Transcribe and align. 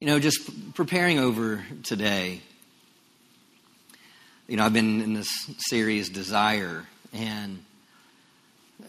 You 0.00 0.06
know, 0.06 0.18
just 0.18 0.72
preparing 0.72 1.18
over 1.18 1.62
today, 1.82 2.40
you 4.48 4.56
know, 4.56 4.64
I've 4.64 4.72
been 4.72 5.02
in 5.02 5.12
this 5.12 5.28
series, 5.58 6.08
Desire, 6.08 6.86
and 7.12 7.62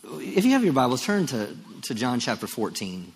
if 0.05 0.45
you 0.45 0.51
have 0.51 0.63
your 0.63 0.71
Bibles, 0.71 1.03
turn 1.03 1.25
to, 1.25 1.53
to 1.81 1.93
John 1.93 2.21
chapter 2.21 2.47
14. 2.47 3.11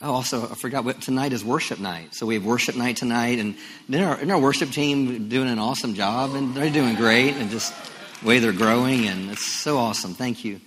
Oh, 0.00 0.14
also, 0.14 0.44
I 0.44 0.54
forgot 0.54 0.86
what 0.86 1.02
tonight 1.02 1.34
is 1.34 1.44
worship 1.44 1.78
night. 1.78 2.14
So 2.14 2.24
we 2.24 2.36
have 2.36 2.46
worship 2.46 2.74
night 2.74 2.96
tonight, 2.96 3.38
and 3.38 3.54
then 3.86 4.02
our, 4.02 4.32
our 4.32 4.40
worship 4.40 4.70
team 4.70 5.28
doing 5.28 5.50
an 5.50 5.58
awesome 5.58 5.92
job, 5.92 6.34
and 6.34 6.54
they're 6.54 6.70
doing 6.70 6.94
great, 6.94 7.34
and 7.34 7.50
just 7.50 7.74
the 8.22 8.28
way 8.28 8.38
they're 8.38 8.54
growing, 8.54 9.08
and 9.08 9.30
it's 9.30 9.60
so 9.60 9.76
awesome. 9.76 10.14
Thank 10.14 10.42
you, 10.42 10.58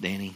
Danny. 0.00 0.34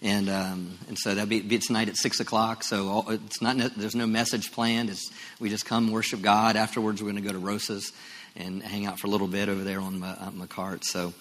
And 0.00 0.28
um, 0.30 0.78
and 0.86 0.96
so 0.96 1.14
that'll 1.14 1.28
be, 1.28 1.58
tonight 1.58 1.88
at 1.88 1.96
six 1.96 2.20
o'clock. 2.20 2.62
So 2.62 2.88
all, 2.88 3.10
it's 3.10 3.42
not 3.42 3.56
there's 3.76 3.96
no 3.96 4.06
message 4.06 4.52
planned. 4.52 4.90
It's 4.90 5.10
we 5.40 5.50
just 5.50 5.66
come 5.66 5.90
worship 5.90 6.22
God. 6.22 6.54
Afterwards, 6.54 7.02
we're 7.02 7.10
going 7.10 7.22
to 7.22 7.28
go 7.28 7.32
to 7.32 7.38
Rosa's 7.38 7.92
and 8.36 8.62
hang 8.62 8.86
out 8.86 9.00
for 9.00 9.08
a 9.08 9.10
little 9.10 9.26
bit 9.26 9.48
over 9.48 9.64
there 9.64 9.80
on 9.80 9.98
my, 9.98 10.16
my 10.32 10.46
cart. 10.46 10.84
So, 10.84 11.12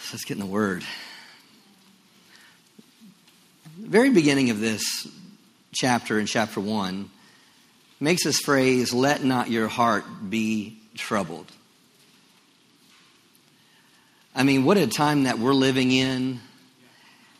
so 0.00 0.08
let's 0.12 0.24
get 0.24 0.34
in 0.34 0.40
the 0.40 0.46
Word 0.46 0.84
The 3.80 3.88
very 3.88 4.10
beginning 4.10 4.50
of 4.50 4.60
this 4.60 5.08
chapter, 5.72 6.18
in 6.18 6.26
chapter 6.26 6.60
1, 6.60 7.10
makes 8.00 8.24
this 8.24 8.38
phrase, 8.38 8.92
let 8.92 9.24
not 9.24 9.50
your 9.50 9.68
heart 9.68 10.04
be 10.30 10.78
troubled. 10.96 11.50
I 14.38 14.44
mean, 14.44 14.64
what 14.64 14.76
a 14.76 14.86
time 14.86 15.24
that 15.24 15.40
we're 15.40 15.52
living 15.52 15.90
in 15.90 16.38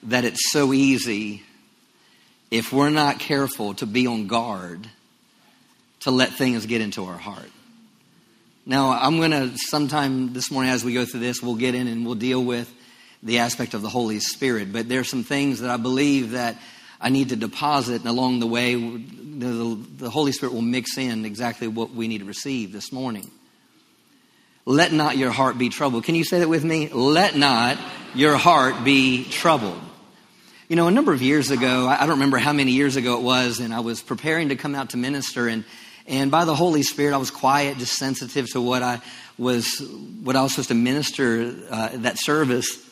that 0.02 0.25
it's 0.25 0.51
so 0.51 0.73
easy, 0.73 1.45
if 2.50 2.72
we're 2.72 2.91
not 2.91 3.20
careful, 3.20 3.75
to 3.75 3.86
be 3.86 4.09
on 4.09 4.27
guard 4.27 4.84
to 6.00 6.11
let 6.11 6.33
things 6.33 6.67
get 6.67 6.81
into 6.81 7.05
our 7.05 7.17
heart. 7.17 7.53
Now, 8.67 8.91
I'm 8.91 9.19
going 9.19 9.31
to, 9.31 9.56
sometime 9.56 10.33
this 10.33 10.50
morning 10.50 10.72
as 10.72 10.84
we 10.84 10.92
go 10.92 11.05
through 11.05 11.20
this, 11.20 11.41
we'll 11.41 11.55
get 11.55 11.77
in 11.77 11.87
and 11.87 12.05
we'll 12.05 12.17
deal 12.17 12.42
with 12.42 12.69
the 13.22 13.39
aspect 13.39 13.75
of 13.75 13.83
the 13.83 13.89
Holy 13.89 14.19
Spirit. 14.19 14.72
But 14.72 14.89
there 14.89 14.98
are 14.98 15.05
some 15.05 15.22
things 15.22 15.61
that 15.61 15.70
I 15.70 15.77
believe 15.77 16.33
that 16.33 16.56
I 17.00 17.11
need 17.11 17.28
to 17.28 17.37
deposit, 17.37 18.00
and 18.00 18.06
along 18.06 18.41
the 18.41 18.48
way, 18.48 18.75
the, 18.75 19.78
the 19.98 20.11
Holy 20.11 20.33
Spirit 20.33 20.53
will 20.53 20.62
mix 20.62 20.98
in 20.98 21.25
exactly 21.25 21.69
what 21.69 21.92
we 21.92 22.09
need 22.09 22.19
to 22.19 22.25
receive 22.25 22.72
this 22.72 22.91
morning. 22.91 23.31
Let 24.69 24.92
not 24.92 25.16
your 25.16 25.30
heart 25.30 25.56
be 25.56 25.70
troubled. 25.70 26.05
Can 26.05 26.14
you 26.14 26.24
say 26.24 26.41
that 26.41 26.48
with 26.50 26.62
me? 26.62 26.91
Let 26.91 27.34
not 27.34 27.78
your 28.14 28.36
heart 28.36 28.84
be 28.84 29.25
troubled. 29.25 29.80
You 30.69 30.77
know, 30.77 30.88
a 30.88 30.91
number 30.91 31.14
of 31.14 31.22
years 31.22 31.50
ago, 31.50 31.88
I 31.88 32.00
don't 32.00 32.10
remember 32.10 32.36
how 32.36 32.52
many 32.52 32.72
years 32.72 32.97
ago 32.97 33.16
it 33.16 33.22
was, 33.22 33.60
and 33.60 33.72
I 33.72 33.80
was 33.80 34.02
preparing 34.02 34.50
to 34.50 34.56
come 34.56 34.75
out 34.75 34.91
to 34.91 34.98
minister, 34.98 35.48
and 35.48 35.64
and 36.06 36.30
by 36.30 36.44
the 36.44 36.55
Holy 36.55 36.83
Spirit, 36.83 37.14
I 37.14 37.16
was 37.16 37.30
quiet, 37.30 37.78
just 37.78 37.94
sensitive 37.94 38.47
to 38.50 38.60
what 38.60 38.83
I 38.83 39.00
was 39.38 39.83
what 40.22 40.36
I 40.36 40.42
was 40.42 40.52
supposed 40.52 40.69
to 40.69 40.75
minister 40.75 41.55
uh, 41.70 41.88
that 41.94 42.19
service. 42.19 42.86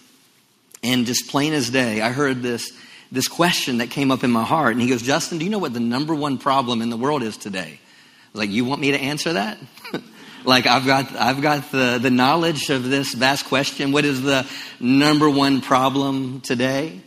And 0.83 1.05
just 1.05 1.29
plain 1.29 1.53
as 1.53 1.69
day, 1.69 2.01
I 2.01 2.09
heard 2.09 2.41
this, 2.41 2.73
this 3.13 3.29
question 3.29 3.79
that 3.79 3.91
came 3.91 4.11
up 4.11 4.25
in 4.25 4.31
my 4.31 4.45
heart. 4.45 4.73
And 4.73 4.81
he 4.81 4.89
goes, 4.89 5.03
Justin, 5.03 5.37
do 5.37 5.45
you 5.45 5.51
know 5.51 5.59
what 5.59 5.75
the 5.75 5.81
number 5.81 6.15
one 6.15 6.39
problem 6.39 6.81
in 6.81 6.89
the 6.89 6.97
world 6.97 7.23
is 7.23 7.37
today? 7.37 7.79
I 7.79 8.29
was 8.33 8.39
like, 8.39 8.51
you 8.51 8.65
want 8.65 8.81
me 8.81 8.93
to 8.93 8.99
answer 8.99 9.35
that? 9.35 9.59
like 10.47 10.67
I've 10.67 10.87
got, 10.87 11.15
I've 11.15 11.43
got 11.43 11.71
the, 11.71 11.99
the 12.01 12.11
knowledge 12.11 12.71
of 12.71 12.85
this 12.85 13.15
vast 13.15 13.47
question. 13.47 13.93
What 13.93 14.05
is 14.05 14.23
the 14.23 14.47
number 14.81 15.29
one 15.29 15.61
problem 15.61 16.41
today? 16.41 17.01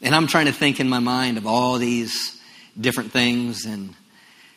And 0.00 0.14
I'm 0.14 0.26
trying 0.26 0.46
to 0.46 0.52
think 0.52 0.78
in 0.78 0.88
my 0.88 0.98
mind 0.98 1.38
of 1.38 1.46
all 1.46 1.78
these 1.78 2.40
different 2.80 3.12
things 3.12 3.64
and 3.66 3.94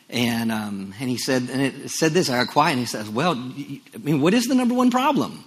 and 0.08 0.52
um, 0.52 0.94
and 1.00 1.10
he 1.10 1.18
said 1.18 1.48
and 1.50 1.60
it 1.60 1.90
said 1.90 2.12
this 2.12 2.30
I 2.30 2.44
got 2.44 2.52
quiet 2.52 2.72
and 2.72 2.80
he 2.80 2.86
says 2.86 3.10
well 3.10 3.32
I 3.32 3.98
mean 3.98 4.20
what 4.20 4.34
is 4.34 4.46
the 4.46 4.54
number 4.54 4.72
one 4.72 4.90
problem 4.90 5.44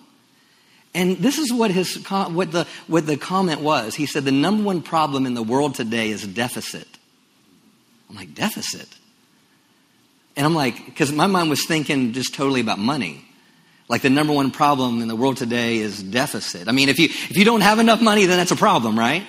and 0.93 1.17
this 1.17 1.37
is 1.37 1.53
what, 1.53 1.71
his, 1.71 1.95
what, 2.07 2.51
the, 2.51 2.67
what 2.87 3.05
the 3.05 3.17
comment 3.17 3.61
was. 3.61 3.95
He 3.95 4.05
said, 4.05 4.25
The 4.25 4.31
number 4.31 4.63
one 4.63 4.81
problem 4.81 5.25
in 5.25 5.33
the 5.33 5.43
world 5.43 5.75
today 5.75 6.09
is 6.09 6.25
deficit. 6.25 6.87
I'm 8.09 8.15
like, 8.15 8.33
Deficit? 8.33 8.87
And 10.39 10.45
I'm 10.45 10.55
like, 10.55 10.85
because 10.85 11.11
my 11.11 11.27
mind 11.27 11.49
was 11.49 11.65
thinking 11.65 12.13
just 12.13 12.33
totally 12.33 12.61
about 12.61 12.79
money. 12.79 13.25
Like 13.89 14.03
the 14.03 14.09
number 14.09 14.31
one 14.31 14.51
problem 14.51 15.01
in 15.01 15.09
the 15.09 15.15
world 15.17 15.35
today 15.35 15.79
is 15.79 16.01
deficit. 16.01 16.69
I 16.69 16.71
mean, 16.71 16.87
if 16.87 16.97
you, 16.97 17.07
if 17.07 17.35
you 17.35 17.43
don't 17.43 17.59
have 17.59 17.77
enough 17.77 18.01
money, 18.01 18.25
then 18.25 18.37
that's 18.37 18.51
a 18.51 18.55
problem, 18.55 18.97
right? 18.97 19.21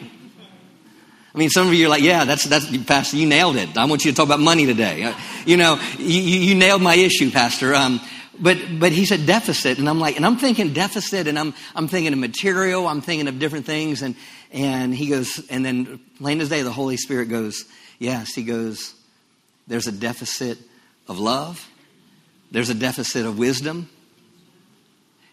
I 1.34 1.38
mean, 1.38 1.50
some 1.50 1.66
of 1.66 1.74
you 1.74 1.86
are 1.86 1.88
like, 1.88 2.04
yeah, 2.04 2.24
that's, 2.24 2.44
that's, 2.44 2.76
Pastor, 2.84 3.16
you 3.16 3.26
nailed 3.26 3.56
it. 3.56 3.76
I 3.76 3.86
want 3.86 4.04
you 4.04 4.12
to 4.12 4.16
talk 4.16 4.26
about 4.26 4.38
money 4.38 4.66
today. 4.66 5.12
You 5.46 5.56
know, 5.56 5.80
you, 5.98 6.20
you 6.20 6.54
nailed 6.54 6.80
my 6.80 6.94
issue, 6.94 7.32
Pastor. 7.32 7.74
Um, 7.74 8.00
but 8.38 8.56
but 8.78 8.92
he 8.92 9.04
said 9.04 9.26
deficit, 9.26 9.78
and 9.78 9.88
I'm 9.88 9.98
like, 9.98 10.14
and 10.16 10.24
I'm 10.24 10.36
thinking 10.36 10.72
deficit, 10.72 11.26
and 11.26 11.38
I'm 11.38 11.54
I'm 11.74 11.88
thinking 11.88 12.12
of 12.12 12.20
material, 12.20 12.86
I'm 12.86 13.02
thinking 13.02 13.26
of 13.28 13.38
different 13.38 13.66
things, 13.66 14.00
and 14.00 14.14
and 14.50 14.94
he 14.94 15.08
goes, 15.08 15.44
and 15.50 15.62
then 15.62 16.00
plain 16.18 16.40
as 16.40 16.48
day, 16.48 16.62
the 16.62 16.72
Holy 16.72 16.96
Spirit 16.96 17.28
goes, 17.28 17.66
yes, 17.98 18.32
he 18.32 18.42
goes, 18.42 18.94
there's 19.66 19.88
a 19.88 19.92
deficit 19.92 20.56
of 21.10 21.18
love, 21.18 21.68
there's 22.52 22.70
a 22.70 22.74
deficit 22.74 23.26
of 23.26 23.36
wisdom, 23.36 23.90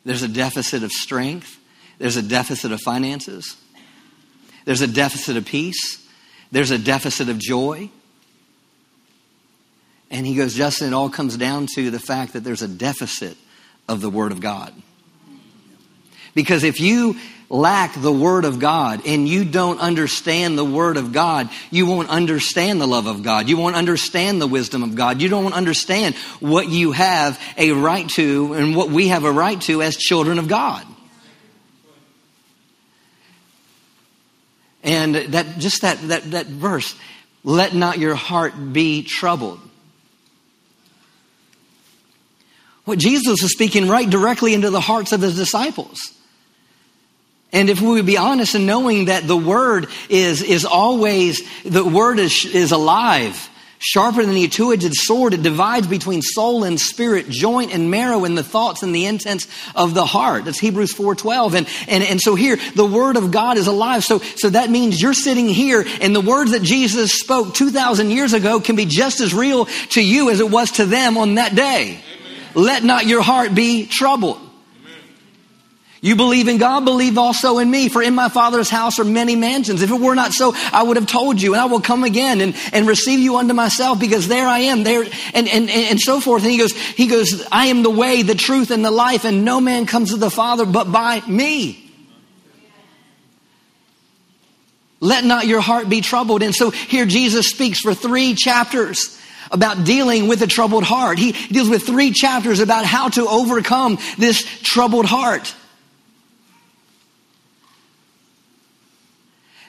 there's 0.03 0.23
a 0.23 0.27
deficit 0.27 0.81
of 0.81 0.91
strength, 0.91 1.59
there's 1.99 2.15
a 2.15 2.21
deficit 2.23 2.71
of 2.71 2.81
finances, 2.81 3.55
there's 4.65 4.81
a 4.81 4.87
deficit 4.87 5.37
of 5.37 5.45
peace, 5.45 6.03
there's 6.51 6.71
a 6.71 6.79
deficit 6.79 7.29
of 7.29 7.37
joy. 7.37 7.91
And 10.09 10.25
he 10.25 10.33
goes, 10.33 10.55
Justin, 10.55 10.87
it 10.87 10.93
all 10.93 11.11
comes 11.11 11.37
down 11.37 11.67
to 11.75 11.91
the 11.91 11.99
fact 11.99 12.33
that 12.33 12.43
there's 12.43 12.63
a 12.63 12.67
deficit 12.67 13.37
of 13.87 14.01
the 14.01 14.09
Word 14.09 14.31
of 14.31 14.41
God. 14.41 14.73
Because 16.33 16.63
if 16.63 16.79
you 16.79 17.17
lack 17.49 17.93
the 17.93 18.11
Word 18.11 18.45
of 18.45 18.59
God 18.59 19.05
and 19.05 19.27
you 19.27 19.45
don't 19.45 19.79
understand 19.79 20.57
the 20.57 20.65
Word 20.65 20.97
of 20.97 21.13
God, 21.13 21.49
you 21.71 21.85
won't 21.85 22.09
understand 22.09 22.81
the 22.81 22.87
love 22.87 23.07
of 23.07 23.23
God. 23.23 23.47
You 23.47 23.57
won't 23.57 23.75
understand 23.75 24.41
the 24.41 24.47
wisdom 24.47 24.83
of 24.83 24.95
God. 24.95 25.21
You 25.21 25.29
don't 25.29 25.53
understand 25.53 26.15
what 26.39 26.67
you 26.67 26.91
have 26.91 27.41
a 27.57 27.71
right 27.71 28.07
to 28.09 28.53
and 28.53 28.75
what 28.75 28.89
we 28.89 29.09
have 29.09 29.23
a 29.23 29.31
right 29.31 29.59
to 29.61 29.81
as 29.81 29.95
children 29.95 30.39
of 30.39 30.47
God. 30.47 30.85
And 34.83 35.15
that, 35.15 35.57
just 35.57 35.81
that, 35.81 35.99
that, 36.07 36.31
that 36.31 36.45
verse, 36.45 36.95
let 37.43 37.73
not 37.73 37.97
your 37.97 38.15
heart 38.15 38.53
be 38.73 39.03
troubled. 39.03 39.59
What 42.85 42.99
Jesus 42.99 43.43
is 43.43 43.51
speaking 43.51 43.89
right 43.89 44.09
directly 44.09 44.53
into 44.53 44.69
the 44.69 44.79
hearts 44.79 45.11
of 45.11 45.21
his 45.21 45.35
disciples. 45.35 46.16
And 47.53 47.69
if 47.69 47.79
we 47.79 47.87
would 47.87 48.05
be 48.05 48.17
honest 48.17 48.55
in 48.55 48.65
knowing 48.65 49.05
that 49.05 49.25
the 49.25 49.37
word 49.37 49.87
is, 50.09 50.41
is 50.41 50.65
always, 50.65 51.41
the 51.63 51.85
word 51.85 52.19
is, 52.19 52.45
is 52.45 52.73
alive, 52.73 53.49
sharper 53.79 54.25
than 54.25 54.35
the 54.35 54.47
two-edged 54.49 54.93
sword, 54.93 55.33
it 55.33 55.43
divides 55.43 55.87
between 55.87 56.21
soul 56.21 56.65
and 56.65 56.77
spirit, 56.77 57.29
joint 57.29 57.73
and 57.73 57.89
marrow, 57.89 58.25
and 58.25 58.37
the 58.37 58.43
thoughts 58.43 58.83
and 58.83 58.93
the 58.93 59.05
intents 59.05 59.47
of 59.75 59.93
the 59.93 60.05
heart. 60.05 60.43
That's 60.43 60.59
Hebrews 60.59 60.93
4.12. 60.93 61.53
And, 61.53 61.67
and, 61.87 62.03
and 62.03 62.19
so 62.19 62.35
here, 62.35 62.57
the 62.75 62.85
word 62.85 63.15
of 63.15 63.31
God 63.31 63.57
is 63.57 63.67
alive. 63.67 64.03
So, 64.03 64.19
so 64.19 64.49
that 64.49 64.69
means 64.69 65.01
you're 65.01 65.13
sitting 65.13 65.47
here, 65.47 65.85
and 66.01 66.13
the 66.13 66.21
words 66.21 66.51
that 66.51 66.63
Jesus 66.63 67.13
spoke 67.13 67.53
2,000 67.53 68.09
years 68.09 68.33
ago 68.33 68.59
can 68.59 68.75
be 68.75 68.85
just 68.85 69.21
as 69.21 69.33
real 69.33 69.65
to 69.91 70.03
you 70.03 70.31
as 70.31 70.41
it 70.41 70.49
was 70.49 70.71
to 70.71 70.85
them 70.85 71.17
on 71.17 71.35
that 71.35 71.55
day. 71.55 72.01
Let 72.55 72.83
not 72.83 73.05
your 73.05 73.21
heart 73.21 73.55
be 73.55 73.85
troubled. 73.85 74.41
You 75.99 76.15
believe 76.15 76.47
in 76.47 76.59
God, 76.59 76.85
believe 76.85 77.17
also 77.17 77.57
in 77.57 77.71
me. 77.71 77.89
For 77.89 78.03
in 78.03 78.13
my 78.13 78.29
Father's 78.29 78.69
house 78.69 78.99
are 78.99 79.03
many 79.03 79.35
mansions. 79.35 79.81
If 79.81 79.91
it 79.91 79.99
were 79.99 80.13
not 80.13 80.31
so, 80.31 80.53
I 80.71 80.83
would 80.83 80.95
have 80.95 81.07
told 81.07 81.41
you, 81.41 81.53
and 81.53 81.61
I 81.61 81.65
will 81.65 81.81
come 81.81 82.03
again 82.03 82.39
and, 82.39 82.55
and 82.71 82.87
receive 82.87 83.19
you 83.19 83.37
unto 83.37 83.53
myself, 83.53 83.99
because 83.99 84.27
there 84.27 84.47
I 84.47 84.59
am, 84.59 84.83
there, 84.83 85.03
and, 85.33 85.47
and, 85.47 85.69
and 85.69 85.99
so 85.99 86.19
forth. 86.19 86.43
And 86.43 86.51
he 86.51 86.59
goes, 86.59 86.73
he 86.73 87.07
goes, 87.07 87.47
I 87.51 87.67
am 87.67 87.81
the 87.81 87.89
way, 87.89 88.21
the 88.21 88.35
truth, 88.35 88.69
and 88.69 88.85
the 88.85 88.91
life, 88.91 89.25
and 89.25 89.43
no 89.43 89.59
man 89.59 89.87
comes 89.87 90.11
to 90.11 90.17
the 90.17 90.29
Father 90.29 90.65
but 90.65 90.91
by 90.91 91.21
me. 91.27 91.83
Let 94.99 95.23
not 95.23 95.47
your 95.47 95.61
heart 95.61 95.89
be 95.89 96.01
troubled. 96.01 96.41
And 96.43 96.55
so 96.55 96.71
here 96.71 97.05
Jesus 97.05 97.49
speaks 97.49 97.79
for 97.79 97.93
three 97.93 98.33
chapters 98.35 99.19
about 99.51 99.83
dealing 99.83 100.27
with 100.27 100.41
a 100.41 100.47
troubled 100.47 100.83
heart. 100.83 101.17
He 101.19 101.31
deals 101.31 101.69
with 101.69 101.83
three 101.85 102.11
chapters 102.11 102.59
about 102.59 102.85
how 102.85 103.09
to 103.09 103.27
overcome 103.27 103.97
this 104.17 104.43
troubled 104.61 105.05
heart. 105.05 105.55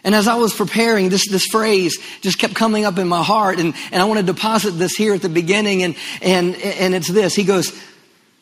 And 0.04 0.14
as 0.14 0.28
I 0.28 0.36
was 0.36 0.54
preparing, 0.54 1.08
this, 1.08 1.28
this 1.28 1.46
phrase 1.46 1.98
just 2.20 2.38
kept 2.38 2.54
coming 2.54 2.84
up 2.84 2.98
in 2.98 3.08
my 3.08 3.22
heart, 3.22 3.58
and, 3.58 3.74
and 3.90 4.00
I 4.00 4.04
want 4.04 4.20
to 4.20 4.26
deposit 4.26 4.72
this 4.72 4.94
here 4.94 5.14
at 5.14 5.22
the 5.22 5.28
beginning, 5.28 5.82
and, 5.82 5.96
and, 6.22 6.54
and 6.56 6.94
it's 6.94 7.08
this. 7.08 7.34
He 7.34 7.44
goes, 7.44 7.78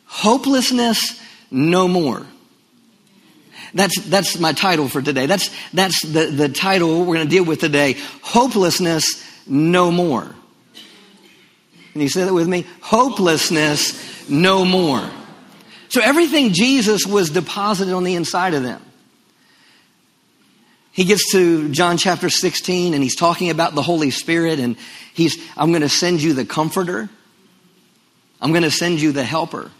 Hopelessness 0.06 1.20
no 1.50 1.88
more. 1.88 2.26
That's, 3.74 4.00
that's 4.04 4.38
my 4.38 4.52
title 4.52 4.88
for 4.88 5.02
today. 5.02 5.26
That's, 5.26 5.50
that's 5.72 6.00
the, 6.02 6.26
the 6.26 6.48
title 6.48 7.00
we're 7.00 7.16
going 7.16 7.26
to 7.26 7.30
deal 7.30 7.44
with 7.44 7.60
today. 7.60 7.96
Hopelessness 8.22 9.22
no 9.46 9.90
more. 9.90 10.34
Can 11.92 12.00
you 12.00 12.08
say 12.08 12.24
that 12.24 12.32
with 12.32 12.48
me? 12.48 12.66
Hopelessness 12.80 14.28
no 14.30 14.64
more. 14.64 15.08
So 15.88 16.00
everything 16.00 16.52
Jesus 16.52 17.06
was 17.06 17.30
deposited 17.30 17.92
on 17.94 18.04
the 18.04 18.14
inside 18.14 18.54
of 18.54 18.62
them. 18.62 18.82
He 20.96 21.04
gets 21.04 21.30
to 21.32 21.68
John 21.68 21.98
chapter 21.98 22.30
16 22.30 22.94
and 22.94 23.02
he's 23.02 23.16
talking 23.16 23.50
about 23.50 23.74
the 23.74 23.82
Holy 23.82 24.10
Spirit 24.10 24.58
and 24.58 24.78
he's, 25.12 25.36
I'm 25.54 25.68
going 25.68 25.82
to 25.82 25.90
send 25.90 26.22
you 26.22 26.32
the 26.32 26.46
comforter. 26.46 27.10
I'm 28.40 28.50
going 28.52 28.62
to 28.62 28.70
send 28.70 29.02
you 29.02 29.12
the 29.12 29.22
helper. 29.22 29.70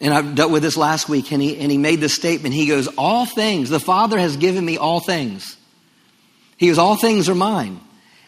And 0.00 0.12
I've 0.12 0.34
dealt 0.34 0.50
with 0.50 0.64
this 0.64 0.76
last 0.76 1.08
week 1.08 1.30
and 1.30 1.40
he, 1.40 1.58
and 1.58 1.70
he 1.70 1.78
made 1.78 2.00
this 2.00 2.16
statement. 2.16 2.56
He 2.56 2.66
goes, 2.66 2.88
all 2.98 3.24
things, 3.24 3.70
the 3.70 3.78
Father 3.78 4.18
has 4.18 4.36
given 4.36 4.64
me 4.64 4.78
all 4.78 4.98
things. 4.98 5.56
He 6.56 6.66
goes, 6.66 6.78
all 6.78 6.96
things 6.96 7.28
are 7.28 7.34
mine. 7.36 7.78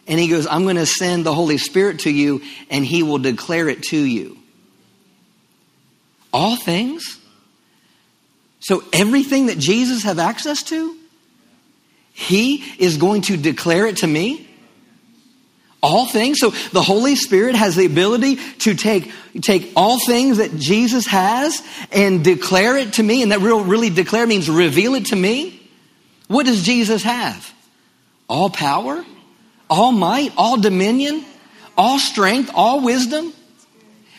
And 0.07 0.17
he 0.21 0.29
goes, 0.29 0.47
I'm 0.47 0.63
going 0.63 0.77
to 0.77 0.85
send 0.85 1.25
the 1.25 1.33
Holy 1.33 1.57
Spirit 1.57 1.99
to 1.99 2.09
you 2.09 2.43
and 2.69 2.85
he 2.85 3.03
will 3.03 3.19
declare 3.19 3.67
it 3.67 3.83
to 3.89 3.97
you. 3.97 4.37
All 6.31 6.55
things? 6.55 7.19
So 8.61 8.85
everything 8.93 9.47
that 9.47 9.57
Jesus 9.57 10.03
have 10.03 10.17
access 10.17 10.63
to, 10.63 10.95
he 12.13 12.63
is 12.77 12.97
going 12.97 13.23
to 13.23 13.37
declare 13.37 13.85
it 13.87 13.97
to 13.97 14.07
me? 14.07 14.47
All 15.81 16.05
things. 16.05 16.39
So 16.39 16.49
the 16.49 16.81
Holy 16.81 17.15
Spirit 17.15 17.55
has 17.55 17.75
the 17.75 17.85
ability 17.85 18.35
to 18.59 18.73
take, 18.75 19.11
take 19.41 19.71
all 19.75 19.97
things 20.05 20.37
that 20.37 20.57
Jesus 20.57 21.07
has 21.07 21.61
and 21.91 22.23
declare 22.23 22.77
it 22.77 22.93
to 22.93 23.03
me. 23.03 23.23
And 23.23 23.31
that 23.31 23.39
real, 23.39 23.63
really 23.63 23.89
declare 23.89 24.27
means 24.27 24.49
reveal 24.49 24.95
it 24.95 25.05
to 25.07 25.15
me. 25.15 25.61
What 26.27 26.45
does 26.45 26.63
Jesus 26.63 27.03
have? 27.03 27.53
All 28.27 28.49
power, 28.49 29.05
all 29.69 29.91
might, 29.91 30.33
all 30.35 30.59
dominion, 30.59 31.23
all 31.77 31.97
strength, 31.97 32.51
all 32.53 32.81
wisdom. 32.81 33.33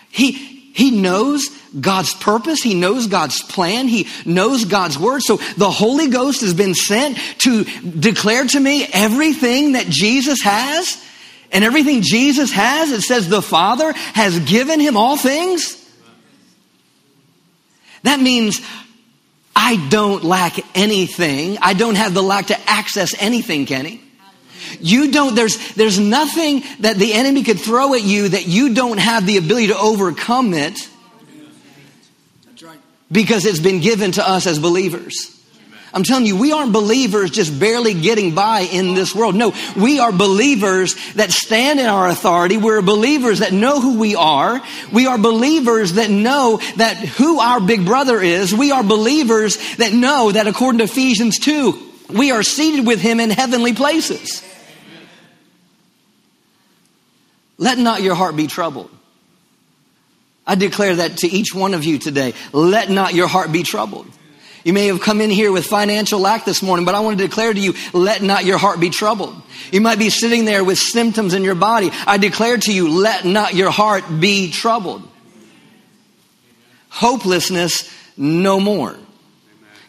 He, 0.08 0.32
he 0.32 0.90
knows 0.90 1.48
God's 1.78 2.14
purpose. 2.14 2.62
He 2.62 2.74
knows 2.74 3.06
God's 3.06 3.42
plan. 3.42 3.88
He 3.88 4.08
knows 4.24 4.64
God's 4.64 4.98
word. 4.98 5.22
So 5.22 5.36
the 5.56 5.70
Holy 5.70 6.08
Ghost 6.08 6.40
has 6.40 6.54
been 6.54 6.74
sent 6.74 7.18
to 7.38 7.64
declare 7.64 8.44
to 8.46 8.60
me 8.60 8.86
everything 8.92 9.72
that 9.72 9.86
Jesus 9.86 10.42
has. 10.42 11.04
And 11.52 11.64
everything 11.64 12.02
Jesus 12.02 12.52
has, 12.52 12.92
it 12.92 13.02
says 13.02 13.28
the 13.28 13.42
Father 13.42 13.92
has 13.92 14.38
given 14.40 14.80
him 14.80 14.96
all 14.96 15.16
things. 15.16 15.76
That 18.02 18.20
means 18.20 18.60
I 19.54 19.88
don't 19.88 20.24
lack 20.24 20.58
anything. 20.76 21.58
I 21.60 21.74
don't 21.74 21.96
have 21.96 22.14
the 22.14 22.22
lack 22.22 22.46
to 22.46 22.70
access 22.70 23.14
anything, 23.20 23.66
Kenny. 23.66 24.00
You 24.80 25.10
don't, 25.10 25.34
there's, 25.34 25.74
there's 25.74 25.98
nothing 25.98 26.62
that 26.80 26.96
the 26.96 27.12
enemy 27.12 27.42
could 27.42 27.58
throw 27.58 27.94
at 27.94 28.02
you 28.02 28.28
that 28.28 28.46
you 28.46 28.74
don't 28.74 28.98
have 28.98 29.26
the 29.26 29.36
ability 29.36 29.68
to 29.68 29.78
overcome 29.78 30.54
it 30.54 30.78
because 33.10 33.44
it's 33.44 33.60
been 33.60 33.80
given 33.80 34.12
to 34.12 34.28
us 34.28 34.46
as 34.46 34.58
believers. 34.58 35.36
I'm 35.92 36.04
telling 36.04 36.26
you, 36.26 36.36
we 36.36 36.52
aren't 36.52 36.72
believers 36.72 37.30
just 37.30 37.58
barely 37.58 37.94
getting 37.94 38.34
by 38.34 38.60
in 38.60 38.94
this 38.94 39.12
world. 39.14 39.34
No, 39.34 39.52
we 39.76 39.98
are 39.98 40.12
believers 40.12 40.94
that 41.14 41.32
stand 41.32 41.80
in 41.80 41.86
our 41.86 42.06
authority. 42.08 42.56
We're 42.56 42.82
believers 42.82 43.40
that 43.40 43.52
know 43.52 43.80
who 43.80 43.98
we 43.98 44.14
are. 44.14 44.62
We 44.92 45.06
are 45.06 45.18
believers 45.18 45.94
that 45.94 46.08
know 46.08 46.60
that 46.76 46.96
who 46.96 47.40
our 47.40 47.60
big 47.60 47.84
brother 47.84 48.20
is. 48.20 48.54
We 48.54 48.70
are 48.70 48.84
believers 48.84 49.58
that 49.76 49.92
know 49.92 50.30
that 50.30 50.46
according 50.46 50.78
to 50.78 50.84
Ephesians 50.84 51.38
2, 51.40 51.90
we 52.10 52.30
are 52.30 52.44
seated 52.44 52.86
with 52.86 53.00
him 53.00 53.18
in 53.18 53.30
heavenly 53.30 53.72
places. 53.72 54.44
Let 57.58 57.78
not 57.78 58.00
your 58.00 58.14
heart 58.14 58.36
be 58.36 58.46
troubled. 58.46 58.90
I 60.46 60.54
declare 60.54 60.96
that 60.96 61.18
to 61.18 61.28
each 61.28 61.54
one 61.54 61.74
of 61.74 61.84
you 61.84 61.98
today. 61.98 62.34
Let 62.52 62.90
not 62.90 63.14
your 63.14 63.28
heart 63.28 63.52
be 63.52 63.62
troubled. 63.62 64.06
You 64.64 64.72
may 64.72 64.86
have 64.86 65.00
come 65.00 65.20
in 65.20 65.30
here 65.30 65.52
with 65.52 65.66
financial 65.66 66.20
lack 66.20 66.44
this 66.44 66.62
morning, 66.62 66.84
but 66.84 66.94
I 66.94 67.00
want 67.00 67.18
to 67.18 67.26
declare 67.26 67.52
to 67.52 67.60
you, 67.60 67.74
let 67.92 68.22
not 68.22 68.44
your 68.44 68.58
heart 68.58 68.78
be 68.78 68.90
troubled. 68.90 69.40
You 69.72 69.80
might 69.80 69.98
be 69.98 70.10
sitting 70.10 70.44
there 70.44 70.62
with 70.64 70.78
symptoms 70.78 71.32
in 71.32 71.44
your 71.44 71.54
body. 71.54 71.90
I 72.06 72.18
declare 72.18 72.58
to 72.58 72.72
you, 72.72 72.90
let 72.90 73.24
not 73.24 73.54
your 73.54 73.70
heart 73.70 74.04
be 74.20 74.50
troubled. 74.50 75.08
Hopelessness 76.90 77.90
no 78.16 78.60
more. 78.60 78.96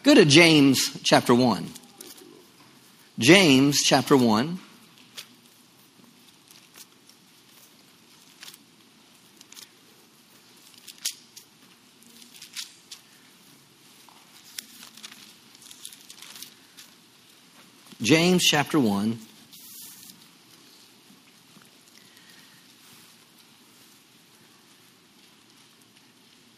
Go 0.02 0.14
to 0.14 0.24
James 0.24 0.98
chapter 1.02 1.34
1. 1.34 1.66
James 3.18 3.82
chapter 3.82 4.16
1. 4.16 4.58
James 18.02 18.42
chapter 18.42 18.80
1. 18.80 19.16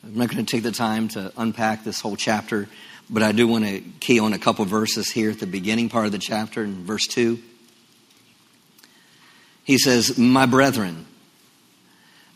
I'm 0.03 0.15
not 0.15 0.31
going 0.31 0.43
to 0.43 0.51
take 0.51 0.63
the 0.63 0.73
time 0.73 1.09
to 1.09 1.31
unpack 1.37 1.85
this 1.85 2.01
whole 2.01 2.17
chapter, 2.17 2.67
but 3.11 3.23
I 3.23 3.33
do 3.33 3.47
want 3.47 3.67
to 3.67 3.81
key 4.01 4.21
on 4.21 4.33
a 4.33 4.39
couple 4.39 4.65
verses 4.65 5.11
here 5.11 5.31
at 5.31 5.39
the 5.39 5.47
beginning 5.47 5.91
part 5.91 6.07
of 6.07 6.13
the 6.13 6.19
chapter 6.19 6.65
in 6.65 6.87
verse 6.87 7.07
2. 7.09 7.39
He 9.65 9.77
says, 9.77 10.17
My 10.17 10.47
brethren. 10.47 11.05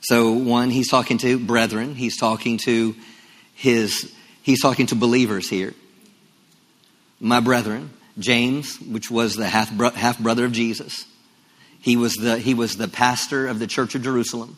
So, 0.02 0.32
one, 0.32 0.68
he's 0.68 0.90
talking 0.90 1.16
to 1.18 1.38
brethren, 1.38 1.94
he's 1.94 2.18
talking 2.18 2.58
to 2.66 2.94
his, 3.54 4.14
he's 4.42 4.60
talking 4.60 4.84
to 4.88 4.94
believers 4.94 5.48
here. 5.48 5.72
My 7.20 7.40
brethren. 7.40 7.92
James, 8.18 8.80
which 8.80 9.10
was 9.10 9.36
the 9.36 9.46
half, 9.46 9.72
bro- 9.72 9.90
half 9.90 10.18
brother 10.18 10.44
of 10.44 10.52
Jesus. 10.52 11.04
He 11.80 11.96
was, 11.96 12.14
the, 12.14 12.38
he 12.38 12.54
was 12.54 12.76
the 12.76 12.88
pastor 12.88 13.46
of 13.46 13.58
the 13.58 13.66
church 13.66 13.94
of 13.94 14.02
Jerusalem. 14.02 14.56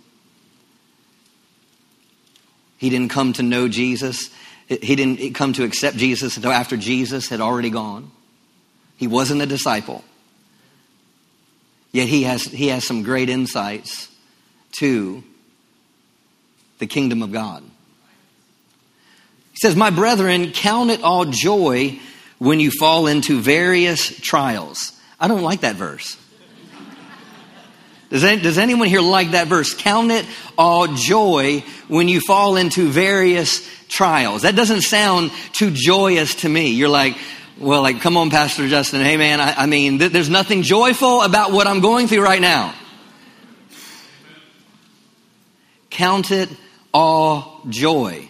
He 2.79 2.89
didn't 2.89 3.11
come 3.11 3.35
to 3.35 3.43
know 3.43 3.69
Jesus. 3.69 4.31
He 4.67 4.97
didn't 4.97 5.35
come 5.35 5.53
to 5.55 5.65
accept 5.65 5.97
Jesus 5.97 6.37
until 6.37 6.53
after 6.53 6.77
Jesus 6.77 7.29
had 7.29 7.41
already 7.41 7.71
gone. 7.71 8.11
He 8.97 9.07
wasn't 9.07 9.43
a 9.43 9.47
disciple. 9.47 10.03
Yet 11.93 12.09
he 12.09 12.23
has, 12.23 12.45
he 12.45 12.69
has 12.69 12.87
some 12.87 13.03
great 13.03 13.29
insights 13.29 14.09
to 14.79 15.23
the 16.79 16.87
kingdom 16.87 17.23
of 17.23 17.33
God. 17.33 17.63
He 19.53 19.59
says, 19.61 19.77
My 19.77 19.91
brethren, 19.91 20.53
count 20.53 20.91
it 20.91 21.03
all 21.03 21.27
joy 21.27 21.99
when 22.41 22.59
you 22.59 22.71
fall 22.71 23.07
into 23.07 23.39
various 23.39 24.19
trials. 24.19 24.99
I 25.21 25.29
don't 25.29 25.43
like 25.43 25.61
that 25.61 25.77
verse. 25.77 26.17
Does, 28.09 28.25
any, 28.25 28.41
does 28.43 28.59
anyone 28.59 28.89
here 28.89 29.03
like 29.03 29.33
that 29.33 29.47
verse? 29.47 29.75
Count 29.75 30.11
it 30.11 30.27
all 30.59 30.89
joy 30.89 31.63
when 31.87 32.09
you 32.09 32.21
fall 32.21 32.57
into 32.57 32.89
various 32.89 33.69
trials. 33.89 34.43
That 34.43 34.57
doesn't 34.57 34.81
sound 34.81 35.31
too 35.53 35.71
joyous 35.71 36.37
to 36.37 36.49
me. 36.49 36.71
You're 36.71 36.89
like, 36.89 37.17
well, 37.59 37.83
like, 37.83 38.01
come 38.01 38.17
on, 38.17 38.31
Pastor 38.31 38.67
Justin. 38.69 39.03
Hey, 39.03 39.19
man, 39.19 39.39
I, 39.39 39.53
I 39.53 39.67
mean, 39.67 39.99
th- 39.99 40.11
there's 40.11 40.31
nothing 40.31 40.63
joyful 40.63 41.21
about 41.21 41.53
what 41.53 41.67
I'm 41.67 41.81
going 41.81 42.09
through 42.09 42.23
right 42.23 42.41
now. 42.41 42.75
Count 45.91 46.31
it 46.31 46.49
all 46.95 47.61
joy. 47.69 48.30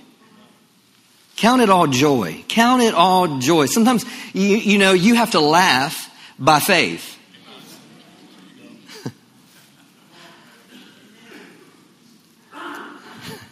Count 1.40 1.62
it 1.62 1.70
all 1.70 1.86
joy. 1.86 2.44
Count 2.48 2.82
it 2.82 2.92
all 2.92 3.38
joy. 3.38 3.64
Sometimes, 3.64 4.04
you, 4.34 4.58
you 4.58 4.76
know, 4.76 4.92
you 4.92 5.14
have 5.14 5.30
to 5.30 5.40
laugh 5.40 6.14
by 6.38 6.60
faith. 6.60 7.16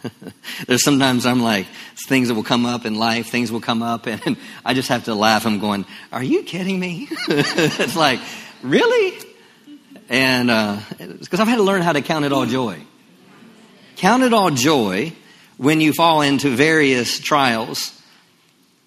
There's 0.67 0.83
sometimes 0.83 1.25
I'm 1.25 1.41
like, 1.41 1.65
things 1.95 2.27
that 2.27 2.35
will 2.35 2.43
come 2.43 2.67
up 2.67 2.85
in 2.85 2.93
life, 2.93 3.31
things 3.31 3.51
will 3.51 3.59
come 3.59 3.81
up, 3.81 4.05
and 4.05 4.37
I 4.63 4.75
just 4.75 4.89
have 4.89 5.05
to 5.05 5.15
laugh. 5.15 5.47
I'm 5.47 5.57
going, 5.57 5.83
Are 6.11 6.21
you 6.21 6.43
kidding 6.43 6.79
me? 6.79 7.07
it's 7.27 7.95
like, 7.95 8.19
Really? 8.61 9.17
And 10.09 10.49
because 11.17 11.39
uh, 11.39 11.41
I've 11.41 11.47
had 11.47 11.55
to 11.55 11.63
learn 11.63 11.81
how 11.81 11.93
to 11.93 12.03
count 12.03 12.23
it 12.23 12.33
all 12.33 12.45
joy. 12.45 12.83
Count 13.95 14.21
it 14.21 14.31
all 14.31 14.51
joy 14.51 15.11
when 15.59 15.81
you 15.81 15.91
fall 15.91 16.21
into 16.21 16.49
various 16.49 17.19
trials, 17.19 17.91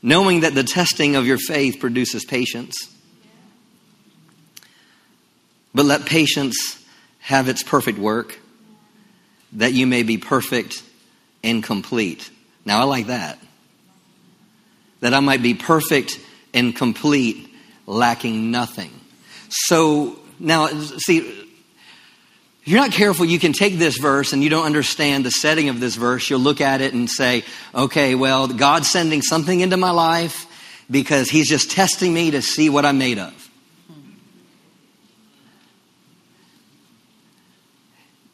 knowing 0.01 0.41
that 0.41 0.55
the 0.55 0.65
testing 0.65 1.17
of 1.17 1.27
your 1.27 1.37
faith 1.37 1.79
produces 1.79 2.25
patience. 2.25 2.89
But 5.75 5.85
let 5.85 6.07
patience 6.07 6.83
have 7.19 7.49
its 7.49 7.63
perfect 7.63 7.99
work, 7.99 8.39
that 9.53 9.75
you 9.75 9.87
may 9.87 10.03
be 10.03 10.17
perfect 10.17 10.83
and 11.45 11.63
complete. 11.63 12.31
Now, 12.65 12.81
I 12.81 12.85
like 12.85 13.09
that. 13.09 13.39
that 15.03 15.13
I 15.13 15.21
might 15.21 15.43
be 15.43 15.53
perfect 15.53 16.19
and 16.55 16.75
complete, 16.75 17.49
lacking 17.87 18.51
nothing. 18.51 18.93
So 19.49 20.19
now, 20.39 20.69
see, 20.69 21.42
if 22.63 22.69
you're 22.69 22.81
not 22.81 22.93
careful, 22.93 23.25
you 23.25 23.41
can 23.41 23.53
take 23.53 23.77
this 23.77 23.99
verse 23.99 24.33
and 24.33 24.41
you 24.41 24.49
don't 24.49 24.65
understand 24.65 25.27
the 25.27 25.33
setting 25.33 25.69
of 25.69 25.81
this 25.81 25.97
verse. 25.97 26.31
You'll 26.31 26.39
look 26.39 26.61
at 26.61 26.81
it 26.81 26.95
and 26.95 27.11
say, 27.11 27.43
okay, 27.75 28.15
well, 28.15 28.47
God's 28.47 28.89
sending 28.89 29.21
something 29.21 29.59
into 29.59 29.77
my 29.77 29.91
life 29.91 30.47
because 30.89 31.29
He's 31.29 31.49
just 31.49 31.73
testing 31.73 32.15
me 32.15 32.31
to 32.31 32.41
see 32.41 32.69
what 32.69 32.87
I'm 32.87 32.99
made 32.99 33.19
of. 33.19 33.51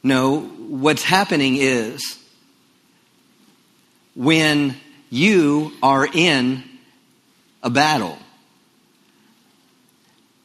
No, 0.03 0.41
what's 0.41 1.03
happening 1.03 1.55
is 1.57 2.23
when 4.15 4.75
you 5.09 5.71
are 5.81 6.07
in 6.07 6.63
a 7.63 7.71
battle, 7.71 8.19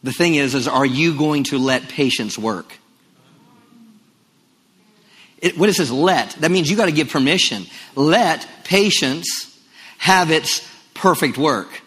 the 0.03 0.13
thing 0.13 0.37
is, 0.37 0.55
is 0.55 0.67
are 0.67 0.87
you 0.87 1.19
going 1.19 1.45
to 1.45 1.59
let 1.59 1.91
patience 1.91 2.39
work? 2.39 2.79
It, 5.45 5.59
what 5.59 5.69
it 5.69 5.75
says, 5.75 5.93
let, 5.93 6.31
that 6.41 6.51
means 6.51 6.71
you 6.71 6.77
got 6.77 6.87
to 6.87 6.93
give 6.93 7.11
permission. 7.11 7.67
Let 7.95 8.49
patience 8.65 9.55
have 9.99 10.31
its 10.31 10.67
perfect 10.95 11.37
work. 11.37 11.83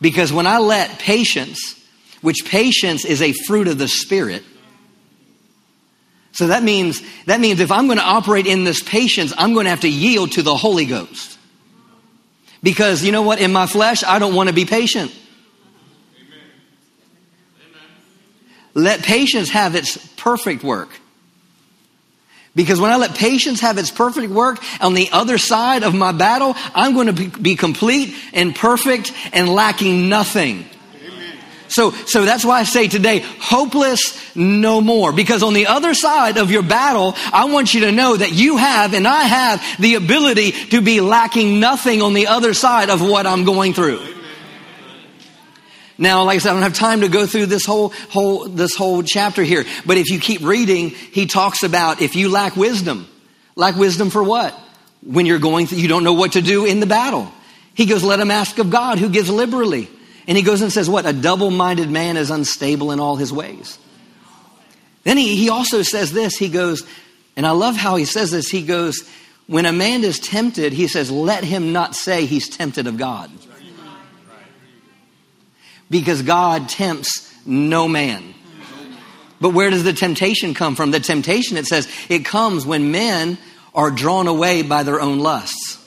Because 0.00 0.32
when 0.32 0.46
I 0.46 0.60
let 0.60 0.98
patience, 0.98 1.78
which 2.22 2.46
patience 2.46 3.04
is 3.04 3.20
a 3.20 3.34
fruit 3.34 3.68
of 3.68 3.76
the 3.76 3.86
Spirit, 3.86 4.44
so 6.32 6.46
that 6.46 6.62
means, 6.62 7.02
that 7.26 7.38
means 7.38 7.60
if 7.60 7.70
I'm 7.70 7.84
going 7.84 7.98
to 7.98 8.04
operate 8.04 8.46
in 8.46 8.64
this 8.64 8.82
patience, 8.82 9.34
I'm 9.36 9.52
going 9.52 9.64
to 9.64 9.70
have 9.70 9.80
to 9.80 9.90
yield 9.90 10.32
to 10.32 10.42
the 10.42 10.56
Holy 10.56 10.86
Ghost. 10.86 11.38
Because 12.62 13.04
you 13.04 13.12
know 13.12 13.22
what? 13.22 13.42
In 13.42 13.52
my 13.52 13.66
flesh, 13.66 14.04
I 14.04 14.18
don't 14.18 14.34
want 14.34 14.48
to 14.48 14.54
be 14.54 14.64
patient. 14.64 15.14
Amen. 16.16 16.40
Let 18.72 19.02
patience 19.02 19.50
have 19.50 19.74
its 19.74 19.98
perfect 20.16 20.64
work. 20.64 20.88
Because 22.56 22.80
when 22.80 22.90
I 22.90 22.96
let 22.96 23.14
patience 23.14 23.60
have 23.60 23.76
its 23.76 23.90
perfect 23.90 24.32
work 24.32 24.58
on 24.80 24.94
the 24.94 25.10
other 25.12 25.36
side 25.36 25.82
of 25.82 25.94
my 25.94 26.10
battle, 26.10 26.54
I'm 26.74 26.94
going 26.94 27.14
to 27.14 27.28
be, 27.38 27.54
complete 27.54 28.16
and 28.32 28.56
perfect 28.56 29.12
and 29.34 29.48
lacking 29.48 30.08
nothing. 30.08 30.64
So, 31.68 31.90
so 31.90 32.24
that's 32.24 32.44
why 32.44 32.60
I 32.60 32.62
say 32.64 32.88
today, 32.88 33.18
hopeless 33.40 34.34
no 34.34 34.80
more. 34.80 35.12
Because 35.12 35.42
on 35.42 35.52
the 35.52 35.66
other 35.66 35.92
side 35.92 36.38
of 36.38 36.50
your 36.50 36.62
battle, 36.62 37.14
I 37.30 37.46
want 37.46 37.74
you 37.74 37.80
to 37.82 37.92
know 37.92 38.16
that 38.16 38.32
you 38.32 38.56
have 38.56 38.94
and 38.94 39.06
I 39.06 39.22
have 39.24 39.62
the 39.78 39.96
ability 39.96 40.52
to 40.70 40.80
be 40.80 41.02
lacking 41.02 41.60
nothing 41.60 42.00
on 42.00 42.14
the 42.14 42.28
other 42.28 42.54
side 42.54 42.88
of 42.88 43.02
what 43.02 43.26
I'm 43.26 43.44
going 43.44 43.74
through. 43.74 44.15
Now, 45.98 46.24
like 46.24 46.36
I 46.36 46.38
said, 46.38 46.50
I 46.50 46.52
don't 46.54 46.62
have 46.62 46.74
time 46.74 47.00
to 47.00 47.08
go 47.08 47.26
through 47.26 47.46
this 47.46 47.64
whole, 47.64 47.88
whole, 48.10 48.48
this 48.48 48.76
whole 48.76 49.02
chapter 49.02 49.42
here. 49.42 49.64
But 49.86 49.96
if 49.96 50.10
you 50.10 50.20
keep 50.20 50.42
reading, 50.42 50.90
he 50.90 51.26
talks 51.26 51.62
about 51.62 52.02
if 52.02 52.16
you 52.16 52.28
lack 52.28 52.56
wisdom, 52.56 53.08
lack 53.54 53.76
wisdom 53.76 54.10
for 54.10 54.22
what? 54.22 54.58
When 55.02 55.24
you're 55.24 55.38
going 55.38 55.66
through, 55.66 55.78
you 55.78 55.88
don't 55.88 56.04
know 56.04 56.12
what 56.12 56.32
to 56.32 56.42
do 56.42 56.66
in 56.66 56.80
the 56.80 56.86
battle. 56.86 57.32
He 57.74 57.86
goes, 57.86 58.02
let 58.02 58.20
him 58.20 58.30
ask 58.30 58.58
of 58.58 58.70
God 58.70 58.98
who 58.98 59.08
gives 59.08 59.30
liberally. 59.30 59.88
And 60.26 60.36
he 60.36 60.42
goes 60.42 60.62
and 60.62 60.72
says, 60.72 60.90
What? 60.90 61.06
A 61.06 61.12
double 61.12 61.50
minded 61.50 61.90
man 61.90 62.16
is 62.16 62.30
unstable 62.30 62.90
in 62.90 63.00
all 63.00 63.16
his 63.16 63.32
ways. 63.32 63.78
Then 65.04 65.16
he, 65.16 65.36
he 65.36 65.50
also 65.50 65.82
says 65.82 66.12
this 66.12 66.36
he 66.36 66.48
goes, 66.48 66.82
and 67.36 67.46
I 67.46 67.50
love 67.50 67.76
how 67.76 67.96
he 67.96 68.04
says 68.04 68.32
this. 68.32 68.48
He 68.48 68.62
goes, 68.62 69.08
When 69.46 69.66
a 69.66 69.72
man 69.72 70.02
is 70.02 70.18
tempted, 70.18 70.72
he 70.72 70.88
says, 70.88 71.10
Let 71.10 71.44
him 71.44 71.72
not 71.72 71.94
say 71.94 72.26
he's 72.26 72.48
tempted 72.48 72.86
of 72.86 72.96
God. 72.96 73.30
Because 75.90 76.22
God 76.22 76.68
tempts 76.68 77.32
no 77.46 77.88
man. 77.88 78.34
But 79.40 79.50
where 79.50 79.70
does 79.70 79.84
the 79.84 79.92
temptation 79.92 80.54
come 80.54 80.76
from? 80.76 80.90
The 80.90 81.00
temptation, 81.00 81.56
it 81.56 81.66
says, 81.66 81.88
it 82.08 82.24
comes 82.24 82.64
when 82.64 82.90
men 82.90 83.38
are 83.74 83.90
drawn 83.90 84.26
away 84.26 84.62
by 84.62 84.82
their 84.82 85.00
own 85.00 85.18
lusts. 85.18 85.82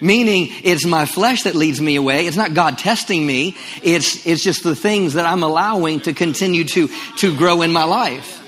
Meaning, 0.00 0.48
it's 0.64 0.84
my 0.84 1.06
flesh 1.06 1.44
that 1.44 1.54
leads 1.54 1.80
me 1.80 1.94
away. 1.94 2.26
It's 2.26 2.36
not 2.36 2.54
God 2.54 2.76
testing 2.76 3.24
me. 3.24 3.56
It's, 3.84 4.26
it's 4.26 4.42
just 4.42 4.64
the 4.64 4.74
things 4.74 5.14
that 5.14 5.26
I'm 5.26 5.44
allowing 5.44 6.00
to 6.00 6.12
continue 6.12 6.64
to, 6.64 6.88
to 7.18 7.36
grow 7.36 7.62
in 7.62 7.72
my 7.72 7.84
life. 7.84 8.40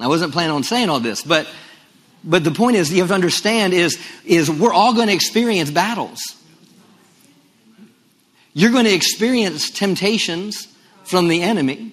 I 0.00 0.08
wasn't 0.08 0.32
planning 0.32 0.52
on 0.52 0.62
saying 0.62 0.88
all 0.88 0.98
this, 0.98 1.22
but, 1.22 1.46
but 2.24 2.42
the 2.42 2.52
point 2.52 2.76
is, 2.76 2.90
you 2.90 3.00
have 3.00 3.08
to 3.08 3.14
understand 3.14 3.74
is, 3.74 4.00
is 4.24 4.50
we're 4.50 4.72
all 4.72 4.94
going 4.94 5.08
to 5.08 5.14
experience 5.14 5.70
battles. 5.70 6.22
You're 8.52 8.72
going 8.72 8.84
to 8.84 8.92
experience 8.92 9.70
temptations 9.70 10.66
from 11.04 11.28
the 11.28 11.42
enemy. 11.42 11.92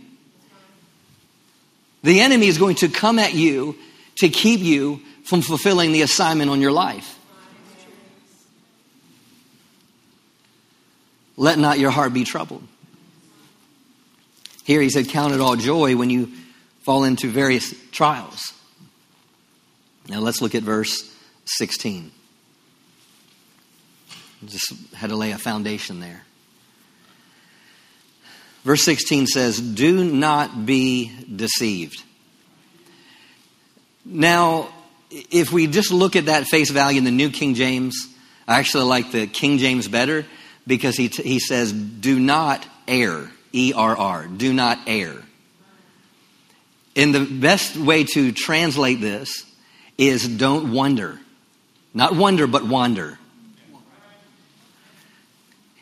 The 2.04 2.20
enemy 2.20 2.48
is 2.48 2.58
going 2.58 2.76
to 2.78 2.90
come 2.90 3.20
at 3.20 3.34
you 3.34 3.76
to 4.18 4.30
keep 4.30 4.62
you 4.62 5.02
from 5.24 5.42
fulfilling 5.42 5.92
the 5.92 6.02
assignment 6.02 6.50
on 6.50 6.62
your 6.62 6.72
life. 6.72 7.18
Let 11.36 11.60
not 11.60 11.78
your 11.78 11.92
heart 11.92 12.14
be 12.14 12.24
troubled. 12.24 12.68
Here 14.64 14.82
he 14.82 14.90
said, 14.90 15.10
Count 15.10 15.34
it 15.34 15.40
all 15.40 15.56
joy 15.56 15.96
when 15.96 16.10
you 16.10 16.32
fall 16.82 17.04
into 17.04 17.30
various 17.30 17.74
trials. 17.92 18.54
Now 20.10 20.20
let's 20.20 20.42
look 20.42 20.56
at 20.56 20.64
verse 20.64 21.14
16. 21.46 22.12
Just 24.46 24.74
had 24.94 25.10
to 25.10 25.16
lay 25.16 25.32
a 25.32 25.38
foundation 25.38 26.00
there. 26.00 26.24
Verse 28.68 28.84
16 28.84 29.28
says, 29.28 29.62
Do 29.62 30.04
not 30.04 30.66
be 30.66 31.10
deceived. 31.34 32.04
Now, 34.04 34.68
if 35.10 35.54
we 35.54 35.68
just 35.68 35.90
look 35.90 36.18
at 36.18 36.26
that 36.26 36.48
face 36.48 36.70
value 36.70 36.98
in 36.98 37.06
the 37.06 37.12
New 37.12 37.30
King 37.30 37.56
James, 37.56 38.14
I 38.46 38.60
actually 38.60 38.84
like 38.84 39.14
the 39.14 39.26
King 39.26 39.58
James 39.58 39.88
better 39.88 40.26
because 40.68 40.98
he, 40.98 41.08
t- 41.08 41.24
he 41.24 41.40
says, 41.40 41.72
do 41.72 42.20
not 42.20 42.68
err. 42.90 43.32
E 43.54 43.72
R 43.74 43.98
R. 43.98 44.28
Do 44.28 44.52
not 44.52 44.80
err. 44.86 45.16
And 46.94 47.16
the 47.16 47.24
best 47.24 47.78
way 47.78 48.04
to 48.04 48.34
translate 48.34 49.00
this 49.00 49.46
is 49.98 50.28
don't 50.28 50.74
wonder. 50.74 51.18
Not 51.94 52.18
wonder, 52.18 52.48
but 52.48 52.68
wander. 52.68 53.18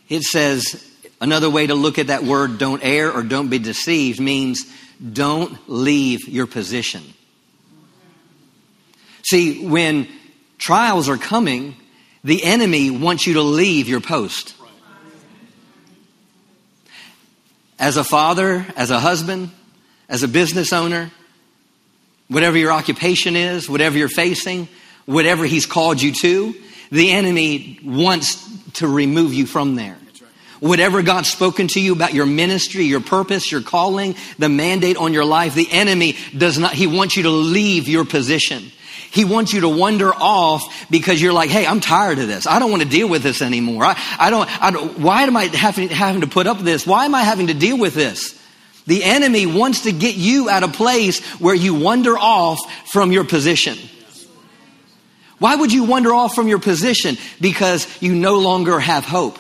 It 0.08 0.22
says, 0.22 0.88
another 1.22 1.50
way 1.50 1.67
to 1.67 1.75
look 1.75 2.00
at 2.00 2.07
that 2.07 2.24
word, 2.24 2.57
don't 2.57 2.84
err 2.84 3.12
or 3.12 3.24
don't 3.24 3.50
be 3.50 3.60
deceived, 3.60 4.19
means 4.19 4.65
don't 5.13 5.57
leave 5.67 6.27
your 6.27 6.48
position. 6.48 7.03
See, 9.24 9.65
when 9.67 10.07
trials 10.57 11.10
are 11.10 11.17
coming, 11.17 11.75
the 12.24 12.43
enemy 12.43 12.91
wants 12.91 13.25
you 13.27 13.36
to 13.36 13.41
leave 13.41 13.88
your 13.88 14.01
post. 14.01 14.55
as 17.79 17.98
a 17.98 18.03
father, 18.03 18.65
as 18.75 18.91
a 18.91 19.00
husband, 19.00 19.51
as 20.07 20.24
a 20.24 20.27
business 20.27 20.72
owner, 20.72 21.12
whatever 22.27 22.57
your 22.57 22.72
occupation 22.72 23.36
is, 23.36 23.69
whatever 23.69 23.98
you're 23.98 24.07
facing, 24.07 24.67
whatever 25.05 25.45
he's 25.45 25.65
called 25.65 26.01
you 26.01 26.12
to, 26.12 26.55
the 26.91 27.12
enemy 27.12 27.79
wants 27.84 28.43
to 28.74 28.88
remove 28.88 29.34
you 29.34 29.45
from 29.45 29.75
there. 29.75 29.98
Whatever 30.65 31.03
God's 31.03 31.29
spoken 31.29 31.67
to 31.67 31.79
you 31.79 31.93
about 31.93 32.15
your 32.15 32.25
ministry, 32.25 32.86
your 32.86 33.00
purpose, 33.00 33.51
your 33.51 33.62
calling, 33.62 34.15
the 34.39 34.50
mandate 34.50 34.98
on 34.98 35.13
your 35.13 35.24
life, 35.24 35.53
the 35.53 35.72
enemy 35.72 36.17
does 36.36 36.57
not, 36.57 36.74
he 36.74 36.88
wants 36.88 37.15
you 37.15 37.22
to 37.22 37.29
leave 37.29 37.88
your 37.88 38.03
position. 38.03 38.72
He 39.12 39.25
wants 39.25 39.53
you 39.53 39.62
to 39.62 39.69
wander 39.69 40.12
off 40.12 40.89
because 40.89 41.22
you're 41.22 41.34
like, 41.34 41.51
hey, 41.51 41.67
I'm 41.67 41.81
tired 41.81 42.17
of 42.17 42.27
this. 42.27 42.48
I 42.48 42.57
don't 42.57 42.72
want 42.72 42.81
to 42.81 42.89
deal 42.89 43.07
with 43.07 43.22
this 43.22 43.43
anymore. 43.43 43.86
I, 43.86 43.95
I, 44.17 44.31
don't, 44.31 44.63
I 44.63 44.72
don't, 44.72 44.98
why 44.98 45.22
am 45.22 45.38
I 45.38 45.43
having, 45.55 45.89
having 45.89 46.22
to 46.22 46.27
put 46.27 46.48
up 46.48 46.57
with 46.57 46.65
this? 46.65 46.88
Why 46.88 47.05
am 47.05 47.13
I 47.13 47.22
having 47.22 47.45
to 47.45 47.53
deal 47.53 47.77
with 47.77 47.93
this? 47.93 48.34
The 48.88 49.03
enemy 49.03 49.45
wants 49.45 49.81
to 49.81 49.91
get 49.91 50.15
you 50.15 50.50
at 50.50 50.63
a 50.63 50.67
place 50.67 51.24
where 51.36 51.53
you 51.53 51.75
wander 51.75 52.17
off 52.17 52.60
from 52.91 53.12
your 53.12 53.24
position. 53.24 53.77
Why 55.38 55.57
would 55.57 55.72
you 55.72 55.84
wander 55.84 56.12
off 56.12 56.34
from 56.34 56.48
your 56.48 56.60
position? 56.60 57.17
Because 57.39 57.88
you 58.01 58.15
no 58.15 58.39
longer 58.39 58.79
have 58.79 59.05
hope. 59.05 59.38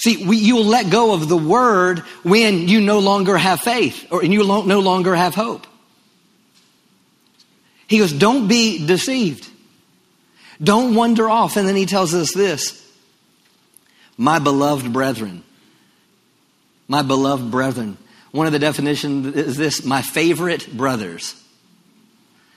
See, 0.00 0.24
we, 0.24 0.38
you 0.38 0.56
will 0.56 0.64
let 0.64 0.88
go 0.88 1.12
of 1.12 1.28
the 1.28 1.36
word 1.36 1.98
when 2.22 2.68
you 2.68 2.80
no 2.80 3.00
longer 3.00 3.36
have 3.36 3.60
faith 3.60 4.06
or 4.10 4.22
and 4.22 4.32
you 4.32 4.46
no 4.46 4.80
longer 4.80 5.14
have 5.14 5.34
hope. 5.34 5.66
He 7.86 7.98
goes, 7.98 8.10
Don't 8.10 8.48
be 8.48 8.86
deceived. 8.86 9.46
Don't 10.62 10.94
wander 10.94 11.28
off. 11.28 11.58
And 11.58 11.68
then 11.68 11.76
he 11.76 11.84
tells 11.84 12.14
us 12.14 12.32
this 12.32 12.82
My 14.16 14.38
beloved 14.38 14.90
brethren. 14.90 15.44
My 16.88 17.02
beloved 17.02 17.50
brethren. 17.50 17.98
One 18.30 18.46
of 18.46 18.54
the 18.54 18.58
definitions 18.58 19.36
is 19.36 19.58
this 19.58 19.84
my 19.84 20.00
favorite 20.00 20.74
brothers. 20.74 21.34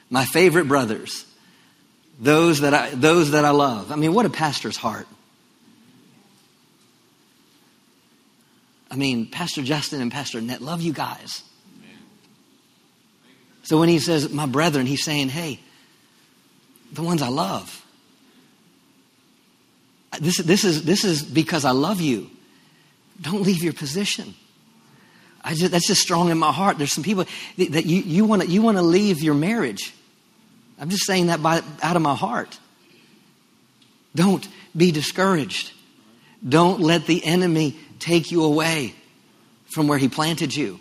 My 0.10 0.24
favorite 0.24 0.70
brothers. 0.70 1.26
those 2.22 2.62
that 2.62 2.74
I, 2.74 2.92
those 2.92 3.32
that 3.32 3.44
I 3.44 3.50
love. 3.50 3.92
I 3.92 3.98
mean, 3.98 4.14
what 4.14 4.26
a 4.26 4.30
pastor's 4.30 4.78
heart. 4.78 5.08
I 8.94 8.96
mean, 8.96 9.26
Pastor 9.26 9.64
Justin 9.64 10.02
and 10.02 10.12
Pastor 10.12 10.40
Net 10.40 10.62
love 10.62 10.84
you 10.84 10.94
guys. 10.94 11.42
So 13.64 13.80
when 13.80 13.90
he 13.90 13.98
says, 13.98 14.30
my 14.30 14.46
brethren, 14.46 14.86
he's 14.86 15.04
saying, 15.04 15.30
hey, 15.30 15.60
the 16.92 17.02
ones 17.02 17.24
I 17.24 17.30
love. 17.30 17.84
This, 20.20 20.38
this, 20.38 20.64
is, 20.64 20.84
this 20.84 21.06
is 21.06 21.24
because 21.24 21.66
I 21.66 21.72
love 21.72 22.02
you. 22.02 22.30
Don't 23.20 23.42
leave 23.42 23.64
your 23.64 23.74
position. 23.74 24.36
I 25.44 25.56
just, 25.56 25.72
that's 25.72 25.88
just 25.88 26.02
strong 26.02 26.30
in 26.30 26.38
my 26.38 26.52
heart. 26.52 26.78
There's 26.78 26.94
some 26.94 27.04
people 27.04 27.26
that 27.58 27.86
you, 27.88 28.00
you 28.00 28.26
want 28.26 28.44
to 28.44 28.48
you 28.48 28.62
wanna 28.62 28.84
leave 28.84 29.24
your 29.24 29.34
marriage. 29.34 29.92
I'm 30.80 30.90
just 30.90 31.08
saying 31.08 31.28
that 31.28 31.42
by, 31.42 31.64
out 31.82 31.96
of 31.96 32.04
my 32.04 32.14
heart. 32.14 32.60
Don't 34.14 34.48
be 34.78 34.92
discouraged. 34.92 35.72
Don't 36.48 36.80
let 36.80 37.08
the 37.08 37.26
enemy 37.26 37.80
take 38.00 38.32
you 38.32 38.44
away 38.44 38.94
from 39.74 39.88
where 39.88 39.98
he 39.98 40.08
planted 40.08 40.56
you. 40.56 40.80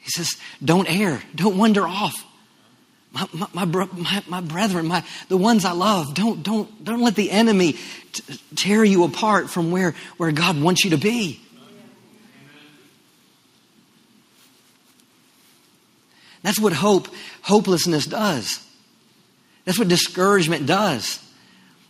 He 0.00 0.10
says, 0.10 0.36
Don't 0.64 0.88
err, 0.88 1.22
don't 1.34 1.58
wander 1.58 1.86
off. 1.86 2.24
My, 3.12 3.26
my, 3.32 3.64
my, 3.64 4.22
my, 4.28 4.40
brethren, 4.42 4.86
my, 4.86 5.02
the 5.28 5.38
ones 5.38 5.64
I 5.64 5.72
love, 5.72 6.14
don't, 6.14 6.42
don't, 6.42 6.84
don't 6.84 7.00
let 7.00 7.14
the 7.14 7.30
enemy 7.30 7.76
t- 8.12 8.38
tear 8.54 8.84
you 8.84 9.04
apart 9.04 9.48
from 9.48 9.70
where, 9.70 9.94
where 10.18 10.32
God 10.32 10.60
wants 10.60 10.84
you 10.84 10.90
to 10.90 10.98
be. 10.98 11.40
That's 16.42 16.60
what 16.60 16.72
hope, 16.74 17.08
hopelessness 17.42 18.06
does. 18.06 18.64
That's 19.64 19.78
what 19.78 19.88
discouragement 19.88 20.66
does. 20.66 21.18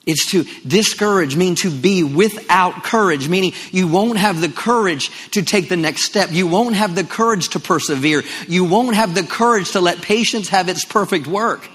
It's 0.06 0.30
to 0.30 0.44
discourage, 0.66 1.34
mean 1.34 1.56
to 1.56 1.70
be 1.70 2.04
without 2.04 2.84
courage, 2.84 3.28
meaning 3.28 3.52
you 3.72 3.88
won't 3.88 4.18
have 4.18 4.40
the 4.40 4.48
courage 4.48 5.10
to 5.32 5.42
take 5.42 5.68
the 5.68 5.76
next 5.76 6.04
step. 6.04 6.30
You 6.30 6.46
won't 6.46 6.76
have 6.76 6.94
the 6.94 7.02
courage 7.02 7.48
to 7.50 7.60
persevere. 7.60 8.22
You 8.46 8.64
won't 8.64 8.94
have 8.94 9.16
the 9.16 9.25
courage 9.25 9.72
to 9.72 9.80
let 9.80 10.00
patience 10.00 10.48
have 10.50 10.68
its 10.68 10.84
perfect 10.84 11.26
work. 11.26 11.68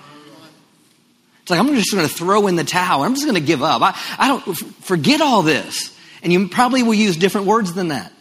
It's 1.41 1.51
like, 1.51 1.59
I'm 1.59 1.67
just 1.75 1.91
going 1.91 2.07
to 2.07 2.13
throw 2.13 2.47
in 2.47 2.55
the 2.55 2.63
towel. 2.63 3.03
I'm 3.03 3.15
just 3.15 3.25
going 3.25 3.35
to 3.35 3.45
give 3.45 3.63
up. 3.63 3.81
I, 3.81 3.99
I 4.17 4.27
don't, 4.29 4.55
forget 4.55 5.19
all 5.19 5.41
this. 5.41 5.93
And 6.23 6.31
you 6.31 6.47
probably 6.47 6.83
will 6.83 6.93
use 6.93 7.17
different 7.17 7.47
words 7.47 7.73
than 7.73 7.89
that. 7.89 8.13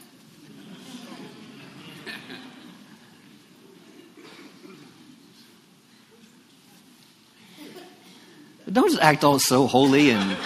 Don't 8.73 8.99
act 9.01 9.25
all 9.25 9.39
so 9.39 9.67
holy 9.67 10.11
and 10.11 10.37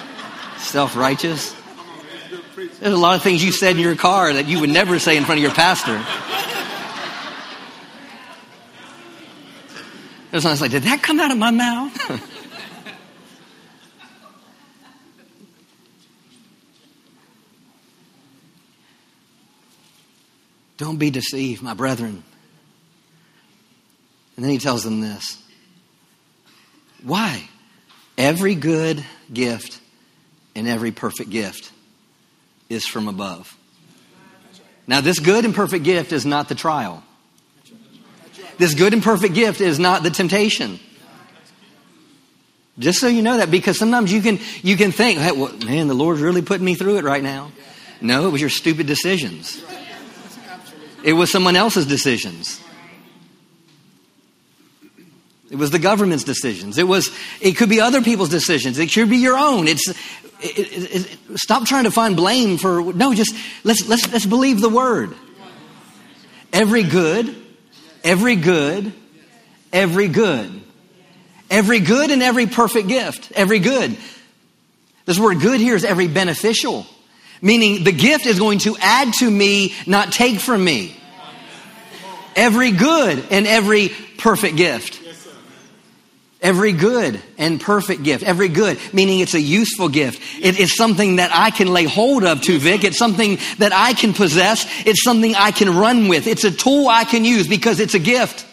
self 0.58 0.96
righteous. 0.96 1.54
There's 2.56 2.94
a 2.94 2.96
lot 2.96 3.16
of 3.16 3.22
things 3.22 3.44
you 3.44 3.52
said 3.52 3.76
in 3.76 3.82
your 3.82 3.96
car 3.96 4.32
that 4.32 4.46
you 4.46 4.60
would 4.60 4.70
never 4.70 4.98
say 4.98 5.16
in 5.16 5.24
front 5.24 5.38
of 5.38 5.42
your 5.42 5.52
pastor. 5.52 6.02
There's 10.30 10.44
was 10.44 10.60
like, 10.60 10.70
did 10.72 10.82
that 10.84 11.02
come 11.02 11.20
out 11.20 11.30
of 11.30 11.38
my 11.38 11.50
mouth? 11.52 12.30
Don't 20.76 20.96
be 20.96 21.10
deceived, 21.10 21.62
my 21.62 21.74
brethren. 21.74 22.24
And 24.36 24.44
then 24.44 24.50
he 24.50 24.58
tells 24.58 24.82
them 24.82 25.00
this. 25.00 25.40
Why? 27.04 27.48
Every 28.16 28.54
good 28.54 29.04
gift 29.32 29.80
and 30.54 30.68
every 30.68 30.92
perfect 30.92 31.30
gift 31.30 31.72
is 32.68 32.86
from 32.86 33.08
above. 33.08 33.56
Now, 34.86 35.00
this 35.00 35.18
good 35.18 35.44
and 35.44 35.54
perfect 35.54 35.84
gift 35.84 36.12
is 36.12 36.24
not 36.24 36.48
the 36.48 36.54
trial. 36.54 37.02
This 38.58 38.74
good 38.74 38.92
and 38.92 39.02
perfect 39.02 39.34
gift 39.34 39.60
is 39.60 39.78
not 39.78 40.02
the 40.02 40.10
temptation. 40.10 40.78
Just 42.78 43.00
so 43.00 43.06
you 43.06 43.22
know 43.22 43.38
that, 43.38 43.50
because 43.50 43.78
sometimes 43.78 44.12
you 44.12 44.20
can 44.20 44.38
you 44.62 44.76
can 44.76 44.92
think, 44.92 45.18
hey, 45.20 45.32
well, 45.32 45.52
man, 45.64 45.86
the 45.86 45.94
Lord's 45.94 46.20
really 46.20 46.42
putting 46.42 46.64
me 46.64 46.74
through 46.74 46.98
it 46.98 47.04
right 47.04 47.22
now. 47.22 47.52
No, 48.00 48.26
it 48.26 48.30
was 48.30 48.40
your 48.40 48.50
stupid 48.50 48.86
decisions. 48.86 49.62
It 51.04 51.12
was 51.12 51.30
someone 51.30 51.56
else's 51.56 51.86
decisions. 51.86 52.60
It 55.54 55.58
was 55.58 55.70
the 55.70 55.78
government's 55.78 56.24
decisions. 56.24 56.78
It 56.78 56.88
was, 56.88 57.16
it 57.40 57.52
could 57.52 57.68
be 57.68 57.80
other 57.80 58.02
people's 58.02 58.28
decisions. 58.28 58.76
It 58.76 58.92
could 58.92 59.08
be 59.08 59.18
your 59.18 59.38
own. 59.38 59.68
It's, 59.68 59.88
it, 59.88 59.94
it, 60.42 61.16
it, 61.30 61.38
stop 61.38 61.64
trying 61.64 61.84
to 61.84 61.92
find 61.92 62.16
blame 62.16 62.58
for, 62.58 62.92
no, 62.92 63.14
just 63.14 63.36
let's, 63.62 63.88
let's, 63.88 64.12
let's 64.12 64.26
believe 64.26 64.60
the 64.60 64.68
word. 64.68 65.14
Every 66.52 66.82
good, 66.82 67.36
every 68.02 68.34
good, 68.34 68.92
every 69.72 70.08
good. 70.08 70.60
Every 71.48 71.78
good 71.78 72.10
and 72.10 72.20
every 72.20 72.48
perfect 72.48 72.88
gift. 72.88 73.30
Every 73.36 73.60
good. 73.60 73.96
This 75.04 75.20
word 75.20 75.38
good 75.38 75.60
here 75.60 75.76
is 75.76 75.84
every 75.84 76.08
beneficial. 76.08 76.84
Meaning 77.40 77.84
the 77.84 77.92
gift 77.92 78.26
is 78.26 78.40
going 78.40 78.58
to 78.60 78.76
add 78.80 79.14
to 79.20 79.30
me, 79.30 79.72
not 79.86 80.10
take 80.10 80.40
from 80.40 80.64
me. 80.64 80.96
Every 82.34 82.72
good 82.72 83.24
and 83.30 83.46
every 83.46 83.90
perfect 84.18 84.56
gift. 84.56 85.03
Every 86.44 86.72
good 86.72 87.22
and 87.38 87.58
perfect 87.58 88.02
gift. 88.02 88.22
Every 88.22 88.48
good, 88.48 88.78
meaning 88.92 89.20
it's 89.20 89.32
a 89.32 89.40
useful 89.40 89.88
gift. 89.88 90.20
It 90.42 90.60
is 90.60 90.76
something 90.76 91.16
that 91.16 91.30
I 91.32 91.50
can 91.50 91.68
lay 91.68 91.84
hold 91.84 92.22
of 92.22 92.42
to 92.42 92.58
Vic. 92.58 92.84
It's 92.84 92.98
something 92.98 93.38
that 93.58 93.72
I 93.72 93.94
can 93.94 94.12
possess. 94.12 94.66
It's 94.84 95.02
something 95.02 95.34
I 95.34 95.52
can 95.52 95.74
run 95.74 96.06
with. 96.06 96.26
It's 96.26 96.44
a 96.44 96.50
tool 96.50 96.86
I 96.86 97.04
can 97.04 97.24
use 97.24 97.48
because 97.48 97.80
it's 97.80 97.94
a 97.94 97.98
gift. 97.98 98.44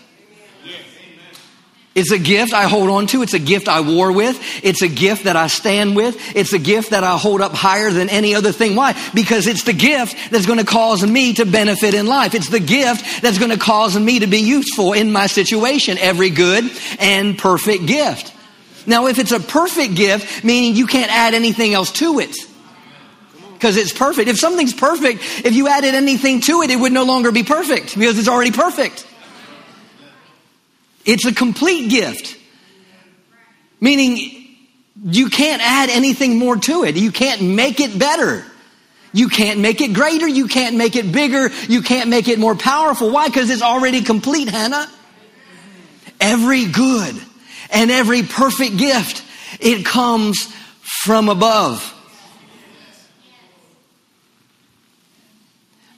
It's 1.94 2.12
a 2.12 2.18
gift 2.18 2.54
I 2.54 2.64
hold 2.64 2.90
on 2.90 3.08
to. 3.08 3.22
It's 3.22 3.34
a 3.34 3.40
gift 3.40 3.68
I 3.68 3.82
war 3.82 4.14
with. 4.14 4.40
It's 4.64 4.82
a 4.82 4.88
gift 4.88 5.26
that 5.26 5.36
I 5.36 5.48
stand 5.48 5.94
with. 5.94 6.16
It's 6.38 6.54
a 6.54 6.60
gift 6.60 6.92
that 6.92 7.04
I 7.04 7.18
hold 7.18 7.42
up 7.42 7.52
higher 7.52 7.92
than 7.92 8.08
any 8.08 8.34
other 8.34 8.54
thing. 8.54 8.78
Why? 8.78 8.96
Because 9.14 9.46
it's 9.46 9.64
the 9.64 9.74
gift 9.74 10.32
that's 10.32 10.46
going 10.46 10.60
to 10.60 10.66
cause 10.66 11.06
me 11.06 11.34
to 11.34 11.46
benefit 11.46 11.94
in 11.94 12.08
life. 12.08 12.34
It's 12.34 12.48
the 12.48 12.62
gift 12.62 13.22
that's 13.22 13.38
going 13.40 13.52
to 13.52 13.58
cause 13.58 14.00
me 14.00 14.20
to 14.20 14.28
be 14.28 14.40
useful 14.40 14.94
in 14.94 15.12
my 15.12 15.28
situation. 15.28 15.98
Every 15.98 16.30
good 16.30 16.72
and 16.98 17.38
perfect 17.38 17.86
gift. 17.88 18.34
Now, 18.88 19.08
if 19.08 19.20
it's 19.20 19.34
a 19.34 19.42
perfect 19.42 19.96
gift, 19.96 20.46
meaning 20.46 20.76
you 20.76 20.88
can't 20.88 21.12
add 21.12 21.34
anything 21.34 21.74
else 21.74 21.92
to 21.94 22.20
it. 22.20 22.36
Because 23.54 23.76
it's 23.76 23.94
perfect. 23.94 24.30
If 24.30 24.40
something's 24.40 24.74
perfect, 24.74 25.22
if 25.46 25.54
you 25.54 25.68
added 25.68 25.94
anything 25.94 26.40
to 26.42 26.62
it, 26.62 26.72
it 26.72 26.78
would 26.78 26.94
no 26.94 27.04
longer 27.04 27.34
be 27.34 27.44
perfect 27.44 27.96
because 27.96 28.18
it's 28.18 28.30
already 28.30 28.52
perfect. 28.52 29.06
It's 31.06 31.26
a 31.26 31.34
complete 31.34 31.90
gift. 31.90 32.38
Meaning, 33.80 34.42
you 35.04 35.30
can't 35.30 35.62
add 35.62 35.90
anything 35.90 36.38
more 36.38 36.58
to 36.58 36.84
it. 36.84 36.96
You 36.96 37.12
can't 37.12 37.42
make 37.42 37.80
it 37.80 37.98
better. 37.98 38.46
You 39.14 39.28
can't 39.28 39.60
make 39.60 39.82
it 39.82 39.94
greater. 39.94 40.28
You 40.28 40.48
can't 40.48 40.76
make 40.76 40.96
it 40.96 41.12
bigger. 41.12 41.50
You 41.68 41.82
can't 41.82 42.10
make 42.10 42.28
it 42.28 42.40
more 42.40 42.56
powerful. 42.56 43.12
Why? 43.12 43.28
Because 43.28 43.50
it's 43.50 43.62
already 43.62 44.02
complete, 44.02 44.50
Hannah. 44.50 44.90
Every 46.20 46.66
good 46.66 47.20
and 47.72 47.90
every 47.90 48.22
perfect 48.22 48.78
gift, 48.78 49.24
it 49.60 49.86
comes 49.86 50.54
from 51.04 51.30
above. 51.30 51.88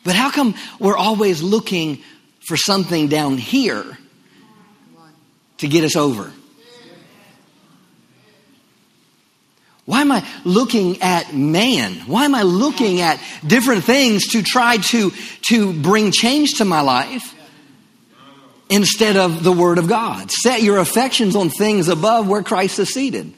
But 0.05 0.15
how 0.15 0.31
come 0.31 0.55
we're 0.79 0.97
always 0.97 1.41
looking 1.41 2.01
for 2.41 2.57
something 2.57 3.07
down 3.07 3.37
here 3.37 3.97
to 5.63 5.69
get 5.69 5.85
us 5.85 5.95
over. 5.95 6.31
Why 9.85 10.01
am 10.01 10.11
I 10.11 10.25
looking 10.43 11.01
at 11.01 11.33
man? 11.33 11.93
Why 12.05 12.25
am 12.25 12.35
I 12.35 12.43
looking 12.43 13.01
at 13.01 13.19
different 13.45 13.83
things 13.83 14.27
to 14.29 14.43
try 14.43 14.77
to, 14.77 15.11
to 15.49 15.73
bring 15.73 16.11
change 16.11 16.55
to 16.57 16.65
my 16.65 16.81
life 16.81 17.33
instead 18.69 19.17
of 19.17 19.43
the 19.43 19.51
Word 19.51 19.77
of 19.77 19.87
God? 19.87 20.31
Set 20.31 20.61
your 20.61 20.77
affections 20.77 21.35
on 21.35 21.49
things 21.49 21.87
above 21.87 22.27
where 22.27 22.43
Christ 22.43 22.79
is 22.79 22.93
seated. 22.93 23.33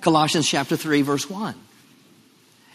Colossians 0.00 0.48
chapter 0.48 0.76
3, 0.76 1.02
verse 1.02 1.28
1. 1.30 1.54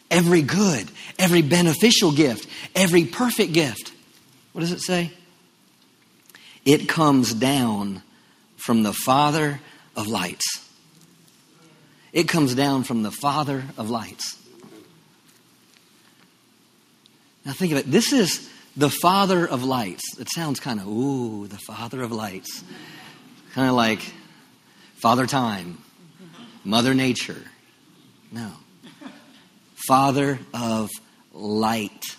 Every 0.09 0.41
good, 0.41 0.89
every 1.19 1.41
beneficial 1.41 2.11
gift, 2.11 2.49
every 2.75 3.05
perfect 3.05 3.53
gift. 3.53 3.93
What 4.53 4.61
does 4.61 4.71
it 4.71 4.81
say? 4.81 5.11
It 6.65 6.87
comes 6.89 7.33
down 7.33 8.03
from 8.63 8.83
the 8.83 8.93
Father 8.93 9.59
of 9.95 10.07
lights. 10.07 10.45
It 12.13 12.27
comes 12.27 12.55
down 12.55 12.83
from 12.83 13.03
the 13.03 13.11
Father 13.11 13.63
of 13.77 13.89
lights. 13.89 14.37
Now 17.45 17.53
think 17.53 17.71
of 17.71 17.79
it. 17.79 17.89
This 17.89 18.13
is 18.13 18.49
the 18.77 18.89
Father 18.89 19.47
of 19.47 19.63
lights. 19.63 20.03
It 20.19 20.29
sounds 20.29 20.59
kind 20.59 20.79
of, 20.79 20.87
ooh, 20.87 21.47
the 21.47 21.57
Father 21.57 22.01
of 22.01 22.11
lights. 22.11 22.63
Kind 23.53 23.69
of 23.69 23.75
like 23.75 24.01
Father 25.01 25.25
Time, 25.25 25.79
Mother 26.63 26.93
Nature. 26.93 27.41
No. 28.31 28.51
Father 29.87 30.39
of 30.53 30.89
light. 31.33 32.15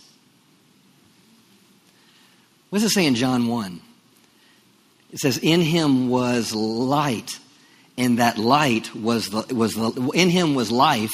What 2.70 2.80
does 2.80 2.90
it 2.90 2.94
say 2.94 3.06
in 3.06 3.14
John 3.14 3.46
1? 3.46 3.80
It 5.12 5.18
says, 5.18 5.38
In 5.38 5.60
him 5.60 6.08
was 6.08 6.54
light, 6.54 7.38
and 7.98 8.18
that 8.18 8.38
light 8.38 8.94
was 8.94 9.28
the, 9.28 9.54
was 9.54 9.74
the, 9.74 10.10
in 10.14 10.30
him 10.30 10.54
was 10.54 10.70
life, 10.70 11.12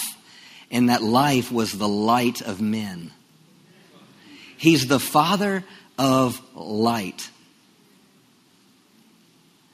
and 0.71 0.89
that 0.89 1.03
life 1.03 1.51
was 1.51 1.73
the 1.73 1.89
light 1.89 2.41
of 2.41 2.61
men. 2.61 3.11
He's 4.57 4.87
the 4.87 5.01
Father 5.01 5.65
of 5.99 6.41
light. 6.55 7.29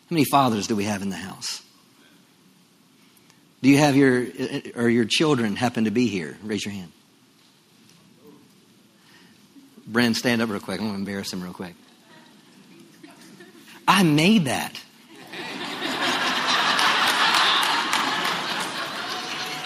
How 0.09 0.15
many 0.15 0.25
fathers 0.25 0.67
do 0.67 0.77
we 0.77 0.85
have 0.85 1.03
in 1.03 1.11
the 1.11 1.17
house? 1.17 1.63
Do 3.63 3.71
you 3.71 3.79
have 3.79 3.97
your, 3.97 4.27
or 4.77 4.89
your 4.89 5.07
children 5.07 5.57
happen 5.57 5.85
to 5.85 5.91
be 5.91 6.07
here? 6.07 6.37
Raise 6.43 6.65
your 6.65 6.75
hand. 6.75 6.93
Bren, 9.91 10.15
stand 10.15 10.43
up 10.43 10.51
real 10.51 10.61
quick. 10.61 10.81
I'm 10.81 10.87
going 10.87 10.95
to 10.95 10.99
embarrass 10.99 11.33
him 11.33 11.43
real 11.43 11.53
quick. 11.53 11.75
I 13.87 14.03
made 14.03 14.47
that. 14.47 14.81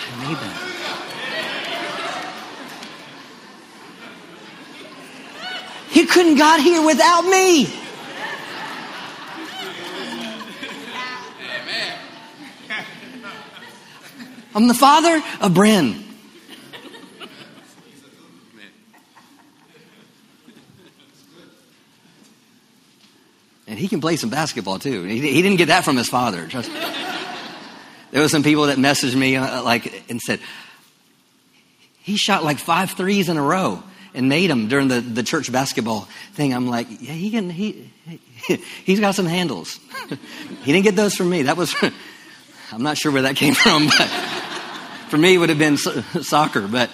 I 0.07 0.29
made 0.29 0.37
that. 0.37 0.65
He 5.91 6.07
couldn't 6.07 6.37
got 6.37 6.61
here 6.61 6.85
without 6.85 7.23
me. 7.23 7.67
I'm 14.55 14.67
the 14.67 14.75
father 14.75 15.17
of 15.41 15.53
Bren. 15.53 16.08
He 23.89 23.91
can 23.91 24.03
play 24.03 24.17
some 24.17 24.29
basketball 24.29 24.79
too. 24.79 25.05
He, 25.05 25.19
he 25.19 25.41
didn't 25.41 25.57
get 25.57 25.69
that 25.69 25.83
from 25.83 25.97
his 25.97 26.11
father. 26.11 26.47
Trust 26.47 26.71
me. 26.71 26.79
There 28.11 28.21
were 28.21 28.29
some 28.29 28.43
people 28.43 28.67
that 28.67 28.77
messaged 28.77 29.15
me 29.15 29.37
uh, 29.37 29.63
like 29.63 30.11
and 30.11 30.21
said 30.21 30.41
he 32.03 32.19
shot 32.19 32.45
like 32.45 32.59
five 32.59 32.91
threes 32.91 33.31
in 33.31 33.39
a 33.39 33.43
row 33.43 33.83
and 34.13 34.29
made 34.29 34.51
them 34.51 34.69
during 34.69 34.89
the, 34.89 35.01
the 35.01 35.23
church 35.23 35.51
basketball 35.51 36.07
thing. 36.35 36.53
I'm 36.53 36.69
like, 36.69 36.87
yeah, 36.91 37.13
he 37.13 37.31
can. 37.31 37.49
He, 37.49 37.91
he 38.47 38.57
he's 38.85 39.01
got 39.01 39.15
some 39.15 39.25
handles. 39.25 39.81
he 40.65 40.73
didn't 40.73 40.85
get 40.85 40.95
those 40.95 41.15
from 41.15 41.31
me. 41.31 41.45
That 41.45 41.57
was. 41.57 41.75
I'm 42.73 42.83
not 42.83 42.99
sure 42.99 43.11
where 43.11 43.23
that 43.23 43.37
came 43.37 43.55
from, 43.55 43.87
but 43.87 44.07
for 45.09 45.17
me 45.17 45.37
it 45.37 45.39
would 45.39 45.49
have 45.49 45.59
been 45.59 45.79
soccer. 45.79 46.69
But 46.69 46.91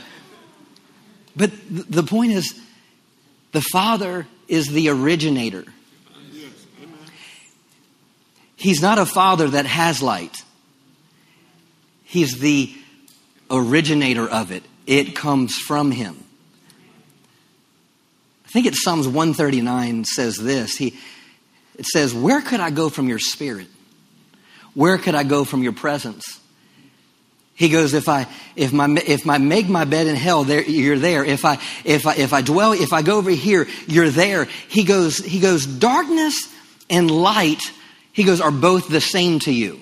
but 1.35 1.51
the 1.69 2.05
point 2.05 2.31
is, 2.31 2.57
the 3.51 3.63
Father 3.73 4.29
is 4.47 4.69
the 4.69 4.91
originator. 4.91 5.65
He's 8.65 8.81
not 8.81 8.97
a 8.97 9.05
father 9.05 9.49
that 9.49 9.67
has 9.67 10.01
light. 10.01 10.43
He's 12.03 12.39
the 12.39 12.75
originator 13.51 14.27
of 14.27 14.53
it. 14.53 14.63
It 14.87 15.15
comes 15.15 15.55
from 15.55 15.91
him. 15.91 16.17
I 18.47 18.49
think 18.49 18.65
it's 18.65 18.83
Psalms 18.83 19.07
139 19.07 20.07
says 20.07 20.39
this. 20.39 20.79
He, 20.79 20.99
it 21.77 21.85
says, 21.85 22.15
Where 22.15 22.41
could 22.41 22.61
I 22.61 22.71
go 22.71 22.89
from 22.89 23.07
your 23.07 23.19
spirit? 23.19 23.67
Where 24.73 24.97
could 24.97 25.15
I 25.15 25.25
go 25.25 25.45
from 25.45 25.63
your 25.63 25.75
presence? 25.75 26.25
He 27.53 27.69
goes, 27.69 27.93
if 27.93 28.09
I 28.09 28.27
if 28.57 28.73
my 28.73 28.89
if 29.07 29.29
I 29.29 29.37
make 29.37 29.69
my 29.69 29.85
bed 29.85 30.07
in 30.07 30.17
hell, 30.17 30.43
there 30.43 30.63
you're 30.63 30.99
there. 30.99 31.23
If 31.23 31.45
I 31.45 31.59
if 31.85 32.07
I 32.07 32.15
if 32.15 32.33
I 32.33 32.41
dwell, 32.41 32.73
if 32.73 32.95
I 32.95 33.03
go 33.03 33.19
over 33.19 33.31
here, 33.31 33.69
you're 33.87 34.09
there. 34.09 34.47
He 34.69 34.85
goes, 34.85 35.19
he 35.19 35.39
goes, 35.39 35.67
darkness 35.67 36.35
and 36.89 37.11
light 37.11 37.61
he 38.15 38.23
goes, 38.23 38.41
are 38.41 38.53
both 38.53 38.89
the 38.89 39.01
same 39.01 39.41
to 39.41 39.53
you. 39.53 39.81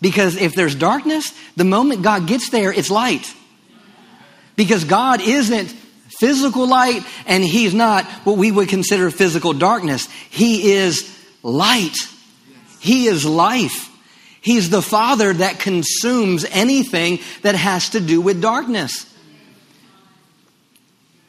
Because 0.00 0.36
if 0.36 0.54
there's 0.54 0.74
darkness, 0.74 1.34
the 1.56 1.64
moment 1.64 2.02
God 2.02 2.26
gets 2.26 2.50
there, 2.50 2.72
it's 2.72 2.90
light. 2.90 3.34
Because 4.56 4.84
God 4.84 5.20
isn't 5.22 5.68
physical 6.20 6.68
light 6.68 7.02
and 7.26 7.42
He's 7.42 7.72
not 7.72 8.04
what 8.24 8.36
we 8.36 8.52
would 8.52 8.68
consider 8.68 9.10
physical 9.10 9.54
darkness. 9.54 10.06
He 10.28 10.72
is 10.72 11.18
light. 11.42 11.96
He 12.78 13.06
is 13.06 13.24
life. 13.24 13.88
He's 14.42 14.68
the 14.68 14.82
Father 14.82 15.32
that 15.32 15.60
consumes 15.60 16.44
anything 16.44 17.20
that 17.40 17.54
has 17.54 17.90
to 17.90 18.00
do 18.00 18.20
with 18.20 18.42
darkness. 18.42 19.06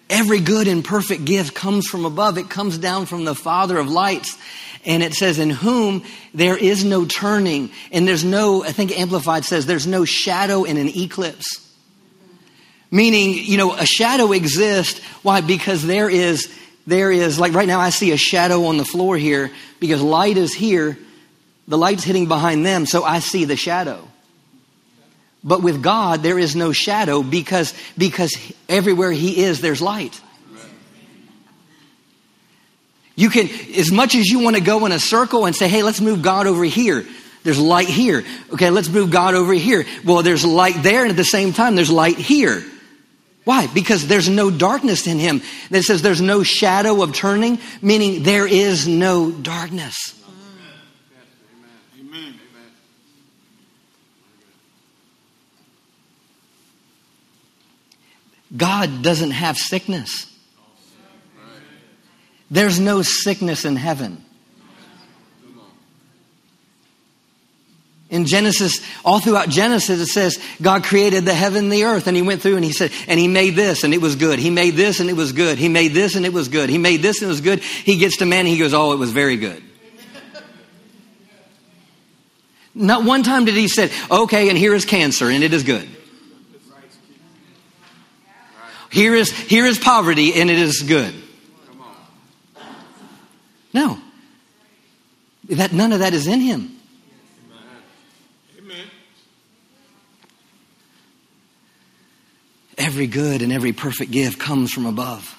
Every 0.09 0.41
good 0.41 0.67
and 0.67 0.83
perfect 0.83 1.23
gift 1.23 1.55
comes 1.55 1.87
from 1.87 2.03
above. 2.03 2.37
It 2.37 2.49
comes 2.49 2.77
down 2.77 3.05
from 3.05 3.23
the 3.23 3.35
Father 3.35 3.77
of 3.77 3.89
lights. 3.89 4.37
And 4.85 5.03
it 5.03 5.13
says, 5.13 5.37
in 5.37 5.49
whom 5.49 6.03
there 6.33 6.57
is 6.57 6.83
no 6.83 7.05
turning. 7.05 7.71
And 7.91 8.07
there's 8.07 8.23
no, 8.23 8.63
I 8.63 8.71
think 8.71 8.97
Amplified 8.97 9.45
says, 9.45 9.65
there's 9.65 9.87
no 9.87 10.05
shadow 10.05 10.63
in 10.63 10.77
an 10.77 10.87
eclipse. 10.87 11.67
Meaning, 12.89 13.33
you 13.33 13.57
know, 13.57 13.73
a 13.73 13.85
shadow 13.85 14.31
exists. 14.31 14.99
Why? 15.23 15.41
Because 15.41 15.85
there 15.85 16.09
is, 16.09 16.51
there 16.87 17.11
is, 17.11 17.39
like 17.39 17.53
right 17.53 17.67
now 17.67 17.79
I 17.79 17.89
see 17.89 18.11
a 18.11 18.17
shadow 18.17 18.65
on 18.65 18.77
the 18.77 18.85
floor 18.85 19.17
here 19.17 19.51
because 19.79 20.01
light 20.01 20.37
is 20.37 20.53
here. 20.53 20.97
The 21.67 21.77
light's 21.77 22.03
hitting 22.03 22.27
behind 22.27 22.65
them, 22.65 22.85
so 22.85 23.03
I 23.03 23.19
see 23.19 23.45
the 23.45 23.55
shadow. 23.55 24.07
But 25.43 25.63
with 25.63 25.81
God, 25.81 26.21
there 26.21 26.37
is 26.37 26.55
no 26.55 26.71
shadow 26.71 27.23
because, 27.23 27.73
because 27.97 28.35
everywhere 28.67 29.11
He 29.11 29.43
is, 29.43 29.61
there's 29.61 29.81
light. 29.81 30.19
You 33.21 33.29
can, 33.29 33.49
as 33.77 33.91
much 33.91 34.15
as 34.15 34.25
you 34.25 34.39
want 34.39 34.55
to 34.55 34.63
go 34.63 34.83
in 34.87 34.91
a 34.91 34.97
circle 34.97 35.45
and 35.45 35.55
say, 35.55 35.67
hey, 35.67 35.83
let's 35.83 36.01
move 36.01 36.23
God 36.23 36.47
over 36.47 36.63
here. 36.63 37.05
There's 37.43 37.59
light 37.59 37.87
here. 37.87 38.23
Okay, 38.51 38.71
let's 38.71 38.89
move 38.89 39.11
God 39.11 39.35
over 39.35 39.53
here. 39.53 39.85
Well, 40.03 40.23
there's 40.23 40.43
light 40.43 40.81
there, 40.81 41.03
and 41.03 41.11
at 41.11 41.17
the 41.17 41.23
same 41.23 41.53
time, 41.53 41.75
there's 41.75 41.91
light 41.91 42.17
here. 42.17 42.63
Why? 43.43 43.67
Because 43.67 44.07
there's 44.07 44.27
no 44.27 44.49
darkness 44.49 45.05
in 45.05 45.19
him. 45.19 45.43
That 45.69 45.83
says 45.83 46.01
there's 46.01 46.19
no 46.19 46.41
shadow 46.41 47.03
of 47.03 47.13
turning, 47.13 47.59
meaning 47.79 48.23
there 48.23 48.47
is 48.47 48.87
no 48.87 49.29
darkness. 49.29 50.19
Amen. 51.99 52.39
God 58.57 59.03
doesn't 59.03 59.29
have 59.29 59.57
sickness. 59.57 60.30
There's 62.51 62.81
no 62.81 63.01
sickness 63.01 63.63
in 63.63 63.77
heaven. 63.77 64.25
In 68.09 68.25
Genesis, 68.25 68.81
all 69.05 69.21
throughout 69.21 69.47
Genesis, 69.47 70.01
it 70.01 70.07
says 70.07 70.37
God 70.61 70.83
created 70.83 71.23
the 71.23 71.33
heaven 71.33 71.63
and 71.63 71.71
the 71.71 71.85
earth, 71.85 72.07
and 72.07 72.15
He 72.15 72.21
went 72.21 72.41
through 72.41 72.57
and 72.57 72.65
He 72.65 72.73
said, 72.73 72.91
and 73.07 73.17
He 73.17 73.29
made 73.29 73.55
this 73.55 73.85
and 73.85 73.93
it 73.93 74.01
was 74.01 74.17
good. 74.17 74.37
He 74.37 74.49
made 74.49 74.75
this 74.75 74.99
and 74.99 75.09
it 75.09 75.15
was 75.15 75.31
good. 75.31 75.57
He 75.57 75.69
made 75.69 75.93
this 75.93 76.17
and 76.17 76.25
it 76.25 76.33
was 76.33 76.49
good. 76.49 76.69
He 76.69 76.77
made 76.77 77.01
this 77.01 77.21
and 77.21 77.29
it 77.29 77.31
was 77.31 77.39
good. 77.39 77.59
He 77.61 77.95
gets 77.95 78.17
to 78.17 78.25
man 78.25 78.39
and 78.39 78.49
He 78.49 78.57
goes, 78.57 78.73
Oh, 78.73 78.91
it 78.91 78.99
was 78.99 79.11
very 79.11 79.37
good. 79.37 79.63
Not 82.75 83.05
one 83.05 83.23
time 83.23 83.45
did 83.45 83.55
He 83.55 83.69
say, 83.69 83.89
Okay, 84.11 84.49
and 84.49 84.57
here 84.57 84.75
is 84.75 84.83
cancer 84.83 85.29
and 85.29 85.41
it 85.41 85.53
is 85.53 85.63
good. 85.63 85.87
Here 88.91 89.15
is, 89.15 89.31
here 89.31 89.65
is 89.65 89.79
poverty 89.79 90.33
and 90.33 90.49
it 90.49 90.59
is 90.59 90.81
good. 90.81 91.20
No. 93.81 93.97
That, 95.49 95.73
none 95.73 95.91
of 95.91 95.99
that 95.99 96.13
is 96.13 96.27
in 96.27 96.39
him. 96.39 96.77
Amen. 98.59 98.85
Every 102.77 103.07
good 103.07 103.41
and 103.41 103.51
every 103.51 103.73
perfect 103.73 104.11
gift 104.11 104.37
comes 104.37 104.71
from 104.71 104.85
above. 104.85 105.35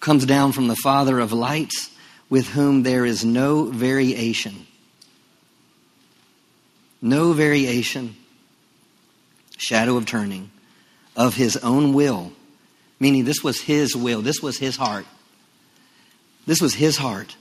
Comes 0.00 0.24
down 0.24 0.52
from 0.52 0.68
the 0.68 0.76
Father 0.76 1.20
of 1.20 1.34
lights, 1.34 1.90
with 2.30 2.48
whom 2.48 2.82
there 2.82 3.04
is 3.04 3.26
no 3.26 3.64
variation. 3.64 4.66
No 7.02 7.34
variation, 7.34 8.16
shadow 9.58 9.98
of 9.98 10.06
turning, 10.06 10.50
of 11.14 11.34
his 11.34 11.58
own 11.58 11.92
will. 11.92 12.32
Meaning, 12.98 13.24
this 13.24 13.44
was 13.44 13.60
his 13.60 13.94
will, 13.94 14.22
this 14.22 14.40
was 14.40 14.56
his 14.56 14.76
heart. 14.76 15.04
This 16.46 16.60
was 16.60 16.74
his 16.74 16.96
heart 16.96 17.36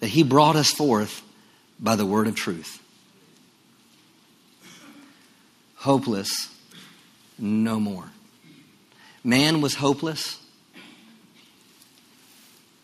that 0.00 0.08
he 0.08 0.22
brought 0.22 0.56
us 0.56 0.70
forth 0.70 1.22
by 1.78 1.96
the 1.96 2.06
word 2.06 2.26
of 2.26 2.34
truth. 2.34 2.82
Hopeless, 5.76 6.54
no 7.38 7.80
more. 7.80 8.10
Man 9.22 9.60
was 9.60 9.74
hopeless. 9.74 10.38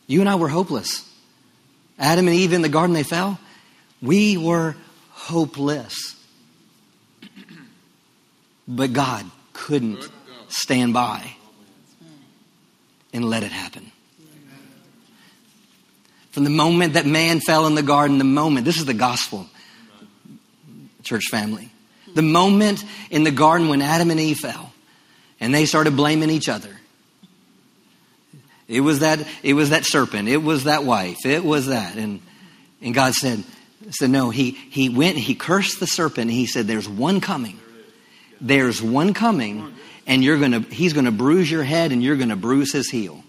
You 0.06 0.20
and 0.20 0.28
I 0.28 0.34
were 0.36 0.48
hopeless. 0.48 1.10
Adam 1.98 2.26
and 2.26 2.36
Eve 2.36 2.52
in 2.52 2.62
the 2.62 2.68
garden, 2.68 2.94
they 2.94 3.02
fell. 3.02 3.38
We 4.02 4.36
were 4.36 4.76
hopeless. 5.10 6.14
But 8.68 8.92
God 8.92 9.30
couldn't 9.52 10.08
stand 10.48 10.92
by 10.92 11.36
and 13.12 13.24
let 13.24 13.42
it 13.42 13.52
happen. 13.52 13.90
From 16.36 16.44
the 16.44 16.50
moment 16.50 16.92
that 16.92 17.06
man 17.06 17.40
fell 17.40 17.66
in 17.66 17.74
the 17.74 17.82
garden, 17.82 18.18
the 18.18 18.24
moment, 18.24 18.66
this 18.66 18.76
is 18.76 18.84
the 18.84 18.92
gospel, 18.92 19.46
church 21.02 21.28
family. 21.30 21.70
The 22.14 22.20
moment 22.20 22.84
in 23.10 23.24
the 23.24 23.30
garden 23.30 23.70
when 23.70 23.80
Adam 23.80 24.10
and 24.10 24.20
Eve 24.20 24.36
fell 24.36 24.70
and 25.40 25.54
they 25.54 25.64
started 25.64 25.96
blaming 25.96 26.28
each 26.28 26.50
other. 26.50 26.76
It 28.68 28.82
was 28.82 28.98
that, 28.98 29.26
it 29.42 29.54
was 29.54 29.70
that 29.70 29.86
serpent. 29.86 30.28
It 30.28 30.36
was 30.36 30.64
that 30.64 30.84
wife. 30.84 31.24
It 31.24 31.42
was 31.42 31.68
that. 31.68 31.96
And, 31.96 32.20
and 32.82 32.92
God 32.92 33.14
said, 33.14 33.42
said, 33.88 34.10
no, 34.10 34.28
he, 34.28 34.50
he 34.50 34.90
went, 34.90 35.16
he 35.16 35.34
cursed 35.34 35.80
the 35.80 35.86
serpent. 35.86 36.30
He 36.30 36.44
said, 36.44 36.66
there's 36.66 36.86
one 36.86 37.22
coming. 37.22 37.58
There's 38.42 38.82
one 38.82 39.14
coming 39.14 39.72
and 40.06 40.22
you're 40.22 40.38
to, 40.38 40.60
he's 40.60 40.92
to 40.92 41.10
bruise 41.10 41.50
your 41.50 41.64
head 41.64 41.92
and 41.92 42.02
you're 42.02 42.18
to 42.18 42.36
bruise 42.36 42.74
his 42.74 42.90
heel. 42.90 43.24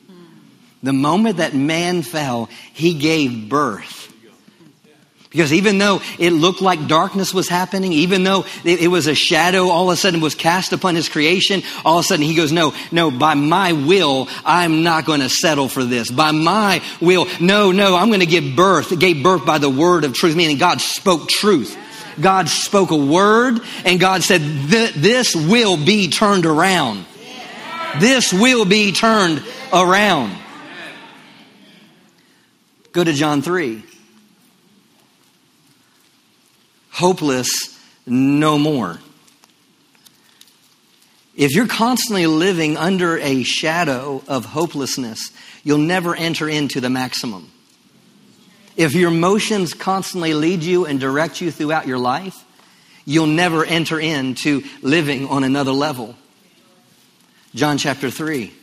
The 0.87 0.93
moment 0.93 1.35
that 1.37 1.53
man 1.53 2.01
fell, 2.01 2.47
he 2.73 2.93
gave 2.93 3.49
birth. 3.49 4.09
Because 5.29 5.51
even 5.51 5.79
though 5.79 5.99
it 6.17 6.29
looked 6.29 6.61
like 6.61 6.87
darkness 6.87 7.33
was 7.33 7.49
happening, 7.49 7.91
even 7.91 8.23
though 8.23 8.45
it, 8.63 8.79
it, 8.79 8.87
was 8.87 9.05
a 9.05 9.13
shadow 9.13 9.67
all 9.67 9.89
of 9.89 9.95
a 9.95 9.97
sudden 9.97 10.21
was 10.21 10.33
cast 10.33 10.71
upon 10.71 10.95
his 10.95 11.09
creation, 11.09 11.61
all 11.83 11.99
of 11.99 12.05
a 12.05 12.07
sudden 12.07 12.23
he 12.23 12.35
goes, 12.35 12.53
no, 12.53 12.73
no, 12.89 13.11
by 13.11 13.33
my 13.33 13.73
will, 13.73 14.29
I'm 14.45 14.81
not 14.81 15.03
going 15.03 15.19
to 15.19 15.27
settle 15.27 15.67
for 15.67 15.83
this. 15.83 16.09
By 16.09 16.31
my 16.31 16.81
will, 17.01 17.27
no, 17.41 17.73
no, 17.73 17.97
I'm 17.97 18.07
going 18.07 18.21
to 18.21 18.25
give 18.25 18.55
birth. 18.55 18.97
Gave 18.97 19.21
birth 19.21 19.45
by 19.45 19.57
the 19.57 19.69
word 19.69 20.05
of 20.05 20.13
truth, 20.13 20.37
meaning 20.37 20.57
God 20.57 20.79
spoke 20.79 21.27
truth. 21.27 21.77
God 22.17 22.47
spoke 22.47 22.91
a 22.91 22.95
word 22.95 23.59
and 23.83 23.99
God 23.99 24.23
said, 24.23 24.39
this 24.39 25.35
will 25.35 25.75
be 25.75 26.07
turned 26.07 26.45
around. 26.45 27.05
This 27.99 28.31
will 28.31 28.63
be 28.63 28.93
turned 28.93 29.43
around. 29.73 30.46
Go 32.91 33.03
to 33.03 33.13
John 33.13 33.41
3. 33.41 33.83
Hopeless 36.91 37.79
no 38.05 38.57
more. 38.57 38.99
If 41.35 41.53
you're 41.53 41.67
constantly 41.67 42.25
living 42.25 42.77
under 42.77 43.19
a 43.19 43.43
shadow 43.43 44.23
of 44.27 44.45
hopelessness, 44.45 45.31
you'll 45.63 45.77
never 45.77 46.15
enter 46.15 46.49
into 46.49 46.81
the 46.81 46.89
maximum. 46.89 47.51
If 48.75 48.93
your 48.93 49.11
emotions 49.11 49.75
constantly 49.75 50.33
lead 50.33 50.63
you 50.63 50.85
and 50.87 50.99
direct 50.99 51.39
you 51.39 51.51
throughout 51.51 51.85
your 51.85 51.99
life, 51.99 52.43
you'll 53.05 53.27
never 53.27 53.63
enter 53.63 53.99
into 53.99 54.63
living 54.81 55.27
on 55.27 55.43
another 55.43 55.71
level. 55.71 56.15
John 57.53 57.77
chapter 57.77 58.09
3. 58.09 58.53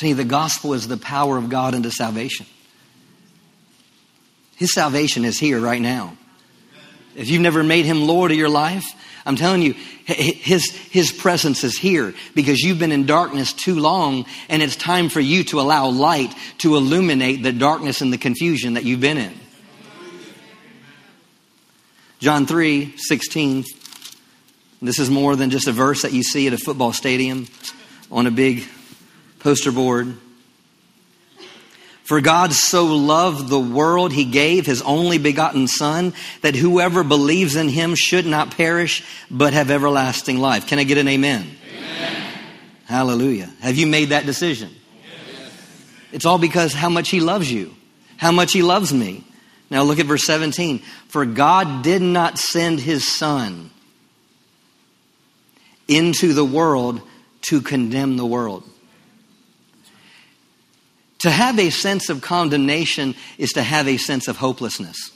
To 0.00 0.06
me, 0.06 0.14
the 0.14 0.24
gospel 0.24 0.72
is 0.72 0.88
the 0.88 0.96
power 0.96 1.36
of 1.36 1.50
God 1.50 1.74
into 1.74 1.90
salvation. 1.90 2.46
His 4.56 4.72
salvation 4.72 5.26
is 5.26 5.38
here 5.38 5.60
right 5.60 5.80
now. 5.80 6.16
If 7.14 7.28
you've 7.28 7.42
never 7.42 7.62
made 7.62 7.84
him 7.84 8.06
Lord 8.06 8.30
of 8.30 8.38
your 8.38 8.48
life, 8.48 8.86
I'm 9.26 9.36
telling 9.36 9.60
you, 9.60 9.74
his, 10.06 10.70
his 10.70 11.12
presence 11.12 11.64
is 11.64 11.76
here 11.76 12.14
because 12.34 12.60
you've 12.60 12.78
been 12.78 12.92
in 12.92 13.04
darkness 13.04 13.52
too 13.52 13.78
long 13.78 14.24
and 14.48 14.62
it's 14.62 14.74
time 14.74 15.10
for 15.10 15.20
you 15.20 15.44
to 15.44 15.60
allow 15.60 15.90
light 15.90 16.34
to 16.58 16.76
illuminate 16.76 17.42
the 17.42 17.52
darkness 17.52 18.00
and 18.00 18.10
the 18.10 18.16
confusion 18.16 18.74
that 18.74 18.84
you've 18.84 19.02
been 19.02 19.18
in. 19.18 19.38
John 22.20 22.46
3 22.46 22.94
16. 22.96 23.66
This 24.80 24.98
is 24.98 25.10
more 25.10 25.36
than 25.36 25.50
just 25.50 25.68
a 25.68 25.72
verse 25.72 26.00
that 26.00 26.14
you 26.14 26.22
see 26.22 26.46
at 26.46 26.54
a 26.54 26.58
football 26.58 26.94
stadium 26.94 27.48
on 28.10 28.26
a 28.26 28.30
big 28.30 28.66
poster 29.40 29.72
board. 29.72 30.16
For 32.10 32.20
God 32.20 32.52
so 32.52 32.86
loved 32.86 33.48
the 33.48 33.60
world, 33.60 34.12
he 34.12 34.24
gave 34.24 34.66
his 34.66 34.82
only 34.82 35.18
begotten 35.18 35.68
Son, 35.68 36.12
that 36.40 36.56
whoever 36.56 37.04
believes 37.04 37.54
in 37.54 37.68
him 37.68 37.94
should 37.94 38.26
not 38.26 38.56
perish, 38.56 39.04
but 39.30 39.52
have 39.52 39.70
everlasting 39.70 40.38
life. 40.38 40.66
Can 40.66 40.80
I 40.80 40.82
get 40.82 40.98
an 40.98 41.06
amen? 41.06 41.46
amen. 41.72 42.32
Hallelujah. 42.84 43.48
Have 43.60 43.76
you 43.76 43.86
made 43.86 44.08
that 44.08 44.26
decision? 44.26 44.70
Yes. 45.04 45.52
It's 46.10 46.26
all 46.26 46.38
because 46.38 46.72
how 46.72 46.88
much 46.88 47.10
he 47.10 47.20
loves 47.20 47.50
you, 47.50 47.72
how 48.16 48.32
much 48.32 48.52
he 48.52 48.62
loves 48.62 48.92
me. 48.92 49.22
Now 49.70 49.84
look 49.84 50.00
at 50.00 50.06
verse 50.06 50.26
17. 50.26 50.80
For 51.06 51.24
God 51.24 51.84
did 51.84 52.02
not 52.02 52.38
send 52.38 52.80
his 52.80 53.16
Son 53.16 53.70
into 55.86 56.32
the 56.32 56.44
world 56.44 57.02
to 57.42 57.60
condemn 57.60 58.16
the 58.16 58.26
world 58.26 58.64
to 61.20 61.30
have 61.30 61.58
a 61.58 61.70
sense 61.70 62.08
of 62.08 62.20
condemnation 62.20 63.14
is 63.38 63.52
to 63.52 63.62
have 63.62 63.86
a 63.88 63.96
sense 63.96 64.28
of 64.28 64.36
hopelessness. 64.36 65.12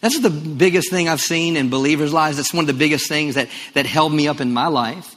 That's 0.00 0.20
the 0.20 0.30
biggest 0.30 0.90
thing 0.90 1.08
I've 1.08 1.20
seen 1.20 1.56
in 1.56 1.70
believers' 1.70 2.12
lives. 2.12 2.36
That's 2.36 2.54
one 2.54 2.62
of 2.62 2.66
the 2.68 2.72
biggest 2.72 3.08
things 3.08 3.34
that, 3.34 3.48
that 3.74 3.86
held 3.86 4.12
me 4.12 4.28
up 4.28 4.40
in 4.40 4.52
my 4.52 4.68
life 4.68 5.16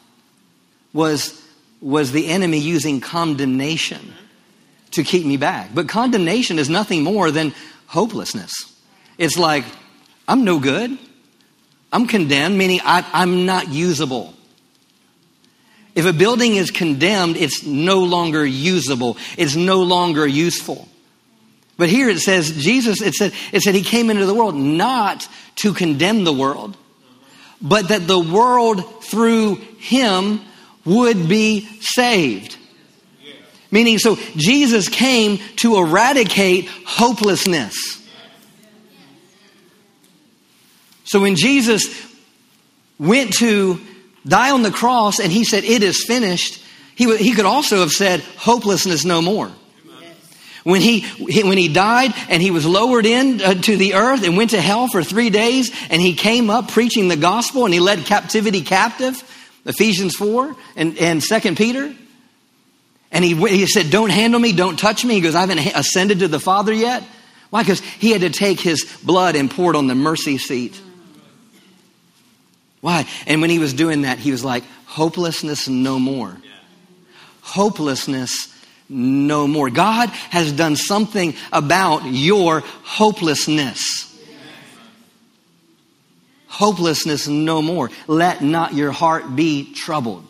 was, 0.93 1.39
was 1.81 2.11
the 2.11 2.27
enemy 2.27 2.57
using 2.57 2.99
condemnation 2.99 4.13
to 4.91 5.03
keep 5.03 5.25
me 5.25 5.37
back. 5.37 5.69
But 5.73 5.87
condemnation 5.87 6.57
is 6.57 6.69
nothing 6.69 7.03
more 7.03 7.31
than 7.31 7.53
hopelessness. 7.87 8.53
It's 9.17 9.37
like, 9.37 9.65
I'm 10.27 10.43
no 10.43 10.59
good. 10.59 10.97
I'm 11.93 12.07
condemned, 12.07 12.57
meaning 12.57 12.79
I, 12.83 13.05
I'm 13.13 13.45
not 13.45 13.69
usable. 13.69 14.33
If 15.93 16.05
a 16.05 16.13
building 16.13 16.55
is 16.55 16.71
condemned, 16.71 17.35
it's 17.37 17.65
no 17.65 18.03
longer 18.03 18.45
usable. 18.45 19.17
It's 19.37 19.55
no 19.55 19.81
longer 19.83 20.25
useful. 20.25 20.87
But 21.77 21.89
here 21.89 22.09
it 22.09 22.19
says, 22.19 22.51
Jesus, 22.51 23.01
it 23.01 23.13
said, 23.13 23.33
it 23.51 23.61
said 23.61 23.75
he 23.75 23.81
came 23.81 24.09
into 24.09 24.25
the 24.25 24.33
world 24.33 24.55
not 24.55 25.27
to 25.57 25.73
condemn 25.73 26.23
the 26.23 26.33
world, 26.33 26.77
but 27.61 27.89
that 27.89 28.07
the 28.07 28.19
world 28.19 29.03
through 29.03 29.55
him 29.79 30.41
would 30.85 31.27
be 31.27 31.67
saved. 31.81 32.57
Meaning, 33.71 33.99
so 33.99 34.17
Jesus 34.35 34.89
came 34.89 35.39
to 35.57 35.77
eradicate 35.77 36.67
hopelessness. 36.85 37.75
So 41.05 41.21
when 41.21 41.35
Jesus 41.35 41.85
went 42.99 43.33
to 43.37 43.81
die 44.27 44.51
on 44.51 44.63
the 44.63 44.71
cross 44.71 45.19
and 45.19 45.31
he 45.31 45.43
said, 45.43 45.63
It 45.63 45.83
is 45.83 46.03
finished, 46.03 46.63
he, 46.95 47.15
he 47.17 47.33
could 47.33 47.45
also 47.45 47.79
have 47.79 47.91
said, 47.91 48.21
Hopelessness 48.21 49.05
no 49.05 49.21
more. 49.21 49.51
When 50.63 50.81
he, 50.81 51.01
when 51.41 51.57
he 51.57 51.73
died 51.73 52.13
and 52.29 52.39
he 52.39 52.51
was 52.51 52.67
lowered 52.67 53.07
in 53.07 53.41
uh, 53.41 53.55
to 53.55 53.75
the 53.75 53.95
earth 53.95 54.23
and 54.23 54.37
went 54.37 54.51
to 54.51 54.61
hell 54.61 54.87
for 54.87 55.03
three 55.03 55.31
days 55.31 55.71
and 55.89 55.99
he 55.99 56.13
came 56.13 56.51
up 56.51 56.67
preaching 56.67 57.07
the 57.07 57.15
gospel 57.15 57.65
and 57.65 57.73
he 57.73 57.79
led 57.79 58.05
captivity 58.05 58.61
captive, 58.61 59.23
Ephesians 59.65 60.15
4 60.15 60.55
and, 60.75 60.99
and 60.99 61.19
2 61.19 61.55
Peter. 61.55 61.95
And 63.11 63.25
he, 63.25 63.33
he 63.33 63.65
said, 63.65 63.89
don't 63.89 64.11
handle 64.11 64.39
me, 64.39 64.53
don't 64.53 64.77
touch 64.77 65.03
me. 65.03 65.15
He 65.15 65.21
goes, 65.21 65.33
I 65.33 65.41
haven't 65.41 65.59
ascended 65.75 66.19
to 66.19 66.27
the 66.27 66.39
Father 66.39 66.71
yet. 66.73 67.03
Why? 67.49 67.63
Because 67.63 67.79
he 67.79 68.11
had 68.11 68.21
to 68.21 68.29
take 68.29 68.59
his 68.59 68.85
blood 69.03 69.35
and 69.35 69.49
pour 69.49 69.73
it 69.73 69.75
on 69.75 69.87
the 69.87 69.95
mercy 69.95 70.37
seat 70.37 70.79
why? 72.81 73.07
And 73.27 73.41
when 73.41 73.51
he 73.51 73.59
was 73.59 73.73
doing 73.73 74.01
that, 74.01 74.17
he 74.17 74.31
was 74.31 74.43
like, 74.43 74.63
hopelessness 74.85 75.67
no 75.67 75.99
more. 75.99 76.35
Hopelessness 77.41 78.47
no 78.89 79.47
more. 79.47 79.69
God 79.69 80.09
has 80.09 80.51
done 80.51 80.75
something 80.75 81.35
about 81.53 82.05
your 82.05 82.61
hopelessness. 82.83 84.07
Hopelessness 86.47 87.27
no 87.27 87.61
more. 87.61 87.89
Let 88.07 88.41
not 88.41 88.73
your 88.73 88.91
heart 88.91 89.35
be 89.35 89.73
troubled. 89.73 90.25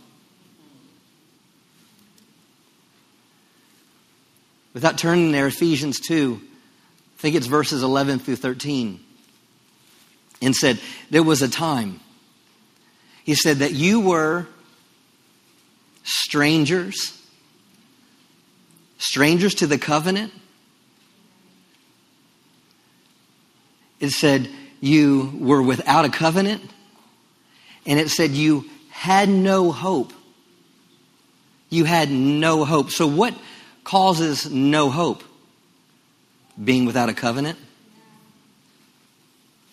Without 4.74 4.98
turning 4.98 5.32
there, 5.32 5.48
Ephesians 5.48 6.00
2, 6.00 6.40
I 6.40 7.22
think 7.22 7.36
it's 7.36 7.48
verses 7.48 7.84
11 7.84 8.20
through 8.20 8.38
13, 8.38 9.00
and 10.42 10.56
said, 10.56 10.80
There 11.10 11.24
was 11.24 11.42
a 11.42 11.50
time 11.50 12.00
he 13.32 13.36
said 13.36 13.60
that 13.60 13.72
you 13.72 14.02
were 14.02 14.46
strangers, 16.04 17.18
strangers 18.98 19.56
to 19.56 19.68
the 19.68 19.78
covenant. 19.78 20.34
It 24.02 24.10
said 24.10 24.50
you 24.82 25.32
were 25.40 25.62
without 25.62 26.04
a 26.04 26.10
covenant. 26.10 26.62
And 27.86 28.02
it 28.02 28.10
said 28.10 28.32
you 28.32 28.66
had 28.90 29.30
no 29.30 29.72
hope 29.72 30.12
You 31.70 31.86
had 31.86 32.12
no 32.12 32.66
hope. 32.66 32.92
So, 32.92 33.08
what 33.08 33.34
causes 33.86 34.52
no 34.52 34.90
hope? 34.90 35.24
Being 36.62 36.84
without 36.86 37.08
a 37.08 37.14
covenant? 37.14 37.58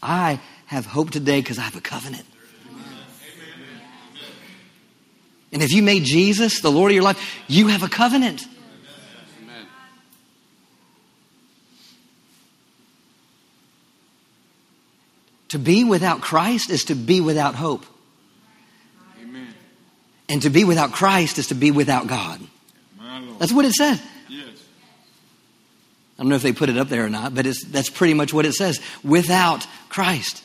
I 0.01 0.39
have 0.67 0.87
hope 0.87 1.11
today 1.11 1.41
because 1.41 1.59
I 1.59 1.63
have 1.63 1.75
a 1.75 1.81
covenant. 1.81 2.28
And 5.59 5.65
if 5.65 5.73
you 5.73 5.83
made 5.83 6.05
Jesus 6.05 6.61
the 6.61 6.71
Lord 6.71 6.93
of 6.93 6.95
your 6.95 7.03
life, 7.03 7.43
you 7.49 7.67
have 7.67 7.83
a 7.83 7.89
covenant. 7.89 8.47
To 15.49 15.59
be 15.59 15.83
without 15.83 16.21
Christ 16.21 16.71
is 16.71 16.85
to 16.85 16.95
be 16.95 17.21
without 17.21 17.57
hope. 17.57 17.85
Amen. 19.21 19.53
And 20.29 20.43
to 20.43 20.51
be 20.51 20.63
without 20.63 20.93
Christ 20.93 21.39
is 21.39 21.49
to 21.49 21.57
be 21.57 21.73
without 21.73 22.07
God. 22.07 22.41
That's 23.41 23.53
what 23.53 23.65
it 23.65 23.73
says. 23.73 24.01
Yes. 24.29 24.47
I 26.17 26.23
don't 26.23 26.29
know 26.29 26.37
if 26.37 26.43
they 26.43 26.53
put 26.53 26.69
it 26.69 26.79
up 26.79 26.89
there 26.89 27.05
or 27.05 27.11
not, 27.11 27.35
but 27.35 27.47
that's 27.67 27.91
pretty 27.91 28.15
much 28.15 28.33
what 28.33 28.47
it 28.47 28.53
says. 28.53 28.81
Without 29.03 29.67
Christ. 29.89 30.41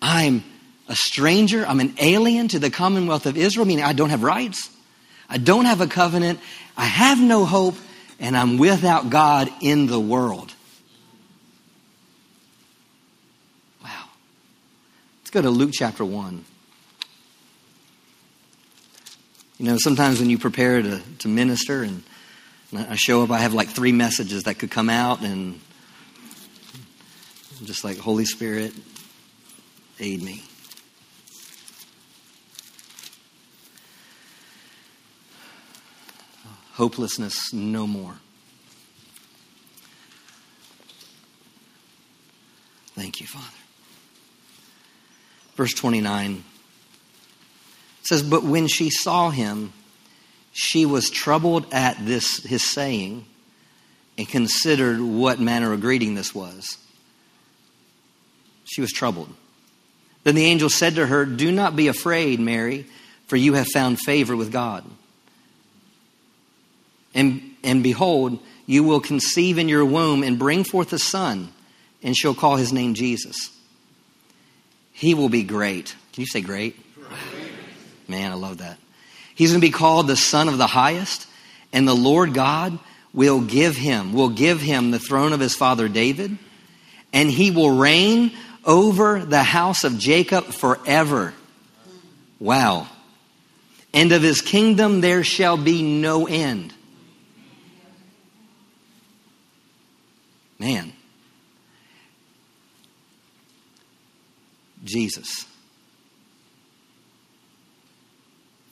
I'm 0.00 0.42
a 0.88 0.96
stranger. 0.96 1.64
I'm 1.66 1.80
an 1.80 1.94
alien 1.98 2.48
to 2.48 2.58
the 2.58 2.70
commonwealth 2.70 3.26
of 3.26 3.36
Israel, 3.36 3.66
meaning 3.66 3.84
I 3.84 3.92
don't 3.92 4.10
have 4.10 4.22
rights. 4.22 4.70
I 5.28 5.38
don't 5.38 5.66
have 5.66 5.80
a 5.80 5.86
covenant. 5.86 6.40
I 6.76 6.86
have 6.86 7.20
no 7.20 7.44
hope, 7.44 7.76
and 8.18 8.36
I'm 8.36 8.56
without 8.56 9.10
God 9.10 9.50
in 9.60 9.86
the 9.86 10.00
world. 10.00 10.52
Wow. 13.84 14.08
Let's 15.20 15.30
go 15.30 15.42
to 15.42 15.50
Luke 15.50 15.70
chapter 15.74 16.04
1. 16.04 16.44
You 19.58 19.66
know, 19.66 19.76
sometimes 19.76 20.20
when 20.20 20.30
you 20.30 20.38
prepare 20.38 20.80
to, 20.80 21.00
to 21.18 21.28
minister 21.28 21.82
and 21.82 22.02
I 22.72 22.96
show 22.96 23.22
up, 23.24 23.30
I 23.30 23.38
have 23.38 23.54
like 23.54 23.68
three 23.68 23.92
messages 23.92 24.44
that 24.44 24.58
could 24.58 24.70
come 24.70 24.88
out, 24.88 25.22
and 25.22 25.58
I'm 27.58 27.66
just 27.66 27.82
like, 27.82 27.98
Holy 27.98 28.24
Spirit, 28.24 28.72
aid 29.98 30.22
me. 30.22 30.44
Hopelessness 36.78 37.52
no 37.52 37.88
more. 37.88 38.14
Thank 42.94 43.20
you, 43.20 43.26
Father. 43.26 43.46
Verse 45.56 45.74
29 45.74 46.44
says, 48.04 48.22
But 48.22 48.44
when 48.44 48.68
she 48.68 48.90
saw 48.90 49.30
him, 49.30 49.72
she 50.52 50.86
was 50.86 51.10
troubled 51.10 51.66
at 51.72 51.96
this 52.06 52.44
his 52.44 52.62
saying 52.62 53.26
and 54.16 54.28
considered 54.28 55.00
what 55.00 55.40
manner 55.40 55.72
of 55.72 55.80
greeting 55.80 56.14
this 56.14 56.32
was. 56.32 56.78
She 58.62 58.80
was 58.80 58.92
troubled. 58.92 59.34
Then 60.22 60.36
the 60.36 60.44
angel 60.44 60.70
said 60.70 60.94
to 60.94 61.06
her, 61.08 61.24
Do 61.24 61.50
not 61.50 61.74
be 61.74 61.88
afraid, 61.88 62.38
Mary, 62.38 62.86
for 63.26 63.34
you 63.34 63.54
have 63.54 63.66
found 63.66 63.98
favor 63.98 64.36
with 64.36 64.52
God. 64.52 64.84
And, 67.18 67.56
and 67.64 67.82
behold, 67.82 68.38
you 68.64 68.84
will 68.84 69.00
conceive 69.00 69.58
in 69.58 69.68
your 69.68 69.84
womb 69.84 70.22
and 70.22 70.38
bring 70.38 70.62
forth 70.62 70.92
a 70.92 71.00
son, 71.00 71.52
and 72.00 72.16
shall 72.16 72.32
call 72.32 72.54
his 72.54 72.72
name 72.72 72.94
Jesus. 72.94 73.50
He 74.92 75.14
will 75.14 75.28
be 75.28 75.42
great. 75.42 75.96
Can 76.12 76.20
you 76.20 76.28
say 76.28 76.42
great? 76.42 76.78
Man, 78.06 78.30
I 78.30 78.36
love 78.36 78.58
that. 78.58 78.78
He's 79.34 79.50
going 79.50 79.60
to 79.60 79.66
be 79.66 79.72
called 79.72 80.06
the 80.06 80.14
Son 80.14 80.46
of 80.46 80.58
the 80.58 80.68
Highest, 80.68 81.26
and 81.72 81.88
the 81.88 81.94
Lord 81.94 82.34
God 82.34 82.78
will 83.12 83.40
give 83.40 83.74
him, 83.74 84.12
will 84.12 84.28
give 84.28 84.60
him 84.60 84.92
the 84.92 85.00
throne 85.00 85.32
of 85.32 85.40
his 85.40 85.56
father 85.56 85.88
David, 85.88 86.38
and 87.12 87.28
he 87.28 87.50
will 87.50 87.76
reign 87.76 88.30
over 88.64 89.24
the 89.24 89.42
house 89.42 89.82
of 89.82 89.98
Jacob 89.98 90.44
forever. 90.44 91.34
Wow. 92.38 92.86
And 93.92 94.12
of 94.12 94.22
his 94.22 94.40
kingdom 94.40 95.00
there 95.00 95.24
shall 95.24 95.56
be 95.56 95.82
no 95.82 96.28
end. 96.28 96.74
Man, 100.58 100.92
Jesus. 104.84 105.46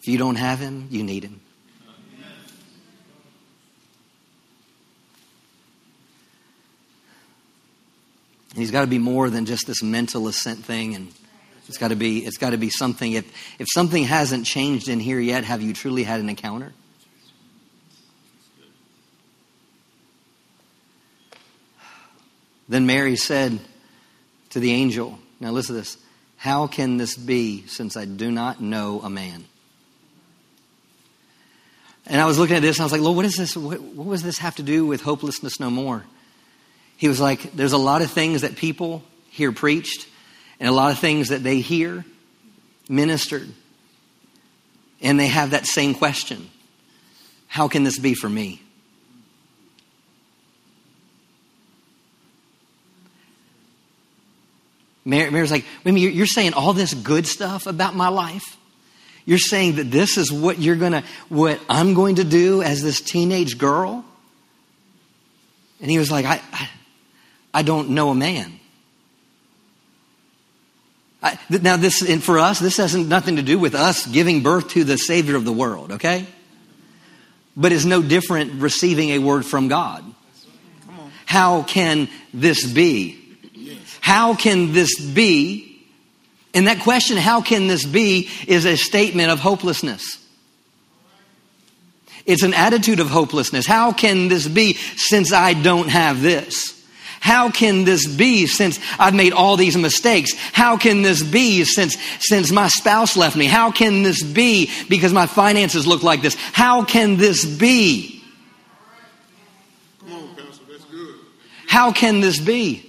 If 0.01 0.09
you 0.09 0.18
don't 0.18 0.37
have 0.37 0.59
him, 0.59 0.88
you 0.90 1.03
need 1.03 1.25
him. 1.25 1.40
And 8.51 8.62
he's 8.62 8.70
got 8.70 8.81
to 8.81 8.87
be 8.87 8.99
more 8.99 9.29
than 9.29 9.44
just 9.44 9.66
this 9.66 9.83
mental 9.83 10.29
assent 10.29 10.64
thing 10.64 10.94
and 10.94 11.12
it's 11.68 11.77
got 11.77 11.88
to 11.88 11.96
be 11.96 12.20
it's 12.20 12.38
got 12.38 12.51
to 12.51 12.57
be 12.57 12.70
something 12.70 13.12
if 13.12 13.31
if 13.59 13.66
something 13.75 14.05
hasn't 14.05 14.46
changed 14.46 14.88
in 14.88 14.99
here 14.99 15.20
yet 15.20 15.44
have 15.44 15.61
you 15.61 15.75
truly 15.75 16.05
had 16.05 16.20
an 16.20 16.31
encounter 16.31 16.72
then 22.68 22.87
mary 22.87 23.16
said 23.16 23.59
to 24.50 24.61
the 24.61 24.72
angel 24.72 25.18
now 25.40 25.50
listen 25.50 25.74
to 25.74 25.81
this 25.81 25.98
how 26.37 26.66
can 26.66 26.96
this 26.96 27.16
be 27.16 27.66
since 27.66 27.96
I 27.96 28.05
do 28.05 28.31
not 28.31 28.61
know 28.61 29.00
a 29.00 29.11
man? 29.11 29.44
And 32.07 32.20
I 32.20 32.26
was 32.26 32.38
looking 32.38 32.57
at 32.57 32.62
this 32.62 32.76
and 32.76 32.83
I 32.83 32.85
was 32.85 32.92
like, 32.92 33.00
Lord, 33.00 33.16
what 33.16 33.24
is 33.24 33.35
this? 33.35 33.57
What, 33.57 33.81
what 33.81 34.12
does 34.12 34.22
this 34.22 34.38
have 34.38 34.55
to 34.57 34.62
do 34.62 34.87
with 34.87 35.02
hopelessness 35.02 35.59
no 35.59 35.70
more? 35.70 36.05
He 36.96 37.09
was 37.09 37.20
like, 37.20 37.52
there's 37.52 37.72
a 37.72 37.79
lot 37.79 38.00
of 38.00 38.11
things 38.11 38.42
that 38.42 38.57
people 38.57 39.02
hear 39.29 39.50
preached 39.50 40.07
and 40.61 40.68
a 40.68 40.72
lot 40.72 40.92
of 40.92 40.98
things 40.98 41.29
that 41.29 41.42
they 41.42 41.61
hear 41.61 42.05
ministered. 42.88 43.48
And 45.02 45.18
they 45.18 45.26
have 45.26 45.50
that 45.50 45.66
same 45.66 45.94
question 45.94 46.48
How 47.48 47.68
can 47.68 47.83
this 47.83 47.98
be 47.98 48.14
for 48.14 48.29
me? 48.29 48.62
Mary, 55.06 55.30
Mary's 55.30 55.52
like, 55.52 55.64
wait 55.84 55.92
a 55.92 55.94
minute, 55.94 56.14
you're 56.14 56.26
saying 56.26 56.52
all 56.52 56.72
this 56.72 56.92
good 56.92 57.28
stuff 57.28 57.66
about 57.66 57.94
my 57.94 58.08
life? 58.08 58.56
You're 59.24 59.38
saying 59.38 59.76
that 59.76 59.90
this 59.90 60.18
is 60.18 60.32
what 60.32 60.58
you're 60.58 60.76
gonna, 60.76 61.04
what 61.28 61.60
I'm 61.68 61.94
going 61.94 62.16
to 62.16 62.24
do 62.24 62.60
as 62.60 62.82
this 62.82 63.00
teenage 63.00 63.56
girl? 63.56 64.04
And 65.80 65.90
he 65.90 65.98
was 65.98 66.10
like, 66.10 66.26
I, 66.26 66.40
I, 66.52 66.68
I 67.54 67.62
don't 67.62 67.90
know 67.90 68.10
a 68.10 68.14
man. 68.14 68.58
I, 71.22 71.38
now, 71.50 71.76
this, 71.76 72.08
and 72.08 72.22
for 72.22 72.38
us, 72.38 72.58
this 72.58 72.76
has 72.78 72.94
nothing 72.94 73.36
to 73.36 73.42
do 73.42 73.58
with 73.58 73.74
us 73.74 74.06
giving 74.06 74.42
birth 74.42 74.70
to 74.70 74.84
the 74.84 74.98
Savior 74.98 75.36
of 75.36 75.44
the 75.44 75.52
world, 75.52 75.92
okay? 75.92 76.26
But 77.56 77.72
it's 77.72 77.84
no 77.84 78.02
different 78.02 78.60
receiving 78.60 79.10
a 79.10 79.18
word 79.18 79.46
from 79.46 79.68
God. 79.68 80.04
How 81.26 81.62
can 81.62 82.08
this 82.34 82.64
be? 82.70 83.25
How 84.06 84.36
can 84.36 84.72
this 84.72 85.00
be? 85.00 85.84
And 86.54 86.68
that 86.68 86.78
question, 86.78 87.16
how 87.16 87.40
can 87.40 87.66
this 87.66 87.84
be, 87.84 88.30
is 88.46 88.64
a 88.64 88.76
statement 88.76 89.32
of 89.32 89.40
hopelessness. 89.40 90.24
It's 92.24 92.44
an 92.44 92.54
attitude 92.54 93.00
of 93.00 93.10
hopelessness. 93.10 93.66
How 93.66 93.90
can 93.92 94.28
this 94.28 94.46
be 94.46 94.74
since 94.74 95.32
I 95.32 95.54
don't 95.54 95.88
have 95.88 96.22
this? 96.22 96.80
How 97.18 97.50
can 97.50 97.82
this 97.82 98.06
be 98.06 98.46
since 98.46 98.78
I've 98.96 99.12
made 99.12 99.32
all 99.32 99.56
these 99.56 99.76
mistakes? 99.76 100.34
How 100.52 100.76
can 100.76 101.02
this 101.02 101.24
be 101.24 101.64
since, 101.64 101.96
since 102.20 102.52
my 102.52 102.68
spouse 102.68 103.16
left 103.16 103.34
me? 103.34 103.46
How 103.46 103.72
can 103.72 104.04
this 104.04 104.22
be 104.22 104.70
because 104.88 105.12
my 105.12 105.26
finances 105.26 105.84
look 105.84 106.04
like 106.04 106.22
this? 106.22 106.36
How 106.52 106.84
can 106.84 107.16
this 107.16 107.44
be? 107.44 108.22
Come 109.98 110.12
on, 110.12 110.36
Pastor, 110.36 110.62
that's 110.70 110.84
good. 110.84 111.16
How 111.66 111.90
can 111.90 112.20
this 112.20 112.38
be? 112.38 112.86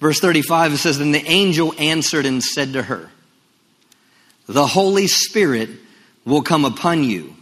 Verse 0.00 0.20
35, 0.20 0.74
it 0.74 0.78
says, 0.78 0.98
Then 0.98 1.12
the 1.12 1.24
angel 1.26 1.74
answered 1.78 2.26
and 2.26 2.42
said 2.42 2.74
to 2.74 2.82
her, 2.82 3.10
The 4.46 4.66
Holy 4.66 5.06
Spirit 5.06 5.70
will 6.24 6.42
come 6.42 6.64
upon 6.64 7.04
you, 7.04 7.34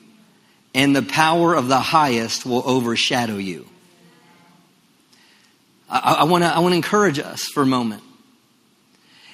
and 0.74 0.94
the 0.94 1.02
power 1.02 1.54
of 1.54 1.68
the 1.68 1.80
highest 1.80 2.46
will 2.46 2.62
overshadow 2.68 3.36
you. 3.36 3.66
I, 5.88 6.18
I 6.20 6.24
want 6.24 6.44
to 6.44 6.76
encourage 6.76 7.18
us 7.18 7.44
for 7.44 7.62
a 7.62 7.66
moment. 7.66 8.02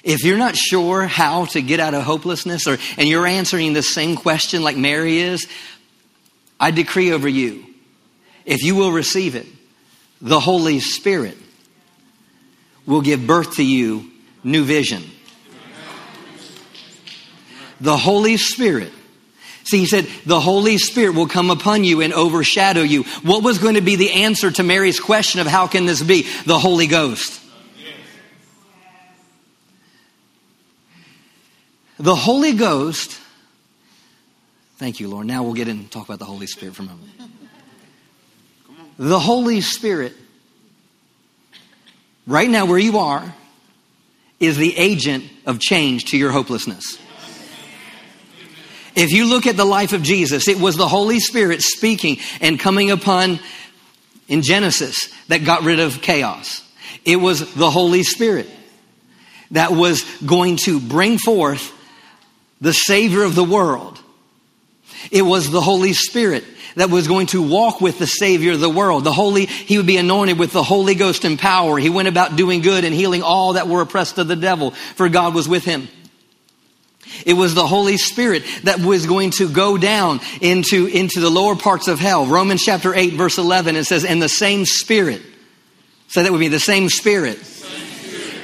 If 0.03 0.23
you're 0.23 0.37
not 0.37 0.55
sure 0.55 1.05
how 1.05 1.45
to 1.45 1.61
get 1.61 1.79
out 1.79 1.93
of 1.93 2.03
hopelessness, 2.03 2.67
or, 2.67 2.77
and 2.97 3.07
you're 3.07 3.27
answering 3.27 3.73
the 3.73 3.83
same 3.83 4.15
question 4.15 4.63
like 4.63 4.75
Mary 4.75 5.19
is, 5.19 5.47
I 6.59 6.71
decree 6.71 7.11
over 7.11 7.27
you, 7.27 7.65
if 8.45 8.63
you 8.63 8.75
will 8.75 8.91
receive 8.91 9.35
it, 9.35 9.45
the 10.21 10.39
Holy 10.39 10.79
Spirit 10.79 11.37
will 12.85 13.01
give 13.01 13.25
birth 13.25 13.55
to 13.55 13.63
you 13.63 14.09
new 14.43 14.63
vision. 14.63 15.03
The 17.79 17.97
Holy 17.97 18.37
Spirit 18.37 18.91
See, 19.71 19.79
he 19.79 19.85
said, 19.85 20.09
the 20.25 20.39
Holy 20.39 20.77
Spirit 20.77 21.15
will 21.15 21.27
come 21.27 21.49
upon 21.49 21.85
you 21.85 22.01
and 22.01 22.11
overshadow 22.11 22.81
you. 22.81 23.03
What 23.23 23.41
was 23.41 23.57
going 23.57 23.75
to 23.75 23.81
be 23.81 23.95
the 23.95 24.11
answer 24.11 24.51
to 24.51 24.63
Mary's 24.63 24.99
question 24.99 25.39
of 25.39 25.47
how 25.47 25.67
can 25.67 25.85
this 25.85 26.01
be? 26.01 26.27
The 26.45 26.59
Holy 26.59 26.87
Ghost. 26.87 27.39
The 31.97 32.15
Holy 32.15 32.53
Ghost, 32.53 33.17
thank 34.77 34.99
you, 34.99 35.07
Lord. 35.07 35.27
Now 35.27 35.43
we'll 35.43 35.53
get 35.53 35.69
in 35.69 35.77
and 35.77 35.91
talk 35.91 36.05
about 36.05 36.19
the 36.19 36.25
Holy 36.25 36.47
Spirit 36.47 36.75
for 36.75 36.81
a 36.81 36.87
moment. 36.87 37.11
The 38.97 39.19
Holy 39.19 39.61
Spirit, 39.61 40.13
right 42.27 42.49
now 42.49 42.65
where 42.65 42.79
you 42.79 42.97
are, 42.97 43.33
is 44.39 44.57
the 44.57 44.75
agent 44.77 45.25
of 45.45 45.59
change 45.59 46.05
to 46.05 46.17
your 46.17 46.31
hopelessness. 46.31 46.97
If 48.95 49.11
you 49.11 49.25
look 49.25 49.47
at 49.47 49.55
the 49.55 49.65
life 49.65 49.93
of 49.93 50.03
Jesus, 50.03 50.47
it 50.47 50.59
was 50.59 50.75
the 50.75 50.87
Holy 50.87 51.19
Spirit 51.19 51.61
speaking 51.61 52.17
and 52.41 52.59
coming 52.59 52.91
upon 52.91 53.39
in 54.27 54.41
Genesis 54.41 55.13
that 55.27 55.45
got 55.45 55.63
rid 55.63 55.79
of 55.79 56.01
chaos. 56.01 56.67
It 57.05 57.17
was 57.17 57.53
the 57.53 57.69
Holy 57.69 58.03
Spirit 58.03 58.49
that 59.51 59.71
was 59.71 60.03
going 60.21 60.57
to 60.57 60.79
bring 60.79 61.17
forth 61.17 61.73
the 62.59 62.73
Savior 62.73 63.23
of 63.23 63.35
the 63.35 63.43
world. 63.43 63.99
It 65.09 65.23
was 65.23 65.49
the 65.49 65.61
Holy 65.61 65.93
Spirit 65.93 66.43
that 66.75 66.89
was 66.89 67.07
going 67.07 67.27
to 67.27 67.41
walk 67.41 67.81
with 67.81 67.99
the 67.99 68.07
Savior 68.07 68.53
of 68.53 68.59
the 68.59 68.69
world. 68.69 69.03
The 69.03 69.11
Holy, 69.11 69.45
he 69.45 69.77
would 69.77 69.87
be 69.87 69.97
anointed 69.97 70.39
with 70.39 70.51
the 70.51 70.63
Holy 70.63 70.95
Ghost 70.95 71.25
and 71.25 71.37
power. 71.37 71.77
He 71.77 71.89
went 71.89 72.07
about 72.07 72.35
doing 72.35 72.61
good 72.61 72.83
and 72.83 72.93
healing 72.93 73.23
all 73.23 73.53
that 73.53 73.67
were 73.67 73.81
oppressed 73.81 74.17
of 74.17 74.27
the 74.27 74.35
devil, 74.35 74.71
for 74.71 75.09
God 75.09 75.33
was 75.33 75.47
with 75.47 75.65
him. 75.65 75.87
It 77.25 77.33
was 77.33 77.53
the 77.53 77.67
Holy 77.67 77.97
Spirit 77.97 78.43
that 78.63 78.79
was 78.79 79.05
going 79.05 79.31
to 79.31 79.49
go 79.49 79.77
down 79.77 80.21
into, 80.39 80.85
into 80.85 81.19
the 81.19 81.29
lower 81.29 81.55
parts 81.55 81.87
of 81.87 81.99
hell. 81.99 82.25
Romans 82.25 82.63
chapter 82.63 82.95
8, 82.95 83.13
verse 83.13 83.37
11, 83.37 83.75
it 83.75 83.85
says, 83.85 84.05
And 84.05 84.21
the 84.21 84.29
same 84.29 84.65
Spirit, 84.65 85.21
say 86.07 86.23
that 86.23 86.31
would 86.31 86.39
be 86.39 86.47
the 86.47 86.59
same 86.59 86.89
Spirit 86.89 87.39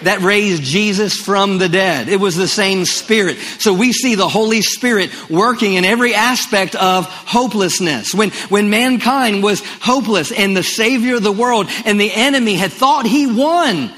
that 0.03 0.21
raised 0.21 0.63
Jesus 0.63 1.17
from 1.17 1.57
the 1.57 1.69
dead. 1.69 2.09
It 2.09 2.19
was 2.19 2.35
the 2.35 2.47
same 2.47 2.85
Spirit. 2.85 3.37
So 3.59 3.73
we 3.73 3.93
see 3.93 4.15
the 4.15 4.27
Holy 4.27 4.61
Spirit 4.61 5.11
working 5.29 5.75
in 5.75 5.85
every 5.85 6.13
aspect 6.13 6.75
of 6.75 7.05
hopelessness. 7.05 8.13
When, 8.13 8.31
when 8.49 8.69
mankind 8.69 9.43
was 9.43 9.61
hopeless 9.81 10.31
and 10.31 10.55
the 10.55 10.63
Savior 10.63 11.15
of 11.15 11.23
the 11.23 11.31
world 11.31 11.67
and 11.85 11.99
the 11.99 12.11
enemy 12.13 12.55
had 12.55 12.71
thought 12.71 13.05
he 13.05 13.27
won, 13.27 13.91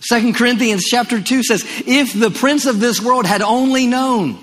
Second 0.00 0.34
Corinthians 0.34 0.84
chapter 0.84 1.20
2 1.20 1.42
says, 1.42 1.64
if 1.86 2.12
the 2.12 2.30
prince 2.30 2.66
of 2.66 2.78
this 2.78 3.00
world 3.00 3.24
had 3.24 3.40
only 3.40 3.86
known, 3.86 4.38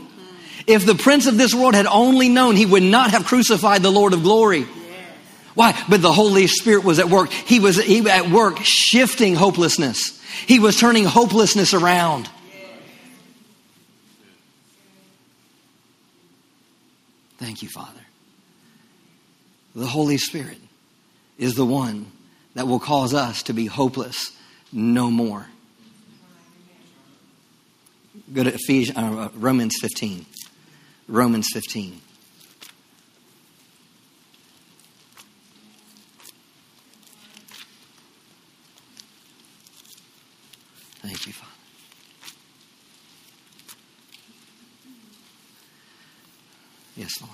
if 0.65 0.85
the 0.85 0.95
prince 0.95 1.27
of 1.27 1.37
this 1.37 1.53
world 1.53 1.75
had 1.75 1.85
only 1.85 2.29
known, 2.29 2.55
he 2.55 2.65
would 2.65 2.83
not 2.83 3.11
have 3.11 3.25
crucified 3.25 3.83
the 3.83 3.91
Lord 3.91 4.13
of 4.13 4.23
glory. 4.23 4.65
Why? 5.53 5.79
But 5.89 6.01
the 6.01 6.11
Holy 6.11 6.47
Spirit 6.47 6.83
was 6.83 6.99
at 6.99 7.09
work. 7.09 7.31
He 7.31 7.59
was 7.59 7.81
he, 7.81 8.07
at 8.09 8.29
work 8.29 8.59
shifting 8.61 9.35
hopelessness. 9.35 10.21
He 10.47 10.59
was 10.59 10.77
turning 10.77 11.05
hopelessness 11.05 11.73
around. 11.73 12.29
Thank 17.37 17.63
you, 17.63 17.69
Father. 17.69 17.99
The 19.75 19.87
Holy 19.87 20.17
Spirit 20.17 20.59
is 21.37 21.55
the 21.55 21.65
one 21.65 22.11
that 22.53 22.67
will 22.67 22.79
cause 22.79 23.13
us 23.13 23.43
to 23.43 23.53
be 23.53 23.65
hopeless 23.65 24.31
no 24.71 25.09
more. 25.09 25.47
Go 28.33 28.43
to 28.43 28.53
Ephesians, 28.53 28.97
uh, 28.97 29.29
Romans 29.33 29.75
15. 29.81 30.25
Romans 31.07 31.47
15. 31.53 32.01
Thank 41.01 41.25
you, 41.25 41.33
Father. 41.33 41.51
Yes, 46.95 47.19
Lord. 47.21 47.33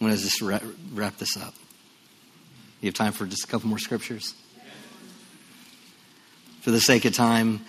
I'm 0.00 0.06
going 0.06 0.16
to 0.16 0.22
just 0.22 0.42
wrap, 0.42 1.16
this 1.16 1.36
up. 1.36 1.54
You 2.80 2.88
have 2.88 2.94
time 2.94 3.12
for 3.12 3.26
just 3.26 3.44
a 3.44 3.46
couple 3.46 3.68
more 3.68 3.78
scriptures? 3.78 4.34
For 6.60 6.70
the 6.70 6.80
sake 6.80 7.04
of 7.06 7.14
time, 7.14 7.64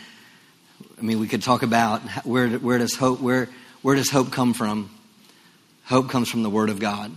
I 0.98 1.02
mean, 1.02 1.20
we 1.20 1.28
could 1.28 1.42
talk 1.42 1.64
about 1.64 2.02
where, 2.26 2.50
where 2.50 2.78
does 2.78 2.96
hope 2.96 3.22
where 3.22 3.48
where 3.82 3.96
does 3.96 4.10
hope 4.10 4.32
come 4.32 4.54
from? 4.54 4.90
Hope 5.86 6.10
comes 6.10 6.30
from 6.30 6.44
the 6.44 6.50
Word 6.50 6.70
of 6.70 6.80
God. 6.80 7.16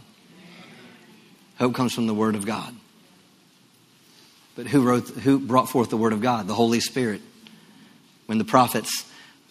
Hope 1.59 1.75
comes 1.75 1.93
from 1.93 2.07
the 2.07 2.15
Word 2.15 2.37
of 2.37 2.47
God. 2.47 2.75
But 4.55 4.67
who 4.67 4.83
wrote 4.83 5.09
who 5.09 5.41
brought 5.41 5.69
forth 5.69 5.91
the 5.91 5.97
Word 5.97 6.13
of 6.13 6.21
God? 6.21 6.47
The 6.47 6.55
Holy 6.55 6.81
Spirit. 6.81 7.21
When 8.27 8.39
the 8.39 8.45
prophets, 8.45 9.05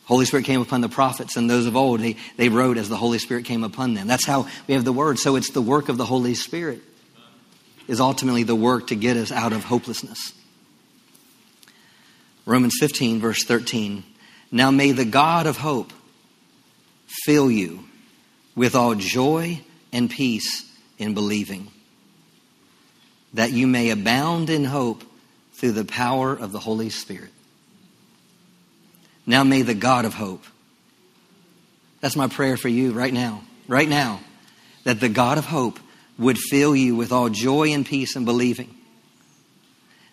Holy 0.05 0.25
Spirit 0.25 0.45
came 0.45 0.61
upon 0.61 0.81
the 0.81 0.89
prophets 0.89 1.35
and 1.37 1.49
those 1.49 1.65
of 1.65 1.75
old, 1.75 1.99
they, 1.99 2.15
they 2.37 2.49
wrote 2.49 2.77
as 2.77 2.89
the 2.89 2.97
Holy 2.97 3.19
Spirit 3.19 3.45
came 3.45 3.63
upon 3.63 3.93
them. 3.93 4.07
That's 4.07 4.25
how 4.25 4.47
we 4.67 4.73
have 4.73 4.85
the 4.85 4.93
Word. 4.93 5.19
So 5.19 5.35
it's 5.35 5.51
the 5.51 5.61
work 5.61 5.89
of 5.89 5.97
the 5.97 6.05
Holy 6.05 6.33
Spirit 6.33 6.81
is 7.87 7.99
ultimately 7.99 8.43
the 8.43 8.55
work 8.55 8.87
to 8.87 8.95
get 8.95 9.17
us 9.17 9.31
out 9.31 9.53
of 9.53 9.65
hopelessness. 9.65 10.33
Romans 12.45 12.75
15, 12.79 13.19
verse 13.19 13.43
13. 13.43 14.03
Now 14.51 14.71
may 14.71 14.91
the 14.91 15.05
God 15.05 15.45
of 15.45 15.57
hope 15.57 15.91
fill 17.25 17.51
you 17.51 17.83
with 18.55 18.75
all 18.75 18.95
joy 18.95 19.61
and 19.91 20.09
peace 20.09 20.69
in 20.97 21.13
believing, 21.13 21.67
that 23.33 23.51
you 23.51 23.67
may 23.67 23.89
abound 23.89 24.49
in 24.49 24.63
hope 24.63 25.03
through 25.53 25.73
the 25.73 25.85
power 25.85 26.33
of 26.33 26.51
the 26.51 26.59
Holy 26.59 26.89
Spirit. 26.89 27.31
Now 29.25 29.43
may 29.43 29.61
the 29.61 29.73
God 29.73 30.05
of 30.05 30.13
hope, 30.13 30.43
that's 31.99 32.15
my 32.15 32.27
prayer 32.27 32.57
for 32.57 32.67
you 32.67 32.91
right 32.91 33.13
now, 33.13 33.43
right 33.67 33.87
now, 33.87 34.21
that 34.83 34.99
the 34.99 35.09
God 35.09 35.37
of 35.37 35.45
hope 35.45 35.79
would 36.17 36.37
fill 36.37 36.75
you 36.75 36.95
with 36.95 37.11
all 37.11 37.29
joy 37.29 37.69
and 37.69 37.85
peace 37.85 38.15
and 38.15 38.25
believing, 38.25 38.75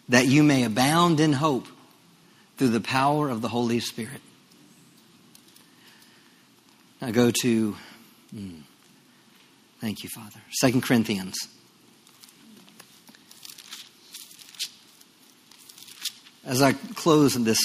that 0.09 0.27
you 0.27 0.43
may 0.43 0.65
abound 0.65 1.21
in 1.21 1.33
hope 1.33 1.67
through 2.57 2.69
the 2.69 2.81
power 2.81 3.29
of 3.31 3.41
the 3.41 3.49
Holy 3.49 3.81
Spirit. 3.81 4.21
Now 7.01 7.11
go 7.11 7.31
to, 7.43 7.77
mm, 8.35 8.63
thank 9.81 10.03
you, 10.03 10.11
Father, 10.11 10.41
Second 10.51 10.83
Corinthians. 10.83 11.37
As 16.45 16.61
I 16.61 16.73
close 16.73 17.37
in 17.37 17.45
this 17.45 17.59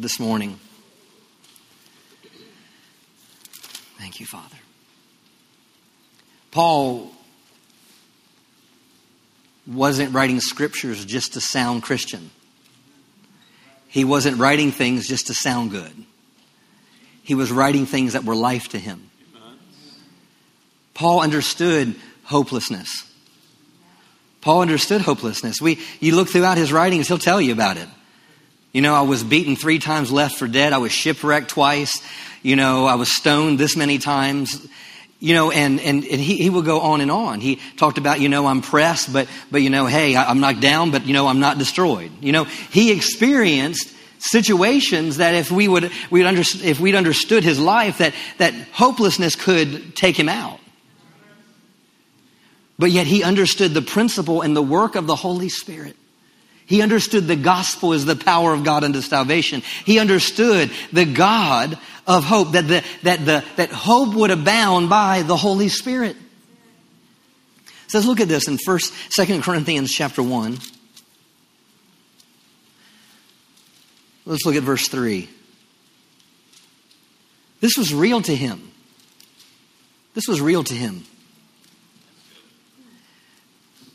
this 0.00 0.18
morning, 0.18 0.58
thank 3.98 4.18
you, 4.18 4.26
Father. 4.26 4.56
Paul 6.50 7.12
wasn't 9.66 10.14
writing 10.14 10.40
scriptures 10.40 11.04
just 11.04 11.34
to 11.34 11.40
sound 11.40 11.82
Christian. 11.82 12.30
He 13.88 14.04
wasn't 14.04 14.38
writing 14.38 14.72
things 14.72 15.06
just 15.06 15.26
to 15.26 15.34
sound 15.34 15.70
good. 15.70 15.92
He 17.22 17.34
was 17.34 17.52
writing 17.52 17.84
things 17.84 18.14
that 18.14 18.24
were 18.24 18.34
life 18.34 18.68
to 18.70 18.78
him. 18.78 19.10
Paul 20.94 21.20
understood 21.20 21.94
hopelessness. 22.24 23.06
Paul 24.40 24.62
understood 24.62 25.02
hopelessness. 25.02 25.60
We, 25.60 25.78
you 26.00 26.16
look 26.16 26.30
throughout 26.30 26.56
his 26.56 26.72
writings, 26.72 27.08
he'll 27.08 27.18
tell 27.18 27.40
you 27.40 27.52
about 27.52 27.76
it. 27.76 27.88
You 28.72 28.82
know, 28.82 28.94
I 28.94 29.02
was 29.02 29.24
beaten 29.24 29.56
three 29.56 29.78
times, 29.78 30.12
left 30.12 30.36
for 30.36 30.46
dead. 30.46 30.72
I 30.72 30.78
was 30.78 30.92
shipwrecked 30.92 31.50
twice. 31.50 32.02
You 32.42 32.56
know, 32.56 32.86
I 32.86 32.94
was 32.94 33.14
stoned 33.14 33.58
this 33.58 33.76
many 33.76 33.98
times. 33.98 34.66
You 35.18 35.34
know, 35.34 35.50
and, 35.50 35.80
and, 35.80 36.04
and 36.04 36.20
he, 36.20 36.36
he 36.36 36.50
will 36.50 36.62
go 36.62 36.80
on 36.80 37.00
and 37.00 37.10
on. 37.10 37.40
He 37.40 37.56
talked 37.76 37.98
about, 37.98 38.20
you 38.20 38.28
know, 38.28 38.46
I'm 38.46 38.62
pressed, 38.62 39.12
but, 39.12 39.28
but 39.50 39.60
you 39.60 39.68
know, 39.68 39.86
hey, 39.86 40.16
I'm 40.16 40.40
knocked 40.40 40.60
down, 40.60 40.92
but 40.92 41.04
you 41.04 41.12
know, 41.12 41.26
I'm 41.26 41.40
not 41.40 41.58
destroyed. 41.58 42.10
You 42.22 42.32
know, 42.32 42.44
he 42.44 42.92
experienced 42.92 43.92
situations 44.18 45.18
that 45.18 45.34
if 45.34 45.50
we 45.50 45.68
would, 45.68 45.90
we'd 46.10 46.24
under, 46.24 46.40
if 46.40 46.80
we'd 46.80 46.94
understood 46.94 47.44
his 47.44 47.58
life, 47.58 47.98
that, 47.98 48.14
that 48.38 48.54
hopelessness 48.72 49.34
could 49.34 49.94
take 49.94 50.18
him 50.18 50.28
out. 50.28 50.58
But 52.78 52.90
yet 52.90 53.06
he 53.06 53.22
understood 53.22 53.74
the 53.74 53.82
principle 53.82 54.40
and 54.40 54.56
the 54.56 54.62
work 54.62 54.94
of 54.94 55.06
the 55.06 55.16
Holy 55.16 55.50
Spirit. 55.50 55.96
He 56.70 56.82
understood 56.82 57.26
the 57.26 57.34
gospel 57.34 57.94
is 57.94 58.04
the 58.04 58.14
power 58.14 58.54
of 58.54 58.62
God 58.62 58.84
unto 58.84 59.00
salvation. 59.00 59.60
He 59.84 59.98
understood 59.98 60.70
the 60.92 61.04
God 61.04 61.76
of 62.06 62.22
hope, 62.22 62.52
that, 62.52 62.68
the, 62.68 62.84
that, 63.02 63.26
the, 63.26 63.44
that 63.56 63.72
hope 63.72 64.14
would 64.14 64.30
abound 64.30 64.88
by 64.88 65.22
the 65.22 65.36
Holy 65.36 65.68
Spirit. 65.68 66.16
So 67.88 67.98
let's 67.98 68.06
look 68.06 68.20
at 68.20 68.28
this 68.28 68.46
in 68.46 68.56
First, 68.56 68.94
Second 69.12 69.42
Corinthians 69.42 69.90
chapter 69.90 70.22
1. 70.22 70.58
Let's 74.24 74.46
look 74.46 74.54
at 74.54 74.62
verse 74.62 74.86
3. 74.86 75.28
This 77.60 77.76
was 77.76 77.92
real 77.92 78.22
to 78.22 78.36
him. 78.36 78.70
This 80.14 80.28
was 80.28 80.40
real 80.40 80.62
to 80.62 80.74
him. 80.74 81.02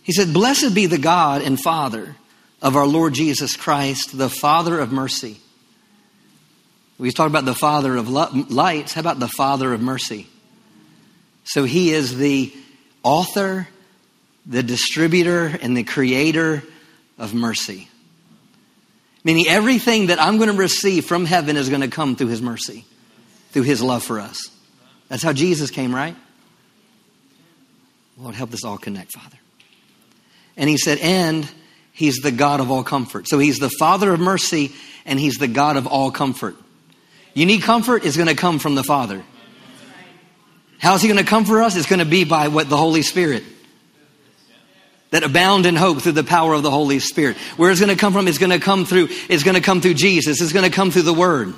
He 0.04 0.12
said, 0.12 0.34
Blessed 0.34 0.76
be 0.76 0.88
the 0.88 0.98
God 0.98 1.42
and 1.42 1.58
Father 1.58 2.18
of 2.62 2.76
our 2.76 2.88
Lord 2.88 3.14
Jesus 3.14 3.56
Christ, 3.56 4.18
the 4.18 4.30
Father 4.30 4.80
of 4.80 4.92
mercy. 4.92 5.38
We 6.98 7.12
talked 7.12 7.30
about 7.30 7.46
the 7.46 7.56
Father 7.56 7.96
of 7.96 8.10
lights. 8.10 8.94
How 8.94 9.02
about 9.02 9.20
the 9.20 9.28
Father 9.28 9.74
of 9.74 9.82
mercy? 9.82 10.28
So 11.44 11.64
he 11.64 11.92
is 11.92 12.18
the 12.18 12.54
author, 13.04 13.68
the 14.46 14.64
distributor, 14.64 15.48
and 15.62 15.76
the 15.76 15.84
creator 15.84 16.64
of 17.18 17.34
mercy. 17.34 17.90
Meaning 19.24 19.48
everything 19.48 20.08
that 20.08 20.22
I'm 20.22 20.38
going 20.38 20.50
to 20.50 20.58
receive 20.58 21.06
from 21.06 21.26
heaven 21.26 21.58
is 21.58 21.70
going 21.70 21.82
to 21.82 21.88
come 21.88 22.16
through 22.16 22.28
his 22.28 22.42
mercy, 22.42 22.86
through 23.52 23.64
his 23.64 23.82
love 23.82 24.04
for 24.04 24.20
us. 24.20 24.50
That's 25.10 25.24
how 25.24 25.34
Jesus 25.34 25.72
came, 25.72 25.94
right? 25.94 26.16
Lord, 28.18 28.36
help 28.36 28.54
us 28.54 28.64
all 28.64 28.78
connect, 28.78 29.12
Father. 29.12 29.38
And 30.56 30.70
he 30.70 30.78
said, 30.78 31.00
and 31.00 31.50
he's 31.96 32.18
the 32.18 32.32
God 32.32 32.60
of 32.60 32.70
all 32.70 32.84
comfort. 32.84 33.28
So 33.28 33.40
he's 33.40 33.58
the 33.58 33.72
Father 33.80 34.14
of 34.14 34.20
mercy 34.20 34.74
and 35.06 35.20
he's 35.20 35.36
the 35.36 35.48
God 35.48 35.78
of 35.78 35.88
all 35.88 36.12
comfort. 36.12 36.56
You 37.34 37.46
need 37.46 37.64
comfort, 37.64 38.06
it's 38.06 38.18
going 38.18 38.30
to 38.30 38.36
come 38.36 38.60
from 38.60 38.76
the 38.76 38.84
Father. 38.84 39.24
How's 40.78 41.02
he 41.02 41.08
going 41.08 41.24
to 41.24 41.30
comfort 41.30 41.62
us? 41.62 41.76
It's 41.76 41.88
going 41.88 42.00
to 42.00 42.06
be 42.06 42.26
by 42.26 42.50
what 42.50 42.70
the 42.70 42.78
Holy 42.78 43.02
Spirit. 43.02 43.44
That 45.12 45.24
abound 45.24 45.66
in 45.66 45.76
hope 45.76 46.02
through 46.02 46.14
the 46.14 46.24
power 46.24 46.54
of 46.54 46.64
the 46.64 46.72
Holy 46.72 47.00
Spirit. 47.00 47.38
Where 47.58 47.72
it's 47.72 47.80
going 47.80 47.94
to 47.94 48.00
come 48.00 48.12
from? 48.12 48.28
It's 48.28 48.38
going 48.38 48.52
to 48.52 48.60
come 48.60 48.86
through, 48.86 49.08
it's 49.30 49.44
going 49.44 49.56
to 49.56 49.62
come 49.62 49.80
through 49.80 49.94
Jesus. 49.94 50.42
It's 50.42 50.52
going 50.52 50.70
to 50.70 50.76
come 50.76 50.92
through 50.92 51.04
the 51.04 51.14
Word. 51.14 51.54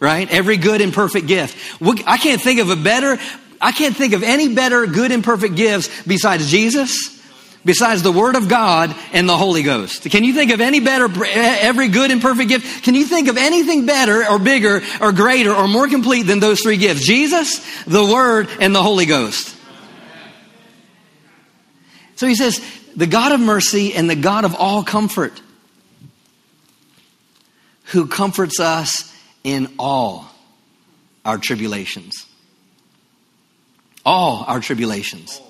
Right? 0.00 0.30
Every 0.30 0.56
good 0.56 0.80
and 0.80 0.92
perfect 0.92 1.26
gift. 1.26 1.82
I 2.06 2.16
can't 2.16 2.40
think 2.40 2.60
of 2.60 2.70
a 2.70 2.76
better, 2.76 3.18
I 3.60 3.72
can't 3.72 3.94
think 3.94 4.14
of 4.14 4.22
any 4.22 4.54
better 4.54 4.86
good 4.86 5.12
and 5.12 5.22
perfect 5.22 5.54
gifts 5.54 5.90
besides 6.04 6.50
Jesus 6.50 7.21
besides 7.64 8.02
the 8.02 8.12
Word 8.12 8.36
of 8.36 8.48
God 8.48 8.94
and 9.12 9.28
the 9.28 9.36
Holy 9.36 9.62
Ghost? 9.62 10.02
Can 10.10 10.24
you 10.24 10.34
think 10.34 10.50
of 10.52 10.60
any 10.60 10.80
better, 10.80 11.08
every 11.24 11.88
good 11.88 12.10
and 12.10 12.20
perfect 12.20 12.48
gift? 12.48 12.84
Can 12.84 12.94
you 12.94 13.06
think 13.06 13.28
of 13.28 13.36
anything 13.36 13.86
better 13.86 14.28
or 14.28 14.38
bigger 14.38 14.82
or 15.00 15.12
greater 15.12 15.52
or 15.52 15.68
more 15.68 15.88
complete 15.88 16.22
than 16.22 16.40
those 16.40 16.60
three 16.60 16.76
gifts? 16.76 17.06
Jesus, 17.06 17.64
the 17.84 18.04
Word, 18.04 18.48
and 18.60 18.74
the 18.74 18.82
Holy 18.82 19.06
Ghost. 19.06 19.56
So 22.16 22.26
he 22.26 22.34
says, 22.34 22.60
the 22.94 23.06
God 23.06 23.32
of 23.32 23.40
mercy 23.40 23.94
and 23.94 24.08
the 24.08 24.16
God 24.16 24.44
of 24.44 24.54
all 24.54 24.82
comfort, 24.82 25.40
who 27.86 28.06
comforts 28.06 28.60
us 28.60 29.12
in 29.44 29.74
all 29.78 30.26
our 31.24 31.38
tribulations. 31.38 32.26
All 34.04 34.44
our 34.46 34.60
tribulations. 34.60 35.40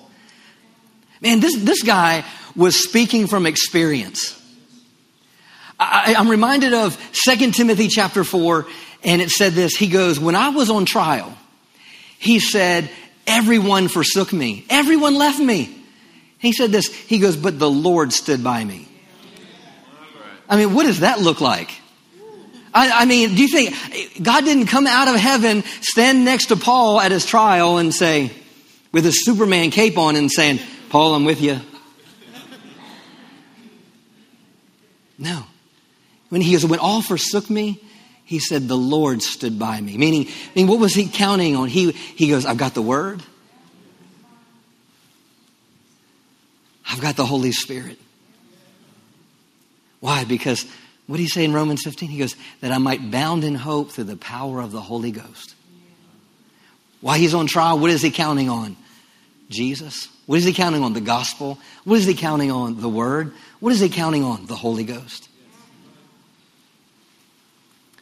Man, 1.23 1.39
this, 1.39 1.55
this 1.55 1.83
guy 1.83 2.25
was 2.53 2.75
speaking 2.75 3.27
from 3.27 3.45
experience. 3.45 4.39
I, 5.79 6.15
I'm 6.17 6.29
reminded 6.29 6.73
of 6.73 6.97
2 7.13 7.51
Timothy 7.51 7.87
chapter 7.87 8.25
4, 8.25 8.67
and 9.05 9.21
it 9.21 9.29
said 9.29 9.53
this. 9.53 9.75
He 9.75 9.87
goes, 9.87 10.19
When 10.19 10.35
I 10.35 10.49
was 10.49 10.69
on 10.69 10.85
trial, 10.85 11.35
he 12.19 12.39
said, 12.39 12.89
Everyone 13.25 13.87
forsook 13.87 14.33
me, 14.33 14.65
everyone 14.69 15.15
left 15.15 15.39
me. 15.39 15.73
He 16.39 16.51
said 16.51 16.71
this, 16.71 16.93
he 16.93 17.19
goes, 17.19 17.37
But 17.37 17.57
the 17.57 17.71
Lord 17.71 18.11
stood 18.11 18.43
by 18.43 18.63
me. 18.63 18.89
I 20.49 20.57
mean, 20.57 20.73
what 20.73 20.85
does 20.85 20.99
that 20.99 21.21
look 21.21 21.39
like? 21.39 21.71
I, 22.73 23.03
I, 23.03 23.05
mean, 23.05 23.35
do 23.35 23.41
you 23.41 23.47
think 23.47 24.21
God 24.21 24.43
didn't 24.43 24.65
come 24.65 24.87
out 24.87 25.07
of 25.07 25.15
heaven, 25.15 25.63
stand 25.79 26.25
next 26.25 26.47
to 26.47 26.57
Paul 26.57 26.99
at 26.99 27.11
his 27.11 27.25
trial, 27.25 27.77
and 27.77 27.93
say, 27.93 28.31
with 28.91 29.05
his 29.05 29.23
Superman 29.23 29.71
cape 29.71 29.97
on, 29.97 30.15
and 30.15 30.29
saying, 30.29 30.59
Paul, 30.93 31.15
I'm 31.15 31.25
with 31.25 31.41
you. 31.41 31.59
No. 35.17 35.43
When 36.29 36.39
he 36.39 36.51
goes, 36.51 36.67
when 36.67 36.77
all 36.77 37.01
forsook 37.01 37.49
me, 37.49 37.81
he 38.25 38.37
said, 38.37 38.67
the 38.67 38.77
Lord 38.77 39.23
stood 39.23 39.57
by 39.57 39.81
me. 39.81 39.97
Meaning, 39.97 40.27
I 40.27 40.51
mean, 40.55 40.67
what 40.67 40.79
was 40.79 40.93
he 40.93 41.07
counting 41.07 41.55
on? 41.55 41.67
He, 41.67 41.93
he 41.93 42.29
goes, 42.29 42.45
I've 42.45 42.57
got 42.57 42.75
the 42.75 42.83
word. 42.83 43.23
I've 46.87 47.01
got 47.01 47.15
the 47.15 47.25
Holy 47.25 47.53
Spirit. 47.53 47.97
Why? 49.99 50.25
Because 50.25 50.63
what 51.07 51.17
do 51.17 51.23
he 51.23 51.27
say 51.27 51.43
in 51.43 51.53
Romans 51.53 51.81
15? 51.81 52.07
He 52.07 52.19
goes, 52.19 52.35
that 52.61 52.71
I 52.71 52.77
might 52.77 53.09
bound 53.09 53.43
in 53.43 53.55
hope 53.55 53.89
through 53.89 54.03
the 54.03 54.15
power 54.15 54.61
of 54.61 54.71
the 54.71 54.81
Holy 54.81 55.09
Ghost. 55.09 55.55
While 57.01 57.17
he's 57.17 57.33
on 57.33 57.47
trial, 57.47 57.79
what 57.79 57.89
is 57.89 58.03
he 58.03 58.11
counting 58.11 58.47
on? 58.47 58.77
Jesus. 59.49 60.07
What 60.25 60.37
is 60.37 60.45
he 60.45 60.53
counting 60.53 60.83
on? 60.83 60.93
The 60.93 61.01
gospel. 61.01 61.59
What 61.83 61.99
is 61.99 62.05
he 62.05 62.13
counting 62.13 62.51
on? 62.51 62.79
The 62.79 62.89
word. 62.89 63.33
What 63.59 63.73
is 63.73 63.79
he 63.79 63.89
counting 63.89 64.23
on? 64.23 64.45
The 64.45 64.55
Holy 64.55 64.83
Ghost. 64.83 65.29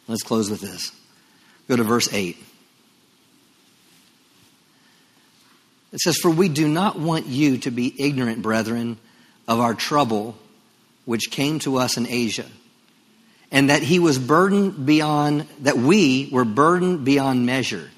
Let's 0.07 0.23
close 0.23 0.49
with 0.49 0.61
this. 0.61 0.91
Go 1.67 1.75
to 1.75 1.83
verse 1.83 2.11
8. 2.11 2.37
It 5.93 5.99
says, 5.99 6.17
For 6.17 6.29
we 6.29 6.49
do 6.49 6.67
not 6.67 6.99
want 6.99 7.27
you 7.27 7.57
to 7.59 7.71
be 7.71 7.93
ignorant, 7.97 8.41
brethren, 8.41 8.97
of 9.47 9.59
our 9.59 9.73
trouble 9.73 10.37
which 11.05 11.31
came 11.31 11.59
to 11.59 11.77
us 11.77 11.97
in 11.97 12.07
Asia, 12.07 12.45
and 13.51 13.69
that 13.69 13.81
he 13.81 13.99
was 13.99 14.19
burdened 14.19 14.85
beyond, 14.85 15.47
that 15.61 15.77
we 15.77 16.29
were 16.31 16.45
burdened 16.45 17.03
beyond 17.03 17.45
measure. 17.45 17.89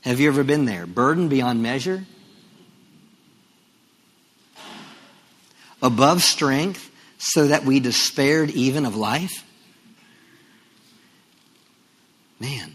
Have 0.00 0.20
you 0.20 0.28
ever 0.28 0.42
been 0.42 0.64
there? 0.64 0.86
Burdened 0.86 1.30
beyond 1.30 1.62
measure? 1.62 2.04
Above 5.84 6.22
strength 6.22 6.90
so 7.18 7.46
that 7.46 7.64
we 7.64 7.78
despaired 7.78 8.50
even 8.50 8.86
of 8.86 8.96
life? 8.96 9.44
Man, 12.40 12.74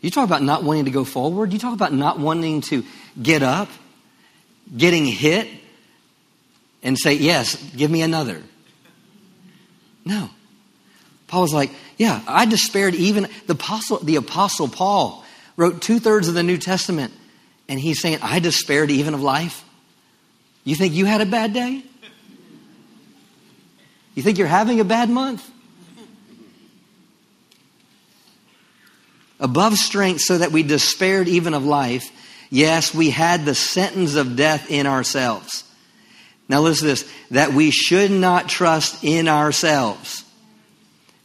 you 0.00 0.10
talk 0.10 0.24
about 0.24 0.42
not 0.42 0.62
wanting 0.62 0.86
to 0.86 0.90
go 0.90 1.04
forward. 1.04 1.52
You 1.52 1.58
talk 1.58 1.74
about 1.74 1.92
not 1.92 2.18
wanting 2.18 2.62
to 2.62 2.84
get 3.20 3.42
up, 3.42 3.68
getting 4.74 5.04
hit, 5.04 5.48
and 6.82 6.96
say, 6.98 7.14
Yes, 7.14 7.56
give 7.76 7.90
me 7.90 8.02
another. 8.02 8.42
No. 10.04 10.30
Paul 11.26 11.42
was 11.42 11.52
like, 11.52 11.70
Yeah, 11.98 12.22
I 12.26 12.46
despaired 12.46 12.94
even. 12.94 13.28
The 13.46 13.54
apostle, 13.54 13.98
the 13.98 14.16
apostle 14.16 14.68
Paul 14.68 15.24
wrote 15.56 15.82
two 15.82 15.98
thirds 15.98 16.28
of 16.28 16.34
the 16.34 16.42
New 16.42 16.58
Testament, 16.58 17.12
and 17.68 17.80
he's 17.80 18.00
saying, 18.00 18.18
I 18.22 18.38
despaired 18.38 18.90
even 18.90 19.14
of 19.14 19.22
life. 19.22 19.64
You 20.64 20.74
think 20.74 20.94
you 20.94 21.04
had 21.04 21.20
a 21.20 21.26
bad 21.26 21.52
day? 21.52 21.82
You 24.16 24.22
think 24.22 24.38
you're 24.38 24.48
having 24.48 24.80
a 24.80 24.84
bad 24.84 25.08
month? 25.10 25.48
Above 29.38 29.76
strength, 29.76 30.22
so 30.22 30.38
that 30.38 30.50
we 30.50 30.62
despaired 30.62 31.28
even 31.28 31.52
of 31.52 31.64
life. 31.64 32.10
Yes, 32.48 32.94
we 32.94 33.10
had 33.10 33.44
the 33.44 33.54
sentence 33.54 34.14
of 34.14 34.34
death 34.34 34.70
in 34.70 34.86
ourselves. 34.86 35.64
Now 36.48 36.62
listen 36.62 36.88
to 36.88 36.94
this 36.94 37.12
that 37.32 37.52
we 37.52 37.70
should 37.70 38.10
not 38.10 38.48
trust 38.48 39.04
in 39.04 39.28
ourselves. 39.28 40.24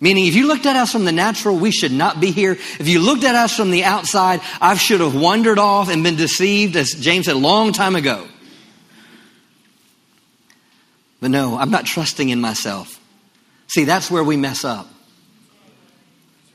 Meaning, 0.02 0.26
if 0.26 0.36
you 0.36 0.48
looked 0.48 0.66
at 0.66 0.76
us 0.76 0.92
from 0.92 1.06
the 1.06 1.12
natural, 1.12 1.56
we 1.56 1.72
should 1.72 1.92
not 1.94 2.20
be 2.20 2.32
here. 2.32 2.54
If 2.54 2.88
you 2.90 3.00
looked 3.00 3.24
at 3.24 3.36
us 3.36 3.56
from 3.56 3.72
the 3.72 3.84
outside, 3.86 4.42
I 4.60 4.76
should 4.76 5.00
have 5.00 5.16
wandered 5.16 5.60
off 5.60 5.90
and 5.90 6.04
been 6.04 6.16
deceived, 6.16 6.76
as 6.76 6.90
James 6.90 7.28
said 7.28 7.36
a 7.36 7.40
long 7.40 7.72
time 7.72 7.96
ago. 7.96 8.28
But 11.22 11.32
no, 11.32 11.58
I'm 11.58 11.70
not 11.70 11.86
trusting 11.86 12.28
in 12.28 12.42
myself. 12.42 13.00
See, 13.68 13.86
that's 13.86 14.12
where 14.12 14.24
we 14.24 14.36
mess 14.36 14.66
up. 14.66 14.88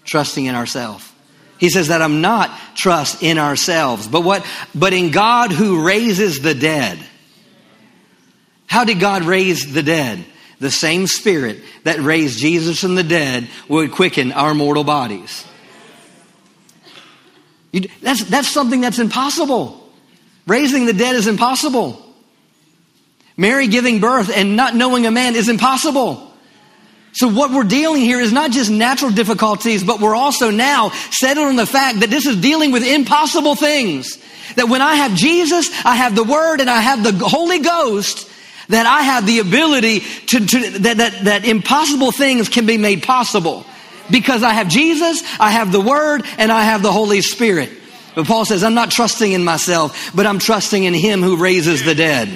Trusting 0.04 0.44
in 0.44 0.54
ourselves. 0.54 1.10
He 1.58 1.70
says 1.70 1.88
that 1.88 2.02
I'm 2.02 2.20
not 2.20 2.50
trust 2.74 3.22
in 3.22 3.38
ourselves, 3.38 4.06
but 4.06 4.22
what, 4.22 4.44
but 4.74 4.92
in 4.92 5.10
God 5.10 5.52
who 5.52 5.86
raises 5.86 6.40
the 6.42 6.54
dead. 6.54 6.98
How 8.66 8.84
did 8.84 9.00
God 9.00 9.22
raise 9.22 9.72
the 9.72 9.82
dead? 9.82 10.22
The 10.58 10.70
same 10.70 11.06
spirit 11.06 11.58
that 11.84 12.00
raised 12.00 12.38
Jesus 12.38 12.80
from 12.80 12.94
the 12.94 13.02
dead 13.02 13.48
would 13.68 13.92
quicken 13.92 14.32
our 14.32 14.54
mortal 14.54 14.84
bodies. 14.84 15.46
You, 17.72 17.88
that's, 18.02 18.24
that's 18.24 18.48
something 18.48 18.80
that's 18.80 18.98
impossible. 18.98 19.82
Raising 20.46 20.86
the 20.86 20.92
dead 20.92 21.14
is 21.14 21.26
impossible. 21.26 22.05
Mary 23.36 23.68
giving 23.68 24.00
birth 24.00 24.30
and 24.34 24.56
not 24.56 24.74
knowing 24.74 25.06
a 25.06 25.10
man 25.10 25.34
is 25.34 25.48
impossible. 25.48 26.32
So 27.12 27.28
what 27.28 27.50
we're 27.50 27.64
dealing 27.64 28.02
here 28.02 28.20
is 28.20 28.30
not 28.30 28.50
just 28.50 28.70
natural 28.70 29.10
difficulties, 29.10 29.82
but 29.82 30.00
we're 30.00 30.14
also 30.14 30.50
now 30.50 30.90
settled 31.10 31.46
on 31.46 31.56
the 31.56 31.66
fact 31.66 32.00
that 32.00 32.10
this 32.10 32.26
is 32.26 32.36
dealing 32.40 32.72
with 32.72 32.82
impossible 32.82 33.54
things. 33.54 34.18
That 34.56 34.68
when 34.68 34.82
I 34.82 34.96
have 34.96 35.14
Jesus, 35.14 35.70
I 35.84 35.96
have 35.96 36.14
the 36.14 36.24
Word, 36.24 36.60
and 36.60 36.68
I 36.68 36.80
have 36.80 37.02
the 37.02 37.26
Holy 37.26 37.58
Ghost, 37.58 38.30
that 38.68 38.84
I 38.84 39.02
have 39.02 39.26
the 39.26 39.38
ability 39.38 40.00
to, 40.00 40.46
to 40.46 40.70
that, 40.80 40.96
that, 40.98 41.24
that 41.24 41.44
impossible 41.46 42.12
things 42.12 42.50
can 42.50 42.66
be 42.66 42.76
made 42.76 43.02
possible. 43.02 43.64
Because 44.10 44.42
I 44.42 44.50
have 44.50 44.68
Jesus, 44.68 45.22
I 45.40 45.50
have 45.50 45.72
the 45.72 45.80
Word, 45.80 46.22
and 46.36 46.52
I 46.52 46.62
have 46.62 46.82
the 46.82 46.92
Holy 46.92 47.22
Spirit. 47.22 47.70
But 48.14 48.26
Paul 48.26 48.44
says, 48.44 48.62
I'm 48.62 48.74
not 48.74 48.90
trusting 48.90 49.32
in 49.32 49.42
myself, 49.42 50.10
but 50.14 50.26
I'm 50.26 50.38
trusting 50.38 50.84
in 50.84 50.92
him 50.92 51.22
who 51.22 51.38
raises 51.38 51.82
the 51.82 51.94
dead. 51.94 52.28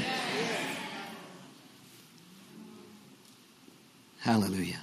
Hallelujah. 4.31 4.79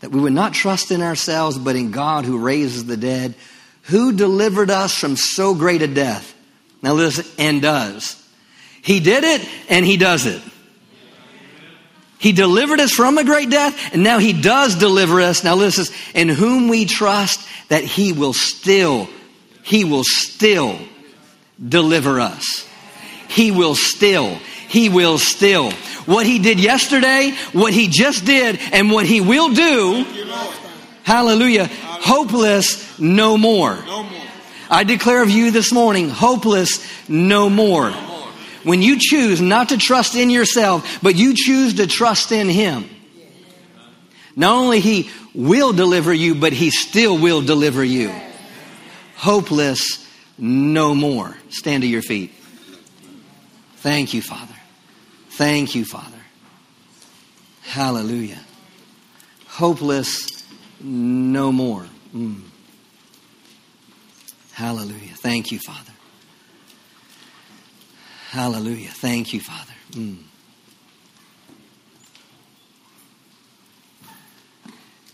That 0.00 0.10
we 0.10 0.20
would 0.20 0.32
not 0.32 0.54
trust 0.54 0.90
in 0.90 1.02
ourselves, 1.02 1.58
but 1.58 1.76
in 1.76 1.90
God 1.90 2.24
who 2.24 2.38
raises 2.38 2.86
the 2.86 2.96
dead, 2.96 3.34
who 3.82 4.14
delivered 4.14 4.70
us 4.70 4.94
from 4.94 5.16
so 5.16 5.54
great 5.54 5.82
a 5.82 5.86
death. 5.86 6.34
Now 6.80 6.94
listen, 6.94 7.26
and 7.38 7.60
does. 7.60 8.26
He 8.80 9.00
did 9.00 9.22
it 9.22 9.46
and 9.68 9.84
he 9.84 9.98
does 9.98 10.24
it. 10.24 10.40
He 12.16 12.32
delivered 12.32 12.80
us 12.80 12.90
from 12.90 13.18
a 13.18 13.24
great 13.24 13.50
death, 13.50 13.92
and 13.92 14.02
now 14.02 14.18
He 14.18 14.32
does 14.32 14.76
deliver 14.76 15.20
us. 15.20 15.44
Now 15.44 15.56
listen, 15.56 15.94
in 16.14 16.30
whom 16.30 16.68
we 16.68 16.86
trust 16.86 17.46
that 17.68 17.84
He 17.84 18.14
will 18.14 18.32
still, 18.32 19.10
He 19.62 19.84
will 19.84 20.04
still 20.04 20.78
deliver 21.68 22.20
us. 22.20 22.66
He 23.28 23.50
will 23.50 23.74
still, 23.74 24.38
He 24.74 24.88
will 24.88 25.18
still. 25.18 25.70
What 26.04 26.26
He 26.26 26.40
did 26.40 26.58
yesterday, 26.58 27.32
what 27.52 27.72
He 27.72 27.86
just 27.86 28.24
did, 28.24 28.58
and 28.72 28.90
what 28.90 29.06
He 29.06 29.20
will 29.20 29.54
do, 29.54 30.04
hallelujah, 31.04 31.68
hopeless 31.70 32.98
no 32.98 33.38
more. 33.38 33.78
I 34.68 34.82
declare 34.82 35.22
of 35.22 35.30
you 35.30 35.52
this 35.52 35.72
morning, 35.72 36.08
hopeless 36.08 36.84
no 37.08 37.48
more 37.48 37.92
when 38.64 38.82
you 38.82 38.96
choose 38.98 39.40
not 39.40 39.68
to 39.68 39.78
trust 39.78 40.16
in 40.16 40.30
yourself, 40.30 40.98
but 41.02 41.14
you 41.14 41.34
choose 41.36 41.74
to 41.74 41.86
trust 41.86 42.32
in 42.32 42.48
Him, 42.48 42.88
not 44.34 44.56
only 44.56 44.80
He 44.80 45.10
will 45.34 45.72
deliver 45.72 46.12
you, 46.12 46.34
but 46.34 46.52
He 46.52 46.70
still 46.70 47.16
will 47.16 47.42
deliver 47.42 47.84
you. 47.84 48.12
Hopeless 49.16 50.04
no 50.36 50.94
more. 50.94 51.36
Stand 51.50 51.82
to 51.82 51.88
your 51.88 52.02
feet. 52.02 52.32
Thank 53.76 54.14
you, 54.14 54.22
Father. 54.22 54.53
Thank 55.36 55.74
you, 55.74 55.84
Father. 55.84 56.20
Hallelujah. 57.62 58.40
Hopeless 59.48 60.44
no 60.80 61.50
more. 61.50 61.86
Mm. 62.14 62.42
Hallelujah. 64.52 65.14
Thank 65.14 65.50
you, 65.50 65.58
Father. 65.58 65.90
Hallelujah. 68.30 68.90
Thank 68.90 69.32
you, 69.34 69.40
Father. 69.40 69.72
Mm. 69.90 70.18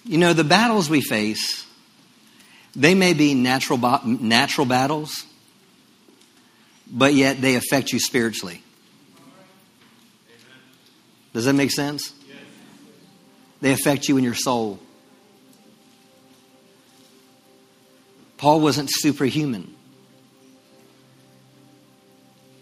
You 0.04 0.18
know, 0.18 0.34
the 0.34 0.44
battles 0.44 0.90
we 0.90 1.00
face, 1.00 1.64
they 2.76 2.94
may 2.94 3.14
be 3.14 3.32
natural, 3.32 3.78
natural 4.04 4.66
battles, 4.66 5.24
but 6.90 7.14
yet 7.14 7.40
they 7.40 7.54
affect 7.54 7.92
you 7.92 7.98
spiritually. 7.98 8.62
Does 11.32 11.44
that 11.44 11.52
make 11.52 11.70
sense? 11.70 12.12
They 13.60 13.72
affect 13.72 14.08
you 14.08 14.16
in 14.16 14.24
your 14.24 14.34
soul. 14.34 14.80
Paul 18.38 18.60
wasn't 18.60 18.88
superhuman. 18.90 19.74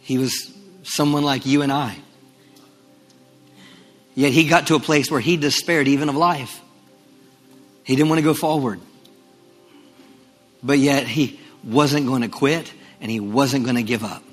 He 0.01 0.19
was 0.19 0.53
someone 0.83 1.23
like 1.23 1.47
you 1.47 1.63
and 1.63 1.71
I. 1.71 1.97
Yet 4.15 4.33
he 4.33 4.49
got 4.49 4.67
to 4.67 4.75
a 4.75 4.81
place 4.81 5.11
where 5.11 5.21
he 5.21 5.37
despaired 5.37 5.87
even 5.87 6.09
of 6.09 6.17
life. 6.17 6.61
He 7.85 7.95
didn't 7.95 8.09
want 8.09 8.19
to 8.19 8.25
go 8.25 8.35
forward. 8.35 8.81
But 10.63 10.79
yet 10.79 11.07
he 11.07 11.39
wasn't 11.63 12.07
going 12.07 12.23
to 12.23 12.29
quit 12.29 12.73
and 13.01 13.11
he 13.11 13.21
wasn't 13.21 13.65
going 13.65 13.77
to 13.77 13.83
give 13.85 14.03
up. 14.03 14.25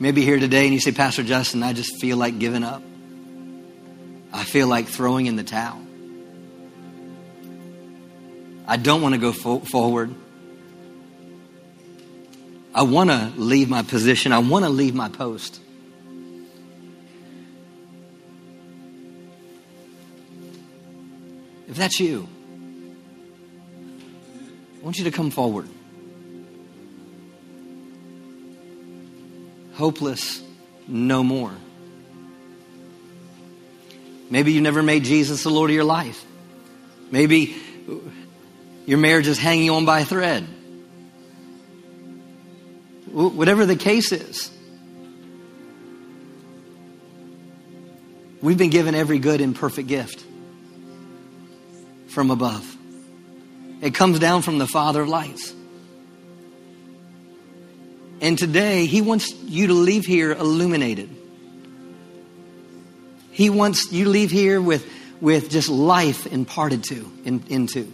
Maybe 0.00 0.24
here 0.24 0.38
today 0.38 0.64
and 0.64 0.72
you 0.72 0.80
say, 0.80 0.92
Pastor 0.92 1.24
Justin, 1.24 1.62
I 1.62 1.72
just 1.72 2.00
feel 2.00 2.16
like 2.16 2.38
giving 2.38 2.62
up. 2.62 2.82
I 4.32 4.44
feel 4.44 4.68
like 4.68 4.86
throwing 4.86 5.26
in 5.26 5.36
the 5.36 5.42
towel. 5.42 5.80
I 8.66 8.76
don't 8.76 9.02
want 9.02 9.14
to 9.14 9.20
go 9.20 9.32
fo- 9.32 9.60
forward. 9.60 10.14
I 12.74 12.82
want 12.82 13.10
to 13.10 13.32
leave 13.36 13.68
my 13.68 13.82
position. 13.82 14.30
I 14.30 14.38
want 14.38 14.64
to 14.64 14.68
leave 14.68 14.94
my 14.94 15.08
post. 15.08 15.60
If 21.66 21.76
that's 21.76 21.98
you, 21.98 22.28
I 24.80 24.84
want 24.84 24.98
you 24.98 25.04
to 25.04 25.10
come 25.10 25.30
forward. 25.30 25.68
Hopeless, 29.78 30.42
no 30.86 31.22
more. 31.22 31.52
Maybe 34.28 34.52
you 34.52 34.60
never 34.60 34.82
made 34.82 35.04
Jesus 35.04 35.42
the 35.42 35.50
Lord 35.50 35.70
of 35.70 35.74
your 35.74 35.84
life. 35.84 36.22
Maybe 37.10 37.56
your 38.84 38.98
marriage 38.98 39.26
is 39.26 39.38
hanging 39.38 39.70
on 39.70 39.86
by 39.86 40.00
a 40.00 40.04
thread 40.04 40.46
whatever 43.12 43.66
the 43.66 43.76
case 43.76 44.12
is. 44.12 44.50
We've 48.40 48.58
been 48.58 48.70
given 48.70 48.94
every 48.94 49.18
good 49.18 49.40
and 49.40 49.54
perfect 49.56 49.88
gift 49.88 50.24
from 52.08 52.30
above. 52.30 52.76
It 53.80 53.94
comes 53.94 54.18
down 54.18 54.42
from 54.42 54.58
the 54.58 54.66
Father 54.66 55.02
of 55.02 55.08
lights. 55.08 55.52
And 58.20 58.38
today, 58.38 58.86
He 58.86 59.00
wants 59.00 59.32
you 59.32 59.68
to 59.68 59.74
leave 59.74 60.04
here 60.04 60.32
illuminated. 60.32 61.08
He 63.30 63.50
wants 63.50 63.92
you 63.92 64.04
to 64.04 64.10
leave 64.10 64.30
here 64.32 64.60
with, 64.60 64.90
with 65.20 65.50
just 65.50 65.68
life 65.68 66.26
imparted 66.26 66.82
to, 66.84 67.12
in, 67.24 67.44
into. 67.48 67.92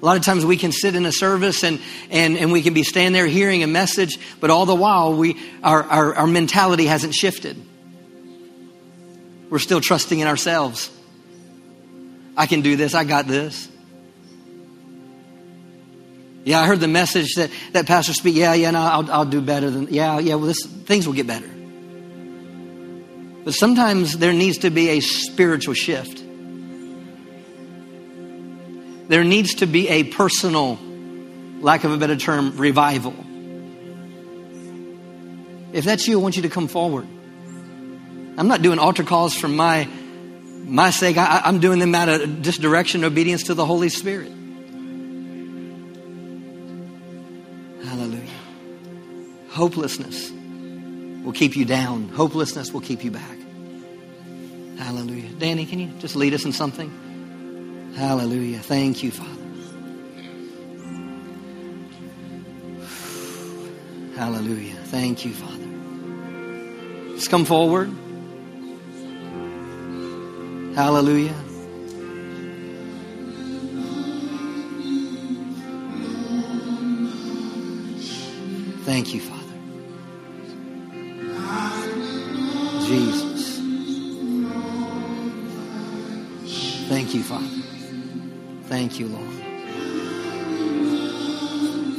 A 0.00 0.06
lot 0.06 0.16
of 0.16 0.24
times 0.24 0.46
we 0.46 0.56
can 0.56 0.72
sit 0.72 0.94
in 0.94 1.04
a 1.04 1.12
service 1.12 1.62
and, 1.62 1.78
and, 2.08 2.38
and 2.38 2.50
we 2.50 2.62
can 2.62 2.72
be 2.72 2.82
standing 2.82 3.12
there 3.12 3.26
hearing 3.26 3.62
a 3.62 3.66
message, 3.66 4.18
but 4.40 4.48
all 4.48 4.64
the 4.64 4.74
while 4.74 5.12
we, 5.12 5.38
our, 5.62 5.82
our, 5.82 6.14
our 6.14 6.26
mentality 6.26 6.86
hasn't 6.86 7.12
shifted. 7.12 7.62
We're 9.50 9.58
still 9.58 9.82
trusting 9.82 10.18
in 10.18 10.26
ourselves. 10.26 10.90
I 12.36 12.46
can 12.46 12.62
do 12.62 12.76
this. 12.76 12.94
I 12.94 13.04
got 13.04 13.26
this. 13.26 13.68
Yeah, 16.44 16.60
I 16.60 16.66
heard 16.66 16.80
the 16.80 16.88
message 16.88 17.34
that, 17.34 17.50
that 17.72 17.86
pastor 17.86 18.14
speak. 18.14 18.34
Yeah, 18.34 18.54
yeah, 18.54 18.70
no, 18.70 18.80
I'll, 18.80 19.10
I'll 19.10 19.24
do 19.24 19.40
better 19.40 19.70
than, 19.70 19.88
yeah, 19.90 20.18
yeah, 20.18 20.36
well, 20.36 20.46
this, 20.46 20.64
things 20.64 21.06
will 21.06 21.14
get 21.14 21.26
better. 21.26 21.48
But 23.44 23.54
sometimes 23.54 24.18
there 24.18 24.32
needs 24.32 24.58
to 24.58 24.70
be 24.70 24.90
a 24.90 25.00
spiritual 25.00 25.74
shift 25.74 26.24
there 29.10 29.24
needs 29.24 29.54
to 29.56 29.66
be 29.66 29.88
a 29.88 30.04
personal, 30.04 30.78
lack 31.60 31.82
of 31.82 31.90
a 31.90 31.96
better 31.96 32.14
term, 32.14 32.56
revival. 32.56 33.12
If 35.72 35.84
that's 35.84 36.06
you, 36.06 36.20
I 36.20 36.22
want 36.22 36.36
you 36.36 36.42
to 36.42 36.48
come 36.48 36.68
forward. 36.68 37.08
I'm 38.38 38.46
not 38.46 38.62
doing 38.62 38.78
altar 38.78 39.02
calls 39.02 39.34
for 39.34 39.48
my 39.48 39.88
my 40.64 40.90
sake. 40.90 41.16
I, 41.16 41.42
am 41.48 41.58
doing 41.58 41.80
them 41.80 41.92
out 41.92 42.08
of 42.08 42.42
just 42.42 42.60
direction, 42.60 43.02
obedience 43.02 43.42
to 43.44 43.54
the 43.54 43.66
Holy 43.66 43.88
Spirit. 43.88 44.30
Hopelessness 49.60 50.32
will 51.22 51.34
keep 51.34 51.54
you 51.54 51.66
down. 51.66 52.08
Hopelessness 52.08 52.72
will 52.72 52.80
keep 52.80 53.04
you 53.04 53.10
back. 53.10 53.36
Hallelujah. 54.78 55.28
Danny, 55.38 55.66
can 55.66 55.78
you 55.78 55.88
just 55.98 56.16
lead 56.16 56.32
us 56.32 56.46
in 56.46 56.52
something? 56.54 57.92
Hallelujah. 57.94 58.60
Thank 58.60 59.02
you, 59.02 59.10
Father. 59.10 59.28
Hallelujah. 64.16 64.76
Thank 64.84 65.26
you, 65.26 65.34
Father. 65.34 67.16
Just 67.16 67.28
come 67.28 67.44
forward. 67.44 67.90
Hallelujah. 70.74 71.34
Thank 78.86 79.12
you, 79.12 79.20
Father. 79.20 79.39
Jesus. 82.90 83.60
Thank 86.88 87.14
you, 87.14 87.22
Father. 87.22 87.46
Thank 88.64 88.98
you, 88.98 89.06
Lord. 89.06 89.30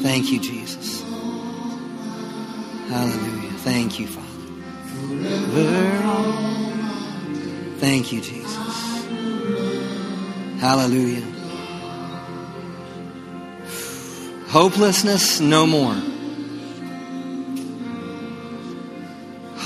Thank 0.01 0.31
you, 0.33 0.39
Jesus. 0.41 1.01
Hallelujah. 2.89 3.51
Thank 3.59 3.99
you, 4.01 4.07
Father. 4.07 4.27
Thank 7.79 8.11
you, 8.11 8.19
Jesus. 8.19 9.05
Hallelujah. 10.59 11.25
Hopelessness, 14.49 15.39
no 15.39 15.65
more. 15.65 16.10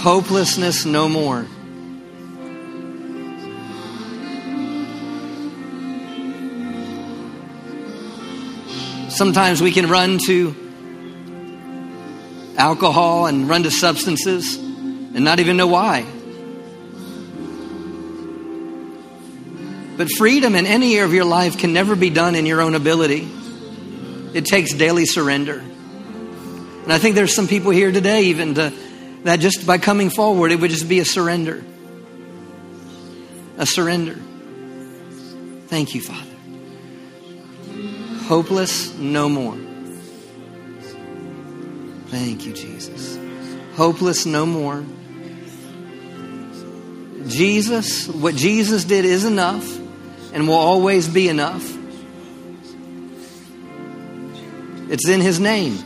Hopelessness, 0.06 0.86
no 0.86 1.10
more. 1.10 1.47
Sometimes 9.10 9.64
we 9.64 9.72
can 9.72 9.89
run 9.89 10.20
to 10.28 10.56
alcohol 12.56 13.26
and 13.26 13.49
run 13.49 13.64
to 13.64 13.72
substances 13.72 14.58
and 14.58 15.24
not 15.24 15.39
even 15.39 15.58
know 15.58 15.66
why. 15.66 16.06
But 19.97 20.12
freedom 20.12 20.53
in 20.53 20.68
any 20.68 20.93
area 20.93 21.06
of 21.06 21.16
your 21.16 21.26
life 21.26 21.58
can 21.58 21.74
never 21.74 21.95
be 21.95 22.12
done 22.12 22.36
in 22.36 22.45
your 22.45 22.62
own 22.62 22.76
ability. 22.76 23.28
It 24.36 24.45
takes 24.45 24.72
daily 24.72 25.08
surrender. 25.08 25.58
And 25.58 26.93
I 26.93 26.99
think 26.99 27.16
there's 27.16 27.34
some 27.34 27.47
people 27.47 27.72
here 27.72 27.91
today, 27.91 28.26
even 28.26 28.53
to, 28.53 28.72
that 29.26 29.39
just 29.39 29.67
by 29.67 29.78
coming 29.78 30.09
forward, 30.09 30.51
it 30.51 30.59
would 30.59 30.71
just 30.71 30.89
be 30.89 30.99
a 30.99 31.05
surrender. 31.05 31.63
A 33.57 33.65
surrender. 33.65 34.15
Thank 35.67 35.93
you, 35.93 36.01
Father 36.01 36.36
hopeless 38.26 38.97
no 38.97 39.30
more. 39.30 39.55
Thank 42.07 42.45
you, 42.45 42.53
Jesus. 42.53 43.19
Hopeless 43.76 44.26
no 44.26 44.45
more. 44.45 44.84
Jesus, 47.28 48.07
what 48.07 48.36
Jesus 48.36 48.84
did 48.84 49.05
is 49.05 49.26
enough 49.26 49.80
and 50.34 50.47
will 50.47 50.55
always 50.55 51.07
be 51.07 51.30
enough. 51.30 51.63
It's 54.89 55.07
in 55.07 55.21
His 55.21 55.39
name. 55.39 55.78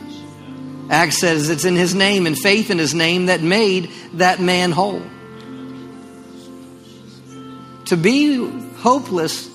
Acts 0.90 1.18
says 1.18 1.48
it's 1.48 1.64
in 1.64 1.76
His 1.76 1.94
name 1.94 2.26
and 2.26 2.36
faith 2.36 2.68
in 2.68 2.78
His 2.78 2.94
name 2.94 3.26
that 3.26 3.40
made 3.40 3.90
that 4.14 4.40
man 4.40 4.72
whole. 4.72 5.02
To 7.86 7.96
be 7.96 8.44
hopeless 8.78 9.48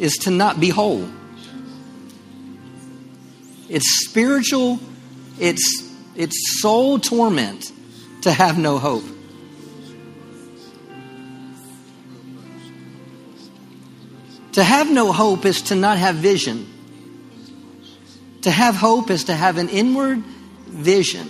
is 0.00 0.14
to 0.22 0.32
not 0.32 0.58
be 0.58 0.70
whole. 0.70 1.08
It's 3.68 4.04
spiritual, 4.04 4.80
it's, 5.38 5.88
it's 6.16 6.60
soul 6.60 6.98
torment 6.98 7.70
to 8.22 8.32
have 8.32 8.58
no 8.58 8.78
hope. 8.78 9.04
To 14.52 14.62
have 14.62 14.90
no 14.90 15.12
hope 15.12 15.44
is 15.44 15.62
to 15.62 15.76
not 15.76 15.98
have 15.98 16.16
vision. 16.16 16.68
To 18.42 18.50
have 18.50 18.74
hope 18.74 19.10
is 19.10 19.24
to 19.24 19.34
have 19.34 19.58
an 19.58 19.68
inward 19.68 20.22
vision. 20.74 21.28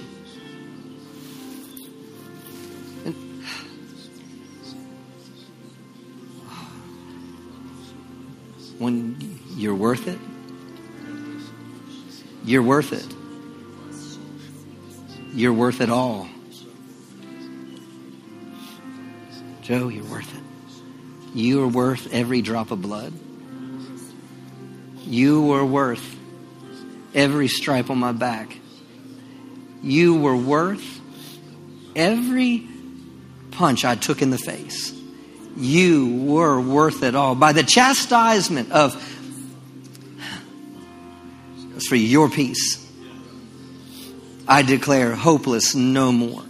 When 8.79 9.39
you're 9.57 9.75
worth 9.75 10.09
it, 10.09 10.19
you're 12.45 12.63
worth 12.63 12.93
it. 12.93 13.07
You're 15.33 15.53
worth 15.53 15.81
it 15.81 15.91
all. 15.91 16.29
Joe, 19.63 19.89
you're 19.89 20.05
worth 20.05 20.35
it. 20.35 20.43
You 21.35 21.63
are 21.63 21.69
worth 21.69 22.13
every 22.13 22.43
drop 22.43 22.71
of 22.71 22.83
blood. 22.83 23.13
You 25.05 25.53
are 25.53 25.65
worth 25.65 26.17
every 27.15 27.49
stripe 27.49 27.91
on 27.91 27.99
my 27.99 28.13
back. 28.13 28.59
You 29.85 30.17
were 30.17 30.37
worth 30.37 31.01
every 31.95 32.67
punch 33.53 33.85
I 33.85 33.95
took 33.95 34.23
in 34.23 34.31
the 34.31 34.39
face. 34.39 34.93
You 35.57 36.25
were 36.25 36.61
worth 36.61 37.03
it 37.03 37.15
all. 37.15 37.35
By 37.35 37.53
the 37.53 37.63
chastisement 37.63 38.73
of 38.73 39.01
for 41.87 41.97
your 41.97 42.29
peace. 42.29 42.81
I 44.47 44.63
declare 44.63 45.15
hopeless 45.15 45.75
no 45.75 46.13
more. 46.13 46.43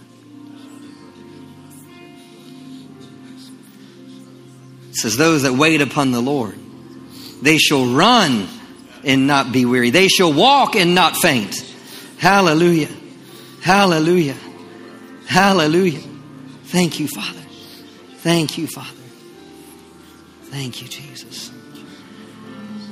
It 4.89 4.95
says, 4.95 5.17
Those 5.17 5.43
that 5.43 5.53
wait 5.53 5.81
upon 5.81 6.11
the 6.11 6.21
Lord, 6.21 6.55
they 7.41 7.57
shall 7.57 7.85
run 7.93 8.47
and 9.03 9.27
not 9.27 9.51
be 9.51 9.65
weary. 9.65 9.89
They 9.91 10.07
shall 10.07 10.33
walk 10.33 10.75
and 10.75 10.95
not 10.95 11.15
faint. 11.15 11.55
Hallelujah. 12.17 12.89
Hallelujah. 13.65 14.37
Hallelujah. 15.25 16.03
Thank 16.65 16.99
you, 16.99 17.07
Father. 17.07 17.41
Thank 18.17 18.59
you, 18.59 18.67
Father. 18.67 19.01
Thank 20.51 20.83
you, 20.83 20.87
Jesus. 20.87 21.51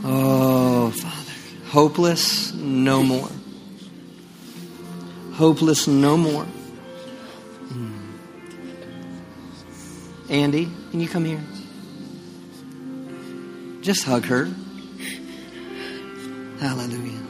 Oh, 0.04 0.90
Father. 0.90 1.32
Hopeless 1.68 2.54
no 2.56 3.04
more. 3.04 3.30
Hopeless 5.34 5.86
no 5.88 6.18
more. 6.18 6.46
Hmm. 7.66 8.16
Andy, 10.28 10.72
can 10.90 11.00
you 11.00 11.08
come 11.08 11.26
here? 11.26 11.44
Just 13.82 14.06
hug 14.06 14.26
her. 14.26 14.50
Hallelujah. 16.60 17.23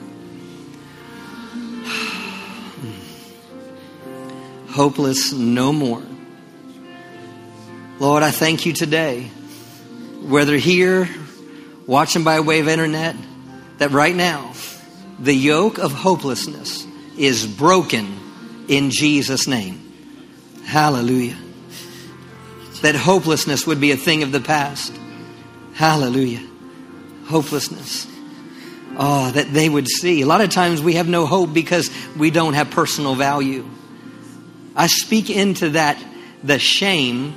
Hopeless 4.73 5.31
no 5.31 5.71
more. 5.71 6.01
Lord, 7.99 8.23
I 8.23 8.31
thank 8.31 8.65
you 8.65 8.73
today, 8.73 9.29
whether 10.23 10.57
here, 10.57 11.07
watching 11.85 12.23
by 12.23 12.39
way 12.39 12.59
of 12.59 12.67
internet, 12.67 13.15
that 13.77 13.91
right 13.91 14.15
now, 14.15 14.51
the 15.19 15.33
yoke 15.33 15.77
of 15.77 15.91
hopelessness 15.91 16.87
is 17.19 17.45
broken 17.45 18.65
in 18.67 18.89
Jesus' 18.89 19.47
name. 19.47 19.93
Hallelujah. 20.65 21.37
That 22.81 22.95
hopelessness 22.95 23.67
would 23.67 23.79
be 23.79 23.91
a 23.91 23.95
thing 23.95 24.23
of 24.23 24.31
the 24.31 24.41
past. 24.41 24.91
Hallelujah. 25.75 26.45
Hopelessness. 27.25 28.07
Oh, 28.97 29.29
that 29.29 29.53
they 29.53 29.69
would 29.69 29.87
see. 29.87 30.21
A 30.23 30.25
lot 30.25 30.41
of 30.41 30.49
times 30.49 30.81
we 30.81 30.95
have 30.95 31.07
no 31.07 31.27
hope 31.27 31.53
because 31.53 31.91
we 32.17 32.31
don't 32.31 32.55
have 32.55 32.71
personal 32.71 33.13
value. 33.13 33.69
I 34.75 34.87
speak 34.87 35.29
into 35.29 35.71
that, 35.71 36.03
the 36.43 36.59
shame 36.59 37.33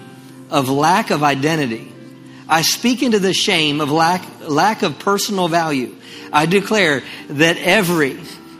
of 0.50 0.68
lack 0.68 1.10
of 1.10 1.22
identity. 1.22 1.92
I 2.48 2.62
speak 2.62 3.02
into 3.02 3.18
the 3.18 3.32
shame 3.32 3.80
of 3.80 3.90
lack, 3.90 4.24
lack 4.48 4.82
of 4.82 4.98
personal 4.98 5.48
value. 5.48 5.94
I 6.32 6.46
declare 6.46 7.02
that 7.28 7.56
every 7.58 8.18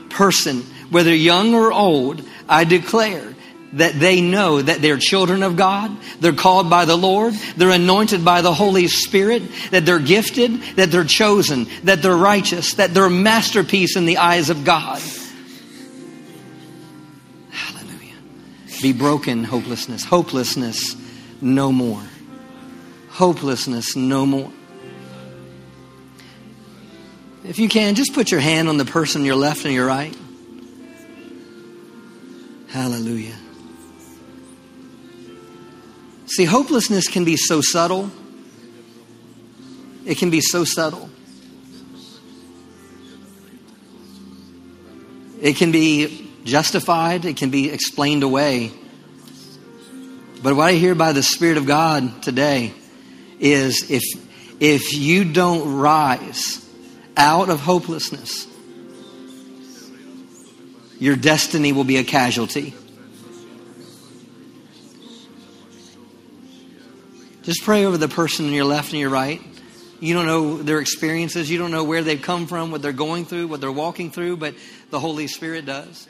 person, 0.09 0.61
whether 0.89 1.13
young 1.13 1.53
or 1.53 1.71
old, 1.71 2.21
I 2.49 2.63
declare 2.63 3.35
that 3.73 3.93
they 3.93 4.21
know 4.21 4.61
that 4.61 4.81
they're 4.81 4.97
children 4.97 5.43
of 5.43 5.55
God, 5.57 5.95
they're 6.19 6.33
called 6.33 6.69
by 6.69 6.85
the 6.85 6.95
Lord, 6.95 7.33
they're 7.55 7.69
anointed 7.69 8.23
by 8.23 8.41
the 8.41 8.53
Holy 8.53 8.87
Spirit, 8.87 9.43
that 9.71 9.85
they're 9.85 9.99
gifted, 9.99 10.61
that 10.75 10.89
they're 10.89 11.03
chosen, 11.03 11.67
that 11.83 12.01
they're 12.01 12.15
righteous, 12.15 12.75
that 12.75 12.93
they're 12.93 13.09
masterpiece 13.09 13.95
in 13.95 14.05
the 14.05 14.17
eyes 14.17 14.49
of 14.49 14.63
God. 14.63 15.01
Be 18.81 18.93
broken, 18.93 19.43
hopelessness. 19.43 20.05
Hopelessness, 20.05 20.95
no 21.41 21.71
more. 21.71 22.03
Hopelessness, 23.09 23.95
no 23.95 24.25
more. 24.25 24.51
If 27.43 27.59
you 27.59 27.69
can, 27.69 27.95
just 27.95 28.13
put 28.13 28.29
your 28.29 28.41
hand 28.41 28.69
on 28.69 28.77
the 28.77 28.85
person 28.85 29.23
your 29.23 29.35
left 29.35 29.65
and 29.65 29.73
your 29.73 29.87
right. 29.87 30.15
Hallelujah. 32.67 33.35
See, 36.27 36.45
hopelessness 36.45 37.07
can 37.07 37.23
be 37.23 37.37
so 37.37 37.61
subtle. 37.61 38.11
It 40.05 40.17
can 40.17 40.29
be 40.29 40.41
so 40.41 40.65
subtle. 40.65 41.09
It 45.41 45.55
can 45.55 45.71
be 45.71 46.26
justified, 46.47 47.25
it 47.25 47.37
can 47.37 47.51
be 47.51 47.69
explained 47.69 48.23
away. 48.23 48.71
But 50.41 50.55
what 50.55 50.69
I 50.69 50.73
hear 50.73 50.95
by 50.95 51.11
the 51.11 51.21
Spirit 51.21 51.57
of 51.57 51.65
God 51.65 52.23
today 52.23 52.73
is 53.39 53.91
if, 53.91 54.03
if 54.59 54.93
you 54.93 55.31
don't 55.31 55.77
rise 55.77 56.65
out 57.15 57.49
of 57.49 57.59
hopelessness, 57.59 58.47
your 60.99 61.15
destiny 61.15 61.73
will 61.73 61.83
be 61.83 61.97
a 61.97 62.03
casualty. 62.03 62.73
Just 67.43 67.63
pray 67.63 67.85
over 67.85 67.97
the 67.97 68.09
person 68.09 68.47
on 68.47 68.53
your 68.53 68.65
left 68.65 68.91
and 68.91 68.99
your 68.99 69.09
right. 69.09 69.41
You 69.99 70.13
don't 70.13 70.25
know 70.25 70.57
their 70.57 70.79
experiences. 70.79 71.49
You 71.49 71.57
don't 71.57 71.71
know 71.71 71.83
where 71.83 72.03
they've 72.03 72.21
come 72.21 72.45
from, 72.45 72.71
what 72.71 72.81
they're 72.81 72.91
going 72.91 73.25
through, 73.25 73.47
what 73.47 73.61
they're 73.61 73.71
walking 73.71 74.11
through, 74.11 74.37
but 74.37 74.55
the 74.89 74.99
Holy 74.99 75.27
Spirit 75.27 75.65
does. 75.65 76.07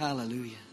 Hallelujah. 0.00 0.69